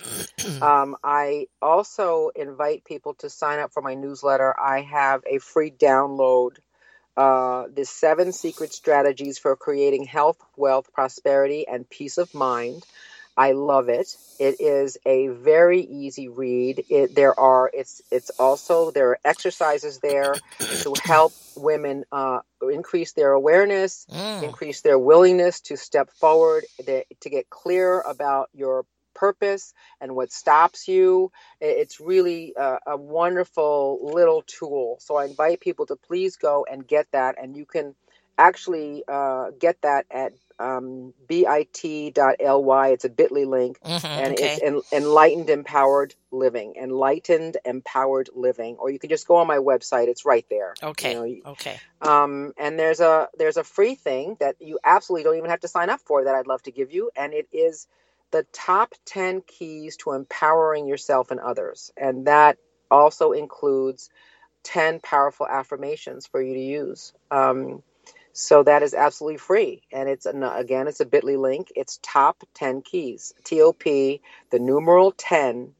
um, 0.62 0.96
I 1.02 1.48
also 1.60 2.30
invite 2.34 2.84
people 2.84 3.14
to 3.14 3.28
sign 3.28 3.58
up 3.58 3.72
for 3.72 3.82
my 3.82 3.94
newsletter. 3.94 4.54
I 4.58 4.82
have 4.82 5.22
a 5.26 5.38
free 5.38 5.70
download 5.70 6.56
uh, 7.16 7.66
the 7.74 7.84
seven 7.84 8.32
secret 8.32 8.72
strategies 8.72 9.38
for 9.38 9.54
creating 9.54 10.04
health, 10.04 10.38
wealth, 10.56 10.90
prosperity, 10.92 11.66
and 11.68 11.88
peace 11.90 12.16
of 12.16 12.32
mind. 12.34 12.82
I 13.36 13.52
love 13.52 13.88
it. 13.88 14.16
It 14.38 14.60
is 14.60 14.98
a 15.06 15.28
very 15.28 15.80
easy 15.80 16.28
read. 16.28 16.84
It, 16.88 17.14
there 17.14 17.38
are 17.38 17.70
it's 17.72 18.02
it's 18.10 18.30
also 18.38 18.90
there 18.90 19.10
are 19.10 19.18
exercises 19.24 19.98
there 19.98 20.34
to 20.82 20.94
help 21.02 21.32
women 21.56 22.04
uh, 22.12 22.40
increase 22.62 23.12
their 23.12 23.32
awareness, 23.32 24.06
mm. 24.10 24.42
increase 24.42 24.80
their 24.82 24.98
willingness 24.98 25.60
to 25.62 25.76
step 25.76 26.10
forward, 26.10 26.64
to 26.84 27.30
get 27.30 27.48
clear 27.50 28.00
about 28.00 28.50
your 28.52 28.84
purpose 29.14 29.74
and 30.00 30.16
what 30.16 30.32
stops 30.32 30.88
you. 30.88 31.30
It's 31.60 32.00
really 32.00 32.54
a, 32.56 32.78
a, 32.86 32.96
wonderful 32.96 34.12
little 34.14 34.42
tool. 34.46 34.96
So 35.00 35.16
I 35.16 35.26
invite 35.26 35.60
people 35.60 35.86
to 35.86 35.96
please 35.96 36.36
go 36.36 36.66
and 36.70 36.86
get 36.86 37.06
that, 37.12 37.36
and 37.40 37.56
you 37.56 37.66
can 37.66 37.94
actually 38.38 39.04
uh, 39.06 39.50
get 39.58 39.82
that 39.82 40.06
at 40.10 40.32
um, 40.60 41.14
bit.ly. 41.26 42.88
It's 42.88 43.04
a 43.04 43.08
bit.ly 43.08 43.44
link, 43.44 43.80
mm-hmm, 43.80 44.06
and 44.06 44.32
okay. 44.34 44.54
it's 44.54 44.62
en- 44.62 45.02
Enlightened 45.02 45.50
Empowered 45.50 46.14
Living. 46.30 46.74
Enlightened 46.76 47.56
Empowered 47.64 48.28
Living. 48.34 48.76
Or 48.76 48.90
you 48.90 48.98
can 48.98 49.08
just 49.08 49.26
go 49.26 49.36
on 49.36 49.46
my 49.46 49.56
website. 49.56 50.08
It's 50.08 50.24
right 50.24 50.46
there. 50.50 50.74
Okay. 50.82 51.12
You 51.12 51.42
know, 51.44 51.50
okay. 51.52 51.80
Um, 52.02 52.52
and 52.58 52.78
there's 52.78 53.00
a 53.00 53.28
there's 53.38 53.56
a 53.56 53.64
free 53.64 53.94
thing 53.94 54.36
that 54.40 54.56
you 54.60 54.78
absolutely 54.84 55.24
don't 55.24 55.38
even 55.38 55.50
have 55.50 55.60
to 55.60 55.68
sign 55.68 55.90
up 55.90 56.00
for 56.00 56.24
that 56.24 56.34
I'd 56.34 56.46
love 56.46 56.62
to 56.64 56.70
give 56.72 56.92
you, 56.92 57.10
and 57.16 57.32
it 57.32 57.48
is 57.52 57.86
the 58.30 58.46
top 58.52 58.94
ten 59.06 59.40
keys 59.40 59.96
to 59.98 60.12
empowering 60.12 60.86
yourself 60.86 61.30
and 61.30 61.40
others, 61.40 61.90
and 61.96 62.26
that 62.26 62.58
also 62.90 63.32
includes 63.32 64.10
ten 64.62 65.00
powerful 65.00 65.46
affirmations 65.46 66.26
for 66.26 66.42
you 66.42 66.54
to 66.54 66.60
use. 66.60 67.12
Um, 67.30 67.82
so 68.32 68.62
that 68.62 68.82
is 68.82 68.94
absolutely 68.94 69.38
free. 69.38 69.82
And 69.92 70.08
it's, 70.08 70.26
again, 70.26 70.88
it's 70.88 71.00
a 71.00 71.06
bit.ly 71.06 71.34
link. 71.34 71.72
It's 71.74 71.98
top 72.02 72.42
10 72.54 72.82
keys. 72.82 73.34
TOP, 73.44 73.82
the 73.82 74.58
numeral 74.58 75.12
10 75.12 75.74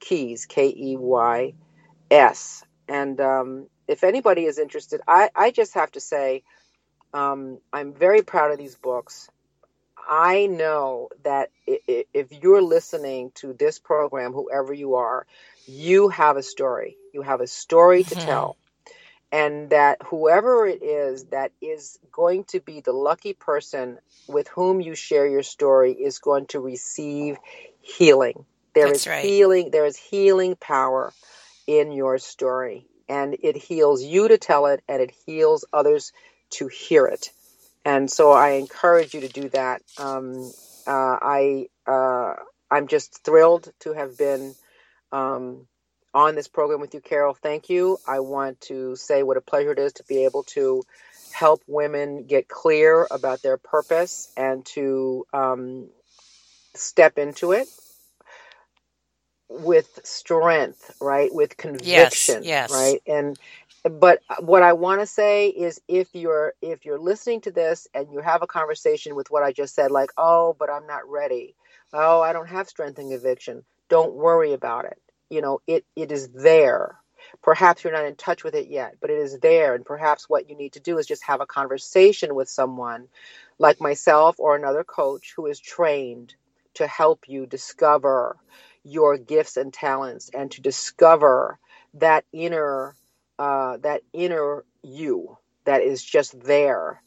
keys, 0.00 0.46
K 0.46 0.68
E 0.68 0.96
Y 0.98 1.54
S. 2.10 2.64
And 2.88 3.20
um, 3.20 3.66
if 3.88 4.04
anybody 4.04 4.44
is 4.44 4.58
interested, 4.58 5.00
I, 5.08 5.30
I 5.34 5.50
just 5.50 5.74
have 5.74 5.90
to 5.92 6.00
say, 6.00 6.42
um, 7.14 7.58
I'm 7.72 7.94
very 7.94 8.22
proud 8.22 8.50
of 8.50 8.58
these 8.58 8.74
books. 8.74 9.30
I 10.06 10.46
know 10.46 11.08
that 11.22 11.50
if 11.66 12.42
you're 12.42 12.60
listening 12.60 13.32
to 13.36 13.54
this 13.54 13.78
program, 13.78 14.32
whoever 14.32 14.74
you 14.74 14.96
are, 14.96 15.26
you 15.66 16.10
have 16.10 16.36
a 16.36 16.42
story. 16.42 16.98
You 17.14 17.22
have 17.22 17.40
a 17.40 17.46
story 17.46 18.02
to 18.04 18.14
mm-hmm. 18.14 18.26
tell 18.26 18.56
and 19.34 19.70
that 19.70 20.00
whoever 20.06 20.64
it 20.64 20.80
is 20.80 21.24
that 21.24 21.50
is 21.60 21.98
going 22.12 22.44
to 22.44 22.60
be 22.60 22.80
the 22.80 22.92
lucky 22.92 23.32
person 23.32 23.98
with 24.28 24.46
whom 24.46 24.80
you 24.80 24.94
share 24.94 25.26
your 25.26 25.42
story 25.42 25.92
is 25.92 26.20
going 26.20 26.46
to 26.46 26.60
receive 26.60 27.36
healing. 27.80 28.46
There 28.76 28.86
That's 28.86 29.08
is 29.08 29.08
right. 29.08 29.24
healing. 29.24 29.72
There 29.72 29.86
is 29.86 29.96
healing 29.96 30.54
power 30.54 31.12
in 31.66 31.90
your 31.90 32.18
story, 32.18 32.86
and 33.08 33.36
it 33.42 33.56
heals 33.56 34.04
you 34.04 34.28
to 34.28 34.38
tell 34.38 34.66
it, 34.66 34.84
and 34.88 35.02
it 35.02 35.12
heals 35.26 35.64
others 35.72 36.12
to 36.50 36.68
hear 36.68 37.06
it. 37.06 37.32
And 37.84 38.08
so 38.08 38.30
I 38.30 38.50
encourage 38.50 39.14
you 39.14 39.22
to 39.22 39.28
do 39.28 39.48
that. 39.48 39.82
Um, 39.98 40.52
uh, 40.86 41.18
I 41.20 41.66
uh, 41.88 42.34
I'm 42.70 42.86
just 42.86 43.24
thrilled 43.24 43.72
to 43.80 43.94
have 43.94 44.16
been 44.16 44.54
um, 45.10 45.66
on 46.14 46.36
this 46.36 46.48
program 46.48 46.80
with 46.80 46.94
you, 46.94 47.00
Carol. 47.00 47.34
Thank 47.34 47.70
you. 47.70 47.98
I 48.06 48.20
want 48.20 48.60
to 48.62 48.96
say 48.96 49.22
what 49.24 49.36
a 49.38 49.42
pleasure 49.42 49.72
it 49.72 49.80
is 49.80 49.94
to 49.94 50.04
be 50.04 50.24
able 50.24 50.44
to 50.44 50.84
help 51.32 51.62
women 51.66 52.24
get 52.26 52.48
clear 52.48 53.08
about 53.10 53.42
their 53.42 53.58
purpose 53.58 54.32
and 54.36 54.64
to 54.66 55.26
um, 55.34 55.88
step 56.74 57.18
into 57.18 57.52
it 57.52 57.68
with 59.48 60.00
strength, 60.04 60.92
right? 61.00 61.34
With 61.34 61.56
conviction, 61.56 62.36
yes, 62.36 62.70
yes. 62.70 62.70
right? 62.70 63.02
And 63.06 63.38
but 63.84 64.20
what 64.40 64.62
I 64.62 64.74
want 64.74 65.00
to 65.02 65.06
say 65.06 65.48
is 65.48 65.80
if 65.88 66.08
you're 66.14 66.54
if 66.62 66.86
you're 66.86 66.98
listening 67.00 67.42
to 67.42 67.52
this 67.52 67.88
and 67.94 68.12
you 68.12 68.20
have 68.20 68.42
a 68.42 68.46
conversation 68.48 69.14
with 69.14 69.30
what 69.30 69.42
I 69.44 69.52
just 69.52 69.74
said 69.74 69.90
like, 69.92 70.10
"Oh, 70.18 70.56
but 70.58 70.70
I'm 70.70 70.86
not 70.86 71.08
ready. 71.08 71.56
Oh, 71.92 72.22
I 72.22 72.32
don't 72.32 72.48
have 72.48 72.68
strength 72.68 72.98
and 72.98 73.10
conviction." 73.10 73.64
Don't 73.90 74.14
worry 74.14 74.52
about 74.54 74.86
it. 74.86 74.98
You 75.34 75.42
know, 75.42 75.60
it 75.68 75.86
it 75.96 76.12
is 76.12 76.30
there. 76.30 76.98
Perhaps 77.42 77.84
you're 77.84 77.94
not 77.94 78.06
in 78.06 78.16
touch 78.16 78.44
with 78.44 78.54
it 78.56 78.68
yet, 78.68 78.96
but 79.02 79.10
it 79.10 79.18
is 79.18 79.40
there 79.40 79.74
and 79.76 79.86
perhaps 79.86 80.30
what 80.30 80.50
you 80.50 80.56
need 80.56 80.74
to 80.74 80.80
do 80.80 80.98
is 80.98 81.06
just 81.08 81.24
have 81.24 81.42
a 81.42 81.46
conversation 81.46 82.34
with 82.36 82.48
someone 82.50 83.08
like 83.60 83.80
myself 83.80 84.36
or 84.40 84.56
another 84.56 84.84
coach 84.84 85.34
who 85.36 85.46
is 85.46 85.60
trained 85.60 86.34
to 86.76 86.86
help 86.88 87.28
you 87.28 87.46
discover 87.46 88.38
your 88.84 89.18
gifts 89.18 89.58
and 89.58 89.74
talents 89.74 90.30
and 90.34 90.52
to 90.52 90.62
discover 90.62 91.58
that 91.94 92.24
inner 92.32 92.96
uh, 93.40 93.78
that 93.78 94.02
inner 94.14 94.64
you 94.82 95.38
that 95.66 95.82
is 95.82 96.04
just 96.04 96.40
there 96.42 97.02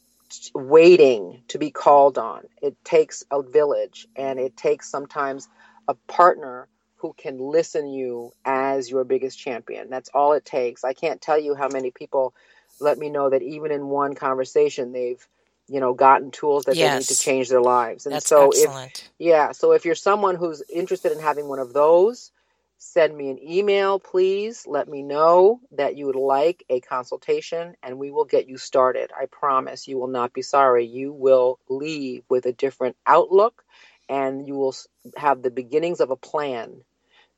waiting 0.54 1.42
to 1.48 1.58
be 1.58 1.70
called 1.72 2.18
on 2.18 2.42
it 2.62 2.76
takes 2.84 3.24
a 3.32 3.42
village 3.42 4.08
and 4.16 4.40
it 4.40 4.56
takes 4.56 4.90
sometimes 4.90 5.48
a 5.88 5.94
partner 6.08 6.68
who 6.98 7.14
can 7.16 7.38
listen 7.38 7.88
you 7.88 8.32
as 8.44 8.90
your 8.90 9.04
biggest 9.04 9.38
champion. 9.38 9.88
That's 9.90 10.10
all 10.12 10.32
it 10.32 10.44
takes. 10.44 10.84
I 10.84 10.92
can't 10.92 11.20
tell 11.20 11.38
you 11.38 11.54
how 11.54 11.68
many 11.68 11.90
people 11.90 12.34
let 12.80 12.98
me 12.98 13.10
know 13.10 13.30
that 13.30 13.42
even 13.42 13.72
in 13.72 13.88
one 13.88 14.14
conversation 14.14 14.92
they've 14.92 15.26
you 15.68 15.80
know 15.80 15.94
gotten 15.94 16.30
tools 16.30 16.64
that 16.64 16.76
yes. 16.76 16.92
they 16.92 16.98
need 16.98 17.04
to 17.06 17.18
change 17.18 17.48
their 17.48 17.60
lives. 17.60 18.06
And 18.06 18.14
That's 18.14 18.28
so 18.28 18.48
excellent. 18.48 18.92
if 18.96 19.10
yeah 19.18 19.52
so 19.52 19.72
if 19.72 19.84
you're 19.84 19.94
someone 19.94 20.34
who's 20.34 20.62
interested 20.72 21.12
in 21.12 21.20
having 21.20 21.48
one 21.48 21.58
of 21.58 21.72
those 21.72 22.30
send 22.78 23.16
me 23.16 23.30
an 23.30 23.38
email 23.42 23.98
please. 23.98 24.64
Let 24.66 24.88
me 24.88 25.02
know 25.02 25.60
that 25.72 25.96
you 25.96 26.06
would 26.06 26.16
like 26.16 26.64
a 26.68 26.80
consultation 26.80 27.74
and 27.82 27.98
we 27.98 28.10
will 28.10 28.24
get 28.24 28.48
you 28.48 28.56
started. 28.56 29.10
I 29.18 29.26
promise 29.26 29.88
you 29.88 29.98
will 29.98 30.08
not 30.08 30.32
be 30.32 30.42
sorry. 30.42 30.86
You 30.86 31.12
will 31.12 31.58
leave 31.68 32.22
with 32.28 32.46
a 32.46 32.52
different 32.52 32.96
outlook 33.06 33.64
and 34.08 34.46
you 34.46 34.54
will 34.54 34.74
have 35.16 35.42
the 35.42 35.50
beginnings 35.50 36.00
of 36.00 36.10
a 36.10 36.16
plan 36.16 36.82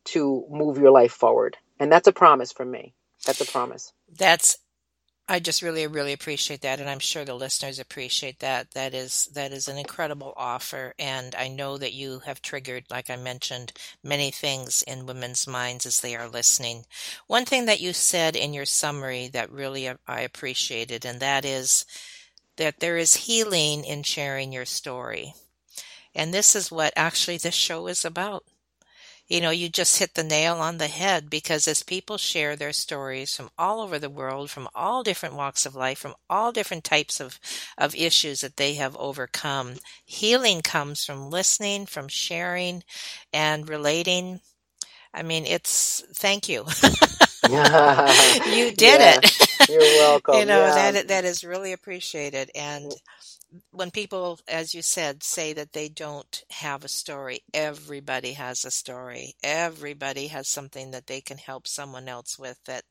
to 0.07 0.46
move 0.51 0.78
your 0.78 0.90
life 0.90 1.12
forward. 1.12 1.57
And 1.78 1.90
that's 1.90 2.09
a 2.09 2.12
promise 2.12 2.53
from 2.53 2.70
me. 2.70 2.94
That's 3.26 3.40
a 3.40 3.46
promise. 3.46 3.92
That's 4.18 4.59
I 5.30 5.38
just 5.38 5.62
really, 5.62 5.86
really 5.86 6.12
appreciate 6.12 6.62
that, 6.62 6.80
and 6.80 6.90
I'm 6.90 6.98
sure 6.98 7.24
the 7.24 7.34
listeners 7.34 7.78
appreciate 7.78 8.40
that. 8.40 8.72
That 8.72 8.94
is 8.94 9.26
that 9.34 9.53
is 9.53 9.68
an 9.68 9.78
incredible 9.78 10.34
offer, 10.36 10.92
and 10.98 11.36
I 11.36 11.46
know 11.46 11.78
that 11.78 11.92
you 11.92 12.18
have 12.26 12.42
triggered, 12.42 12.86
like 12.90 13.11
I 13.11 13.14
mentioned, 13.14 13.72
many 14.03 14.32
things 14.32 14.82
in 14.82 15.07
women's 15.07 15.46
minds 15.46 15.86
as 15.86 16.01
they 16.01 16.16
are 16.16 16.28
listening. 16.28 16.84
One 17.28 17.44
thing 17.44 17.66
that 17.66 17.80
you 17.80 17.92
said 17.92 18.34
in 18.34 18.53
your 18.53 18.64
summary 18.64 19.28
that 19.28 19.53
really 19.53 19.86
uh, 19.86 19.98
I 20.05 20.22
appreciated, 20.22 21.05
and 21.05 21.20
that 21.20 21.44
is 21.44 21.86
that 22.57 22.80
there 22.80 22.96
is 22.96 23.14
healing 23.14 23.84
in 23.84 24.03
sharing 24.03 24.53
your 24.53 24.64
story, 24.64 25.34
and 26.12 26.34
this 26.34 26.57
is 26.57 26.72
what 26.72 26.92
actually 26.96 27.36
this 27.36 27.55
show 27.55 27.86
is 27.86 28.05
about 28.05 28.42
you 29.31 29.41
know, 29.41 29.51
you 29.51 29.70
just 29.70 29.99
hit 30.01 30.14
the 30.14 30.24
nail 30.24 30.57
on 30.57 30.78
the 30.78 30.89
head 30.89 31.31
because 31.31 31.68
as 31.68 31.85
people 31.85 32.18
share 32.18 32.57
their 32.57 32.72
stories 32.74 33.37
from 33.37 33.51
all 33.59 33.81
over 33.81 33.99
the 33.99 34.11
world, 34.11 34.51
from 34.51 34.68
all 34.74 35.05
different 35.05 35.37
walks 35.37 35.66
of 35.66 35.76
life, 35.76 35.99
from 36.01 36.14
all 36.31 36.53
different 36.53 36.85
types 36.85 37.20
of, 37.20 37.41
of 37.78 37.95
issues 37.97 38.43
that 38.43 38.59
they 38.59 38.74
have 38.74 38.97
overcome, 38.99 39.76
healing 40.05 40.62
comes 40.62 41.05
from 41.05 41.31
listening, 41.31 41.87
from 41.87 42.09
sharing 42.09 42.85
and 43.33 43.68
relating. 43.70 44.41
I 45.14 45.22
mean, 45.22 45.47
it's 45.47 46.05
thank 46.14 46.49
you. 46.49 46.66
you 48.45 48.72
did 48.72 49.01
Yeah, 49.01 49.20
it. 49.20 49.49
you're 49.68 49.95
welcome. 49.97 50.35
you 50.39 50.47
know, 50.47 50.70
yeah. 50.70 50.93
that 50.93 51.09
that 51.09 51.24
is 51.24 51.45
really 51.45 51.72
appreciated 51.72 52.51
and 52.55 52.93
when 53.72 53.90
people, 53.90 54.40
as 54.48 54.74
you 54.74 54.82
said, 54.82 55.22
say 55.22 55.53
that 55.55 55.72
they 55.72 55.88
don't 55.88 56.44
have 56.51 56.84
a 56.84 56.88
story, 56.88 57.40
everybody 57.55 58.34
has 58.34 58.64
a 58.64 58.70
story. 58.72 59.34
Everybody 59.44 60.28
has 60.28 60.48
something 60.48 60.92
that 60.92 61.07
they 61.09 61.20
can 61.20 61.38
help 61.38 61.68
someone 61.68 62.09
else 62.09 62.38
with 62.38 62.59
that 62.66 62.84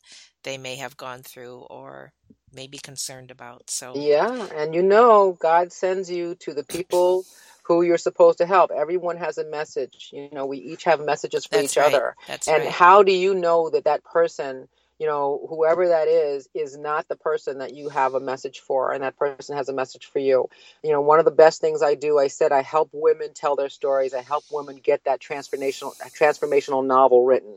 they 0.44 0.58
may 0.58 0.78
have 0.78 0.98
gone 0.98 1.24
through 1.24 1.68
or 1.70 2.14
may 2.54 2.68
be 2.68 2.80
concerned 2.80 3.32
about. 3.32 3.70
So, 3.70 3.96
Yeah, 3.96 4.48
and 4.56 4.76
you 4.76 4.84
know, 4.84 5.38
God 5.42 5.74
sends 5.74 6.12
you 6.12 6.38
to 6.42 6.56
the 6.56 6.64
people 6.66 7.26
who 7.66 7.84
you're 7.84 8.00
supposed 8.00 8.40
to 8.40 8.48
help. 8.48 8.72
Everyone 8.72 9.18
has 9.18 9.40
a 9.40 9.46
message. 9.46 10.12
You 10.14 10.30
know, 10.34 10.48
we 10.48 10.60
each 10.60 10.86
have 10.86 11.02
messages 11.02 11.46
for 11.48 11.60
that's 11.60 11.60
each 11.60 11.78
right. 11.78 12.04
other. 12.04 12.16
That's 12.28 12.48
And 12.48 12.68
right. 12.68 12.70
how 12.70 13.04
do 13.04 13.14
you 13.14 13.36
know 13.36 13.70
that 13.72 13.86
that 13.86 14.06
person, 14.06 14.70
you 15.00 15.08
know, 15.08 15.46
whoever 15.50 15.88
that 15.88 16.08
is, 16.08 16.48
is 16.54 16.78
not 16.78 17.08
the 17.08 17.16
person 17.16 17.60
that 17.60 17.74
you 17.74 17.90
have 17.90 18.14
a 18.14 18.20
message 18.20 18.60
for 18.60 18.92
and 18.92 19.04
that 19.04 19.18
person 19.18 19.56
has 19.58 19.70
a 19.70 19.74
message 19.74 20.06
for 20.06 20.20
you? 20.20 20.50
You 20.84 20.92
know, 20.92 21.02
one 21.02 21.20
of 21.20 21.26
the 21.26 21.32
best 21.32 21.62
things 21.62 21.82
I 21.82 21.96
do, 21.96 22.20
I 22.20 22.28
said 22.28 22.52
I 22.52 22.62
help 22.62 22.90
women 22.92 23.34
tell 23.34 23.56
their 23.56 23.70
stories. 23.70 24.14
I 24.14 24.22
help 24.22 24.44
women 24.52 24.78
get 24.78 25.06
that 25.06 25.22
transformational 25.22 25.94
transformational 26.20 26.86
novel 26.86 27.26
written. 27.26 27.56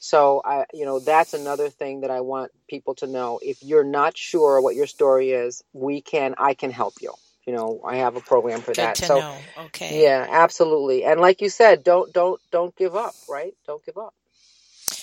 So 0.00 0.42
I, 0.44 0.64
you 0.72 0.86
know, 0.86 0.98
that's 0.98 1.34
another 1.34 1.68
thing 1.68 2.00
that 2.00 2.10
I 2.10 2.22
want 2.22 2.52
people 2.68 2.94
to 2.96 3.06
know. 3.06 3.38
If 3.42 3.62
you're 3.62 3.84
not 3.84 4.16
sure 4.16 4.60
what 4.60 4.74
your 4.74 4.86
story 4.86 5.30
is, 5.30 5.62
we 5.72 6.00
can, 6.00 6.34
I 6.38 6.54
can 6.54 6.70
help 6.70 6.94
you. 7.00 7.12
You 7.46 7.54
know, 7.54 7.80
I 7.86 7.96
have 7.96 8.16
a 8.16 8.20
program 8.20 8.60
for 8.60 8.72
Good 8.72 8.76
that. 8.76 8.96
So 8.96 9.18
know. 9.18 9.36
Okay. 9.58 10.02
yeah, 10.02 10.26
absolutely. 10.30 11.04
And 11.04 11.20
like 11.20 11.40
you 11.40 11.48
said, 11.48 11.84
don't 11.84 12.12
don't 12.12 12.40
don't 12.50 12.74
give 12.76 12.94
up, 12.96 13.14
right? 13.28 13.54
Don't 13.66 13.84
give 13.84 13.98
up. 13.98 14.14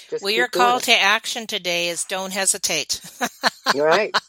Just 0.10 0.30
Well, 0.30 0.34
your 0.34 0.50
call 0.50 0.80
it. 0.80 0.82
to 0.82 0.94
action 0.94 1.48
today 1.48 1.90
is 1.90 2.06
don't 2.06 2.34
hesitate. 2.34 3.02
You're 3.72 3.88
right. 3.88 4.16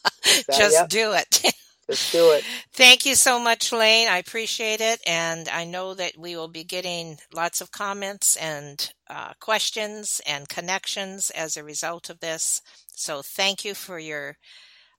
So, 0.49 0.65
Just 0.65 0.67
yep, 0.67 0.89
do 0.89 1.13
it. 1.13 1.43
just 1.89 2.11
do 2.11 2.31
it. 2.31 2.45
Thank 2.73 3.05
you 3.05 3.15
so 3.15 3.39
much, 3.39 3.73
Lane. 3.73 4.07
I 4.09 4.19
appreciate 4.19 4.81
it. 4.81 5.01
And 5.07 5.49
I 5.49 5.65
know 5.65 5.93
that 5.95 6.17
we 6.17 6.35
will 6.37 6.47
be 6.47 6.63
getting 6.63 7.17
lots 7.33 7.61
of 7.61 7.71
comments 7.71 8.37
and 8.37 8.91
uh, 9.09 9.33
questions 9.41 10.21
and 10.27 10.49
connections 10.49 11.31
as 11.31 11.57
a 11.57 11.63
result 11.63 12.09
of 12.09 12.21
this. 12.21 12.61
So 12.95 13.21
thank 13.23 13.65
you 13.65 13.75
for 13.75 13.99
your 13.99 14.37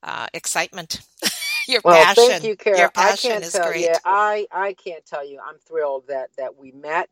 uh, 0.03 0.28
excitement, 0.35 1.01
your 1.68 1.83
Well, 1.85 2.07
passion. 2.07 2.14
thank 2.14 2.45
you, 2.45 2.57
Carol. 2.57 2.81
Your 2.81 2.91
I 2.97 3.12
can't 3.14 3.45
is 3.45 3.51
tell 3.51 3.72
great. 3.72 3.74
yeah, 3.74 3.99
I 4.05 4.47
I 4.53 4.74
can't 4.74 5.07
tell 5.07 5.26
you. 5.26 5.41
I'm 5.47 5.59
thrilled 5.66 6.09
that 6.09 6.31
that 6.37 6.57
we 6.57 6.72
met 6.72 7.09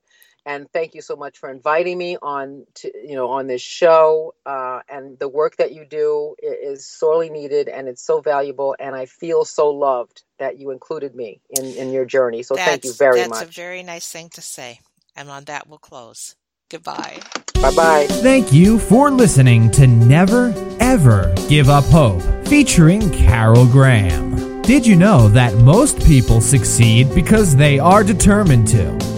and 0.48 0.66
thank 0.72 0.94
you 0.94 1.02
so 1.02 1.14
much 1.14 1.38
for 1.38 1.50
inviting 1.50 1.98
me 1.98 2.16
on 2.20 2.66
to 2.74 2.90
you 3.06 3.14
know 3.14 3.28
on 3.30 3.46
this 3.46 3.60
show 3.60 4.34
uh, 4.46 4.80
and 4.88 5.18
the 5.18 5.28
work 5.28 5.56
that 5.56 5.72
you 5.72 5.84
do 5.84 6.34
is 6.42 6.86
sorely 6.86 7.28
needed 7.28 7.68
and 7.68 7.86
it's 7.86 8.02
so 8.02 8.20
valuable 8.20 8.74
and 8.80 8.96
I 8.96 9.04
feel 9.06 9.44
so 9.44 9.68
loved 9.68 10.22
that 10.38 10.58
you 10.58 10.70
included 10.70 11.14
me 11.14 11.40
in 11.50 11.66
in 11.66 11.92
your 11.92 12.06
journey. 12.06 12.42
So 12.42 12.56
thank 12.56 12.84
you 12.84 12.90
That's 12.90 12.98
very 12.98 13.20
that's 13.20 13.42
a 13.42 13.46
very 13.46 13.82
nice 13.82 14.10
thing 14.10 14.30
to 14.30 14.40
say. 14.40 14.80
And 15.14 15.28
on 15.28 15.44
that, 15.44 15.68
we'll 15.68 15.78
close. 15.78 16.36
Goodbye. 16.70 17.18
Bye 17.60 17.74
bye. 17.74 18.06
Thank 18.08 18.52
you 18.52 18.78
for 18.78 19.10
listening 19.10 19.70
to 19.72 19.86
Never 19.86 20.54
Ever 20.80 21.34
Give 21.48 21.68
Up 21.68 21.84
Hope, 21.84 22.22
featuring 22.46 23.10
Carol 23.10 23.66
Graham. 23.66 24.62
Did 24.62 24.86
you 24.86 24.96
know 24.96 25.28
that 25.28 25.54
most 25.56 26.04
people 26.06 26.40
succeed 26.40 27.14
because 27.14 27.56
they 27.56 27.78
are 27.78 28.04
determined 28.04 28.68
to? 28.68 29.17